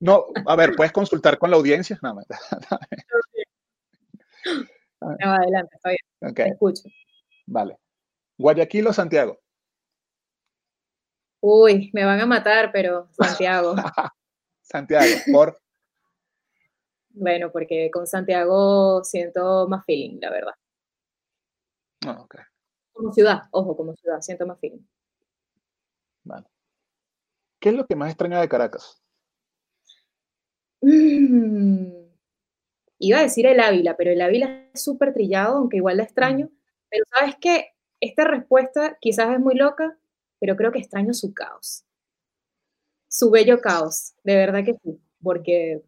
no, 0.00 0.26
a 0.44 0.56
ver, 0.56 0.74
puedes 0.74 0.92
consultar 0.92 1.38
con 1.38 1.50
la 1.50 1.56
audiencia. 1.56 1.96
No, 2.02 2.14
no 5.00 5.30
adelante, 5.30 5.76
está 5.76 5.90
bien. 5.90 6.32
Okay. 6.32 6.50
escucho. 6.50 6.82
Vale. 7.46 7.78
¿Guayaquil 8.36 8.88
o 8.88 8.92
Santiago? 8.92 9.38
Uy, 11.40 11.90
me 11.92 12.04
van 12.04 12.20
a 12.20 12.26
matar, 12.26 12.70
pero 12.72 13.08
Santiago. 13.12 13.74
Santiago, 14.62 15.06
por. 15.32 15.58
Bueno, 17.10 17.50
porque 17.50 17.90
con 17.90 18.06
Santiago 18.06 19.02
siento 19.04 19.66
más 19.68 19.84
feeling, 19.84 20.18
la 20.20 20.30
verdad. 20.30 20.54
Ah, 22.06 22.20
okay. 22.22 22.42
Como 22.92 23.12
ciudad, 23.12 23.42
ojo, 23.50 23.76
como 23.76 23.94
ciudad, 23.94 24.20
siento 24.20 24.46
más 24.46 24.58
feeling. 24.60 24.84
Vale. 26.24 26.46
¿Qué 27.60 27.70
es 27.70 27.74
lo 27.74 27.86
que 27.86 27.96
más 27.96 28.10
extraña 28.10 28.40
de 28.40 28.48
Caracas? 28.48 29.02
Mm, 30.80 31.86
iba 32.98 33.18
a 33.18 33.22
decir 33.22 33.46
el 33.46 33.60
Ávila, 33.60 33.96
pero 33.96 34.10
el 34.12 34.20
Ávila 34.20 34.68
es 34.72 34.82
súper 34.82 35.12
trillado, 35.12 35.56
aunque 35.56 35.78
igual 35.78 35.96
la 35.96 36.04
extraño. 36.04 36.50
Pero 36.88 37.04
sabes 37.12 37.36
que 37.40 37.72
esta 38.00 38.24
respuesta 38.24 38.96
quizás 39.00 39.32
es 39.32 39.40
muy 39.40 39.54
loca, 39.56 39.98
pero 40.38 40.56
creo 40.56 40.72
que 40.72 40.78
extraño 40.78 41.14
su 41.14 41.32
caos. 41.32 41.84
Su 43.08 43.30
bello 43.30 43.60
caos, 43.60 44.14
de 44.22 44.36
verdad 44.36 44.64
que 44.64 44.74
sí, 44.82 45.00
porque 45.22 45.82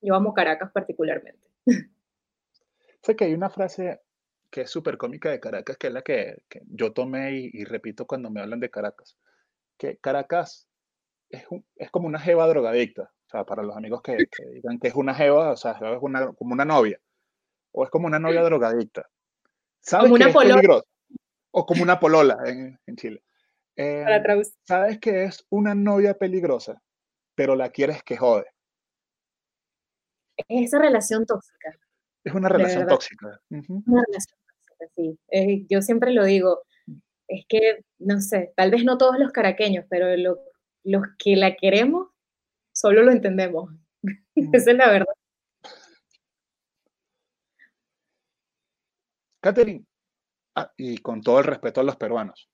yo 0.00 0.14
amo 0.14 0.34
Caracas 0.34 0.70
particularmente. 0.72 1.48
Sé 3.02 3.16
que 3.16 3.24
hay 3.24 3.34
una 3.34 3.50
frase 3.50 4.00
que 4.50 4.62
es 4.62 4.70
súper 4.70 4.96
cómica 4.96 5.30
de 5.30 5.40
Caracas, 5.40 5.76
que 5.76 5.88
es 5.88 5.92
la 5.92 6.02
que, 6.02 6.42
yo 6.68 6.92
tomé 6.92 7.32
y, 7.32 7.64
repito 7.64 8.06
cuando 8.06 8.30
me 8.30 8.40
hablan 8.40 8.60
de 8.60 8.70
Caracas, 8.70 9.16
que 9.76 9.98
Caracas 9.98 10.68
es, 11.28 11.44
es 11.76 11.90
como 11.90 12.06
una 12.06 12.18
jeva 12.18 12.48
drogadicta, 12.48 13.12
o 13.26 13.30
sea, 13.30 13.44
para 13.44 13.62
los 13.62 13.76
amigos 13.76 14.00
que, 14.02 14.16
digan 14.52 14.78
que 14.78 14.88
es 14.88 14.94
una 14.94 15.14
jeva, 15.14 15.50
o 15.52 15.56
sea, 15.56 15.72
es 15.72 15.98
una, 16.00 16.32
como 16.32 16.54
una 16.54 16.64
novia, 16.64 16.98
o 17.72 17.84
es 17.84 17.90
como 17.90 18.06
una 18.06 18.18
novia 18.18 18.42
drogadicta. 18.42 19.08
¿Sabes 19.80 20.04
como 20.04 20.14
una 20.14 20.32
polola. 20.32 20.82
O 21.50 21.66
como 21.66 21.82
una 21.82 22.00
polola 22.00 22.38
en, 22.46 22.78
en 22.86 22.96
Chile. 22.96 23.22
Em, 23.80 24.42
sabes 24.64 24.98
que 24.98 25.22
es 25.22 25.46
una 25.50 25.72
novia 25.72 26.14
peligrosa, 26.14 26.82
pero 27.36 27.54
la 27.54 27.70
quieres 27.70 28.02
que 28.02 28.16
jode. 28.16 28.46
Es 30.36 30.66
esa 30.66 30.80
relación 30.80 31.24
tóxica. 31.24 31.78
Es 32.24 32.34
una 32.34 32.48
relación 32.48 32.88
tóxica. 32.88 33.40
Una 33.50 34.02
relación 34.04 34.38
tóxica, 34.48 34.92
sí. 34.96 35.16
Eh, 35.30 35.64
yo 35.70 35.80
siempre 35.80 36.10
lo 36.10 36.24
digo, 36.24 36.64
es 37.28 37.44
que, 37.48 37.84
no 38.00 38.20
sé, 38.20 38.52
tal 38.56 38.72
vez 38.72 38.82
no 38.82 38.98
todos 38.98 39.16
los 39.16 39.30
caraqueños, 39.30 39.84
pero 39.88 40.08
los 40.82 41.02
que 41.16 41.36
la 41.36 41.54
queremos, 41.54 42.08
solo 42.72 43.04
lo 43.04 43.12
entendemos. 43.12 43.72
Esa 44.34 44.72
es 44.72 44.76
la 44.76 44.90
verdad. 44.90 45.14
Catherine, 49.40 49.86
ah, 50.56 50.72
y 50.76 50.98
con 50.98 51.20
todo 51.20 51.38
el 51.38 51.44
respeto 51.44 51.80
a 51.80 51.84
los 51.84 51.94
peruanos, 51.94 52.50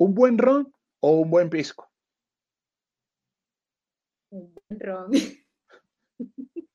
¿Un 0.00 0.14
buen 0.14 0.38
ron 0.38 0.72
o 1.00 1.10
un 1.20 1.30
buen 1.30 1.50
pisco? 1.50 1.92
Un 4.30 4.54
buen 4.54 4.80
ron. 4.80 5.10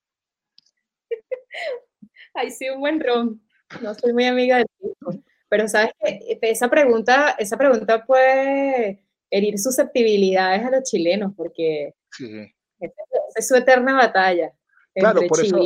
Ay, 2.35 2.51
sí, 2.51 2.69
un 2.69 2.81
buen 2.81 2.99
ron. 2.99 3.41
No 3.81 3.95
soy 3.95 4.13
muy 4.13 4.25
amiga 4.25 4.57
del 4.57 4.67
pisco. 4.79 5.23
Pero 5.49 5.67
sabes 5.67 5.93
que 5.99 6.37
esa 6.41 6.69
pregunta, 6.69 7.31
esa 7.39 7.57
pregunta 7.57 8.05
puede 8.05 9.03
herir 9.31 9.57
susceptibilidades 9.57 10.63
a 10.63 10.69
los 10.69 10.83
chilenos, 10.83 11.33
porque 11.35 11.95
es, 12.79 13.47
su 13.47 13.55
eterna 13.55 13.95
batalla. 13.95 14.53
Claro, 14.93 15.21
por 15.27 15.43
eso, 15.43 15.57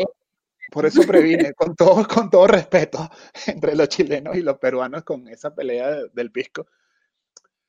por 0.72 0.86
eso 0.86 1.02
previne, 1.06 1.54
con 1.56 1.76
todo, 1.76 2.08
con 2.08 2.30
todo 2.30 2.48
respeto, 2.48 3.00
entre 3.48 3.76
los 3.76 3.90
chilenos 3.90 4.38
y 4.38 4.44
los 4.44 4.58
peruanos 4.60 5.04
con 5.04 5.28
esa 5.28 5.54
pelea 5.54 6.06
del 6.14 6.32
pisco 6.32 6.66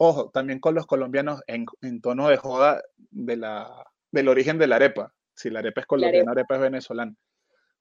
Ojo, 0.03 0.31
también 0.31 0.61
con 0.61 0.75
los 0.75 0.87
colombianos 0.87 1.43
en, 1.47 1.67
tono 2.01 2.31
de 2.31 2.39
joda 2.39 2.83
de 2.97 3.37
la, 3.37 3.85
del 4.11 4.29
origen 4.29 4.57
de 4.57 4.67
la 4.67 4.77
arepa. 4.77 5.13
Si 5.35 5.51
la 5.51 5.59
arepa 5.59 5.83
es 5.83 5.87
colombiana, 5.87 6.25
la 6.25 6.31
arepa, 6.31 6.55
es 6.55 6.61
venezolana. 6.63 7.15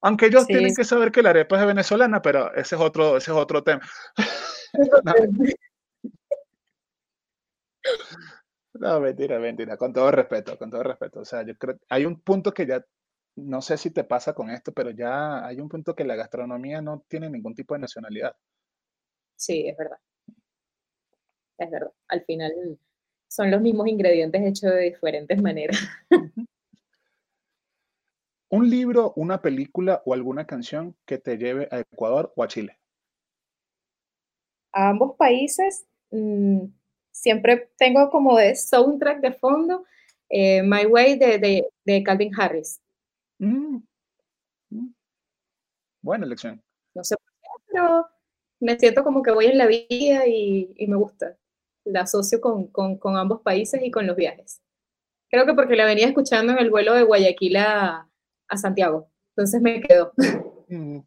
Aunque 0.01 0.25
ellos 0.25 0.45
tienen 0.45 0.75
que 0.75 0.83
saber 0.83 1.13
que 1.13 1.21
la 1.21 1.29
arepa 1.29 1.57
es 1.57 1.65
venezolana, 1.65 2.21
pero 2.21 2.53
ese 2.55 2.75
es 2.75 2.81
otro, 2.81 3.15
ese 3.15 3.31
es 3.31 3.37
otro 3.37 3.63
tema. 3.63 3.87
no. 8.73 8.99
mentira, 8.99 9.39
mentira, 9.39 9.77
con 9.77 9.93
todo 9.93 10.11
respeto, 10.11 10.57
con 10.57 10.69
todo 10.69 10.83
respeto. 10.83 11.21
O 11.21 11.25
sea, 11.25 11.43
yo 11.43 11.55
creo 11.57 11.79
hay 11.87 12.05
un 12.05 12.19
punto 12.19 12.53
que 12.53 12.65
ya, 12.65 12.85
no 13.37 13.61
sé 13.61 13.77
si 13.77 13.91
te 13.91 14.03
pasa 14.03 14.33
con 14.33 14.49
esto, 14.49 14.73
pero 14.73 14.89
ya 14.89 15.45
hay 15.45 15.61
un 15.61 15.69
punto 15.69 15.95
que 15.95 16.03
la 16.03 16.17
gastronomía 16.17 16.81
no 16.81 17.05
tiene 17.07 17.29
ningún 17.29 17.55
tipo 17.55 17.75
de 17.75 17.79
nacionalidad. 17.79 18.35
Sí, 19.37 19.69
es 19.69 19.77
verdad 19.77 19.99
es 21.59 21.71
verdad. 21.71 21.91
Al 22.07 22.23
final 22.25 22.51
son 23.27 23.51
los 23.51 23.61
mismos 23.61 23.87
ingredientes 23.87 24.41
hechos 24.41 24.71
de 24.73 24.81
diferentes 24.81 25.41
maneras. 25.41 25.77
¿Un 28.51 28.69
libro, 28.69 29.13
una 29.15 29.41
película 29.41 30.01
o 30.05 30.13
alguna 30.13 30.47
canción 30.47 30.95
que 31.05 31.19
te 31.19 31.37
lleve 31.37 31.67
a 31.71 31.79
Ecuador 31.79 32.33
o 32.35 32.43
a 32.43 32.47
Chile? 32.47 32.79
A 34.71 34.89
ambos 34.89 35.15
países 35.17 35.85
mm, 36.09 36.65
siempre 37.11 37.69
tengo 37.77 38.09
como 38.09 38.37
de 38.37 38.55
soundtrack 38.55 39.21
de 39.21 39.33
fondo 39.33 39.85
eh, 40.29 40.63
My 40.63 40.85
Way 40.85 41.19
de, 41.19 42.03
Calvin 42.03 42.31
Harris. 42.39 42.81
Mm. 43.37 43.77
Mm. 44.69 44.93
Buena 46.01 46.25
elección. 46.25 46.61
No 46.95 47.03
sé 47.03 47.15
pero 47.71 48.07
me 48.59 48.77
siento 48.77 49.03
como 49.03 49.21
que 49.21 49.31
voy 49.31 49.45
en 49.45 49.57
la 49.57 49.67
vida 49.67 50.27
y, 50.27 50.73
me 50.87 50.95
gusta. 50.95 51.37
La 51.89 52.01
asocio 52.01 52.39
con, 52.39 53.17
ambos 53.17 53.41
países 53.41 53.81
y 53.83 53.89
con 53.89 54.05
los 54.05 54.15
viajes. 54.15 54.61
Creo 55.29 55.45
que 55.45 55.53
porque 55.53 55.75
la 55.75 55.85
venía 55.85 56.07
escuchando 56.07 56.53
en 56.53 56.59
el 56.59 56.69
vuelo 56.69 56.93
de 56.93 57.03
Guayaquil 57.03 57.57
a, 57.57 58.07
Santiago. 58.55 59.09
Entonces 59.35 59.61
me 59.61 59.81
quedo. 59.81 60.11
Mm. 60.69 60.99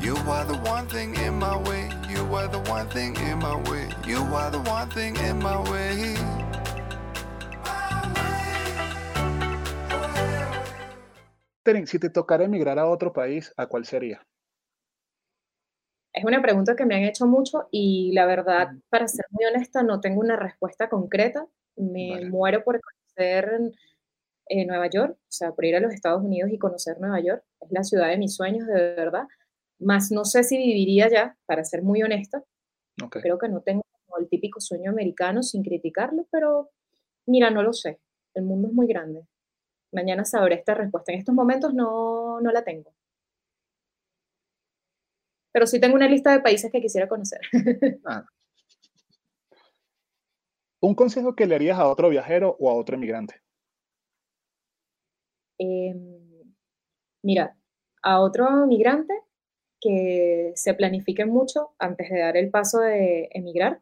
You 0.00 0.16
are 0.28 0.44
the 0.44 0.58
one 0.68 0.86
thing 0.88 1.14
in 1.24 1.38
my 1.38 1.56
way. 1.68 1.88
You 2.10 2.34
are 2.34 2.48
the 2.48 2.58
one 2.70 2.88
thing 2.90 3.14
in 3.16 3.38
my 3.38 3.54
way. 3.70 3.88
You 4.06 4.18
are 4.34 4.50
the 4.50 4.58
one 4.68 4.90
thing 4.90 5.16
in 5.16 5.38
my 5.38 5.56
way. 5.70 6.16
si 11.86 11.98
te 11.98 12.10
tocara 12.10 12.44
emigrar 12.44 12.78
a 12.78 12.86
otro 12.86 13.12
país, 13.12 13.52
¿a 13.56 13.66
cuál 13.66 13.84
sería? 13.86 14.26
Es 16.14 16.24
una 16.24 16.40
pregunta 16.40 16.76
que 16.76 16.86
me 16.86 16.94
han 16.94 17.02
hecho 17.02 17.26
mucho 17.26 17.66
y 17.72 18.12
la 18.12 18.24
verdad, 18.24 18.68
para 18.88 19.08
ser 19.08 19.26
muy 19.30 19.44
honesta, 19.46 19.82
no 19.82 20.00
tengo 20.00 20.20
una 20.20 20.36
respuesta 20.36 20.88
concreta. 20.88 21.46
Me 21.76 22.24
muero 22.30 22.62
por 22.62 22.80
conocer 22.80 23.72
eh, 24.48 24.64
Nueva 24.64 24.88
York, 24.88 25.16
o 25.18 25.32
sea, 25.32 25.50
por 25.50 25.64
ir 25.64 25.74
a 25.74 25.80
los 25.80 25.92
Estados 25.92 26.22
Unidos 26.22 26.50
y 26.52 26.58
conocer 26.58 27.00
Nueva 27.00 27.18
York. 27.20 27.42
Es 27.60 27.72
la 27.72 27.82
ciudad 27.82 28.08
de 28.08 28.18
mis 28.18 28.36
sueños, 28.36 28.64
de 28.68 28.94
verdad. 28.94 29.24
Más 29.80 30.12
no 30.12 30.24
sé 30.24 30.44
si 30.44 30.56
viviría 30.56 31.06
allá, 31.06 31.36
para 31.46 31.64
ser 31.64 31.82
muy 31.82 32.00
honesta. 32.04 32.44
Creo 33.10 33.38
que 33.38 33.48
no 33.48 33.60
tengo 33.62 33.82
el 34.20 34.28
típico 34.28 34.60
sueño 34.60 34.92
americano 34.92 35.42
sin 35.42 35.64
criticarlo, 35.64 36.28
pero 36.30 36.70
mira, 37.26 37.50
no 37.50 37.64
lo 37.64 37.72
sé. 37.72 37.98
El 38.34 38.44
mundo 38.44 38.68
es 38.68 38.74
muy 38.74 38.86
grande. 38.86 39.26
Mañana 39.90 40.24
sabré 40.24 40.54
esta 40.54 40.74
respuesta. 40.74 41.12
En 41.12 41.18
estos 41.18 41.34
momentos 41.34 41.74
no, 41.74 42.40
no 42.40 42.52
la 42.52 42.62
tengo. 42.62 42.92
Pero 45.54 45.68
sí 45.68 45.78
tengo 45.78 45.94
una 45.94 46.08
lista 46.08 46.32
de 46.32 46.40
países 46.40 46.72
que 46.72 46.80
quisiera 46.80 47.08
conocer. 47.08 47.40
Ah. 48.04 48.26
¿Un 50.80 50.94
consejo 50.96 51.34
que 51.34 51.46
le 51.46 51.54
harías 51.54 51.78
a 51.78 51.88
otro 51.88 52.08
viajero 52.10 52.56
o 52.58 52.68
a 52.68 52.74
otro 52.74 52.96
emigrante? 52.96 53.40
Em, 55.56 56.52
mira, 57.22 57.56
a 58.02 58.20
otro 58.20 58.66
migrante 58.66 59.14
que 59.80 60.52
se 60.56 60.74
planifiquen 60.74 61.30
mucho 61.30 61.70
antes 61.78 62.10
de 62.10 62.18
dar 62.18 62.36
el 62.36 62.50
paso 62.50 62.80
de 62.80 63.28
emigrar, 63.32 63.80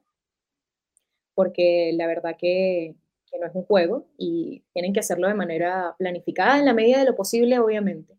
porque 1.35 1.93
la 1.95 2.07
verdad 2.07 2.37
que, 2.39 2.97
no 3.41 3.47
es 3.47 3.55
un 3.55 3.65
juego 3.65 4.07
y 4.19 4.63
tienen 4.75 4.93
que 4.93 5.01
hacerlo 5.01 5.27
de 5.27 5.35
manera 5.35 5.97
planificada 5.99 6.59
en 6.59 6.67
la 6.67 6.75
medida 6.75 6.99
de 6.99 7.07
lo 7.07 7.17
posible, 7.17 7.59
obviamente. 7.59 8.15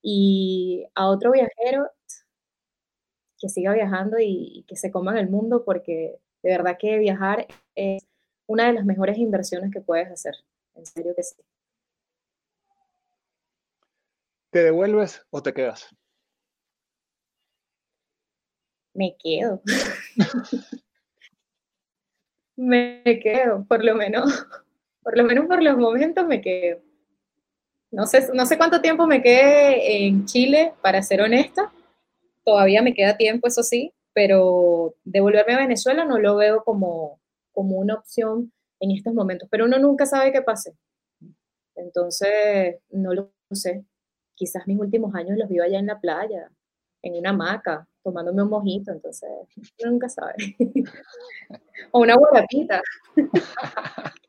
Y 0.00 0.86
a 0.94 1.08
otro 1.08 1.32
viajero 1.32 1.90
que 3.44 3.50
siga 3.50 3.74
viajando 3.74 4.16
y, 4.18 4.64
que 4.66 4.74
se 4.74 4.90
coman 4.90 5.18
el 5.18 5.28
mundo, 5.28 5.66
porque 5.66 6.18
de 6.42 6.50
verdad 6.50 6.78
que 6.78 6.96
viajar 6.96 7.46
es 7.74 8.02
una 8.46 8.68
de 8.68 8.72
las 8.72 8.86
mejores 8.86 9.18
inversiones 9.18 9.70
que 9.70 9.82
puedes 9.82 10.10
hacer. 10.10 10.32
En 10.74 10.86
serio 10.86 11.14
que 11.14 11.22
sí. 11.22 11.36
¿Te 14.48 14.64
devuelves 14.64 15.26
o 15.28 15.42
te 15.42 15.52
quedas? 15.52 15.94
me 18.94 19.14
quedo. 19.22 19.60
me 22.56 23.02
quedo, 23.22 23.66
por 23.68 23.84
lo 23.84 23.94
menos. 23.94 24.46
Por 25.02 25.18
lo 25.18 25.24
menos 25.24 25.44
por 25.48 25.62
los 25.62 25.76
momentos 25.76 26.26
me 26.26 26.40
quedo. 26.40 26.80
No 27.90 28.06
sé, 28.06 28.26
no 28.32 28.46
sé 28.46 28.56
cuánto 28.56 28.80
tiempo 28.80 29.06
me 29.06 29.20
quede 29.20 30.06
en 30.06 30.24
Chile, 30.24 30.72
para 30.80 31.02
ser 31.02 31.20
honesta. 31.20 31.70
Todavía 32.44 32.82
me 32.82 32.94
queda 32.94 33.16
tiempo, 33.16 33.48
eso 33.48 33.62
sí, 33.62 33.92
pero 34.12 34.94
devolverme 35.04 35.54
a 35.54 35.58
Venezuela 35.58 36.04
no 36.04 36.18
lo 36.18 36.36
veo 36.36 36.62
como, 36.64 37.20
como 37.52 37.76
una 37.76 37.94
opción 37.94 38.52
en 38.80 38.90
estos 38.92 39.14
momentos. 39.14 39.48
Pero 39.50 39.64
uno 39.64 39.78
nunca 39.78 40.06
sabe 40.06 40.32
qué 40.32 40.42
pase. 40.42 40.74
Entonces, 41.74 42.76
no 42.90 43.14
lo 43.14 43.32
sé. 43.50 43.84
Quizás 44.34 44.66
mis 44.66 44.78
últimos 44.78 45.14
años 45.14 45.38
los 45.38 45.48
vivo 45.48 45.64
allá 45.64 45.78
en 45.78 45.86
la 45.86 46.00
playa, 46.00 46.50
en 47.02 47.14
una 47.16 47.30
hamaca, 47.30 47.86
tomándome 48.02 48.42
un 48.42 48.50
mojito, 48.50 48.92
entonces 48.92 49.30
nunca 49.84 50.08
sabe. 50.08 50.34
o 51.92 52.00
una 52.00 52.16
guarapita. 52.16 52.82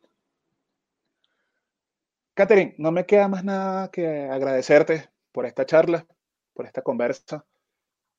Catherine, 2.33 2.75
no 2.77 2.91
me 2.91 3.05
queda 3.05 3.27
más 3.29 3.43
nada 3.45 3.89
que 3.89 4.23
agradecerte 4.29 5.09
por 5.31 5.45
esta 5.45 5.65
charla, 5.65 6.05
por 6.53 6.65
esta 6.65 6.81
conversa. 6.81 7.45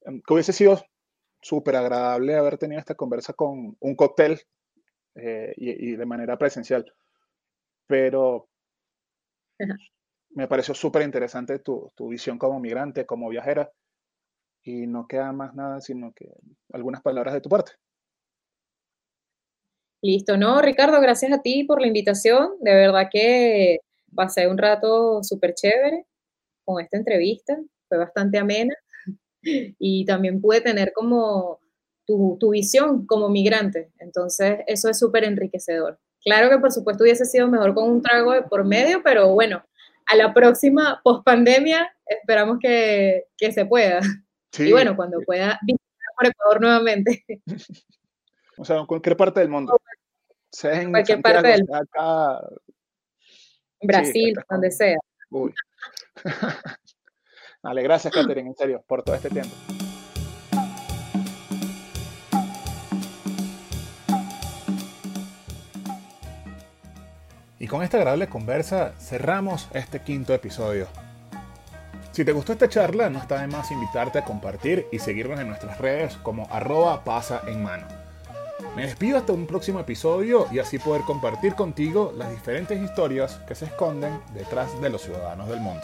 Que 0.06 0.34
hubiese 0.34 0.52
sido 0.52 0.80
súper 1.40 1.76
agradable 1.76 2.36
haber 2.36 2.58
tenido 2.58 2.78
esta 2.78 2.94
conversa 2.94 3.32
con 3.32 3.76
un 3.80 3.96
cóctel 3.96 4.40
eh, 5.16 5.52
y, 5.56 5.96
de 5.96 6.06
manera 6.06 6.38
presencial. 6.38 6.84
Pero 7.86 8.48
me 10.30 10.46
pareció 10.46 10.74
súper 10.74 11.02
interesante 11.02 11.58
tu, 11.58 11.92
tu 11.94 12.08
visión 12.08 12.38
como 12.38 12.60
migrante, 12.60 13.06
como 13.06 13.28
viajera 13.28 13.70
y 14.62 14.86
no 14.86 15.06
queda 15.06 15.32
más 15.32 15.54
nada 15.54 15.80
sino 15.80 16.12
que 16.12 16.28
algunas 16.72 17.02
palabras 17.02 17.34
de 17.34 17.40
tu 17.40 17.48
parte. 17.48 17.72
Listo, 20.02 20.36
no, 20.36 20.60
Ricardo, 20.60 21.00
gracias 21.00 21.32
a 21.32 21.42
ti 21.42 21.64
por 21.64 21.80
la 21.80 21.86
invitación. 21.86 22.52
De 22.60 22.74
verdad 22.74 23.08
que 23.10 23.78
pasé 24.14 24.46
un 24.46 24.58
rato 24.58 25.22
súper 25.22 25.54
chévere 25.54 26.06
con 26.64 26.82
esta 26.82 26.96
entrevista, 26.96 27.56
fue 27.88 27.98
bastante 27.98 28.38
amena 28.38 28.74
y 29.78 30.04
también 30.04 30.40
pude 30.40 30.60
tener 30.60 30.92
como 30.92 31.60
tu, 32.04 32.36
tu 32.40 32.50
visión 32.50 33.06
como 33.06 33.28
migrante. 33.28 33.90
Entonces, 33.98 34.58
eso 34.66 34.88
es 34.88 34.98
súper 34.98 35.24
enriquecedor. 35.24 35.98
Claro 36.24 36.50
que 36.50 36.58
por 36.58 36.72
supuesto 36.72 37.04
hubiese 37.04 37.24
sido 37.24 37.48
mejor 37.48 37.74
con 37.74 37.88
un 37.90 38.02
trago 38.02 38.32
de 38.32 38.42
por 38.42 38.64
medio, 38.64 39.02
pero 39.04 39.28
bueno, 39.28 39.64
a 40.06 40.16
la 40.16 40.34
próxima 40.34 41.00
post 41.04 41.24
pandemia 41.24 41.88
esperamos 42.04 42.58
que, 42.60 43.24
que 43.36 43.52
se 43.52 43.64
pueda 43.64 44.00
y 44.58 44.72
bueno, 44.72 44.96
cuando 44.96 45.20
pueda 45.20 45.58
visitar 45.62 46.12
por 46.16 46.26
Ecuador 46.26 46.60
nuevamente. 46.60 47.24
O 48.58 48.64
sea, 48.64 48.78
en 48.78 48.86
cualquier 48.86 49.18
parte 49.18 49.40
del 49.40 49.50
mundo. 49.50 49.78
Sea 50.50 50.80
en 50.80 50.90
cualquier 50.90 51.20
parte 51.20 51.46
del 51.46 51.60
mundo. 51.60 51.76
Acá... 51.76 52.40
Brasil, 53.82 54.34
donde 54.48 54.70
sea. 54.70 54.96
Uy. 55.28 55.52
Vale, 57.66 57.82
gracias, 57.82 58.14
Catherine, 58.14 58.48
en 58.48 58.54
serio, 58.54 58.84
por 58.86 59.02
todo 59.02 59.16
este 59.16 59.28
tiempo. 59.28 59.52
Y 67.58 67.66
con 67.66 67.82
esta 67.82 67.96
agradable 67.96 68.28
conversa 68.28 68.92
cerramos 69.00 69.68
este 69.74 70.00
quinto 70.00 70.32
episodio. 70.32 70.86
Si 72.12 72.24
te 72.24 72.30
gustó 72.30 72.52
esta 72.52 72.68
charla, 72.68 73.10
no 73.10 73.18
está 73.18 73.40
de 73.40 73.48
más 73.48 73.72
invitarte 73.72 74.20
a 74.20 74.24
compartir 74.24 74.86
y 74.92 75.00
seguirnos 75.00 75.40
en 75.40 75.48
nuestras 75.48 75.78
redes 75.78 76.16
como 76.18 76.46
arroba 76.52 77.02
pasa 77.02 77.42
en 77.48 77.64
mano. 77.64 77.88
Me 78.76 78.86
despido 78.86 79.18
hasta 79.18 79.32
un 79.32 79.48
próximo 79.48 79.80
episodio 79.80 80.46
y 80.52 80.60
así 80.60 80.78
poder 80.78 81.02
compartir 81.02 81.56
contigo 81.56 82.14
las 82.16 82.30
diferentes 82.30 82.80
historias 82.80 83.40
que 83.48 83.56
se 83.56 83.64
esconden 83.64 84.20
detrás 84.34 84.80
de 84.80 84.88
los 84.88 85.02
ciudadanos 85.02 85.48
del 85.48 85.58
mundo. 85.58 85.82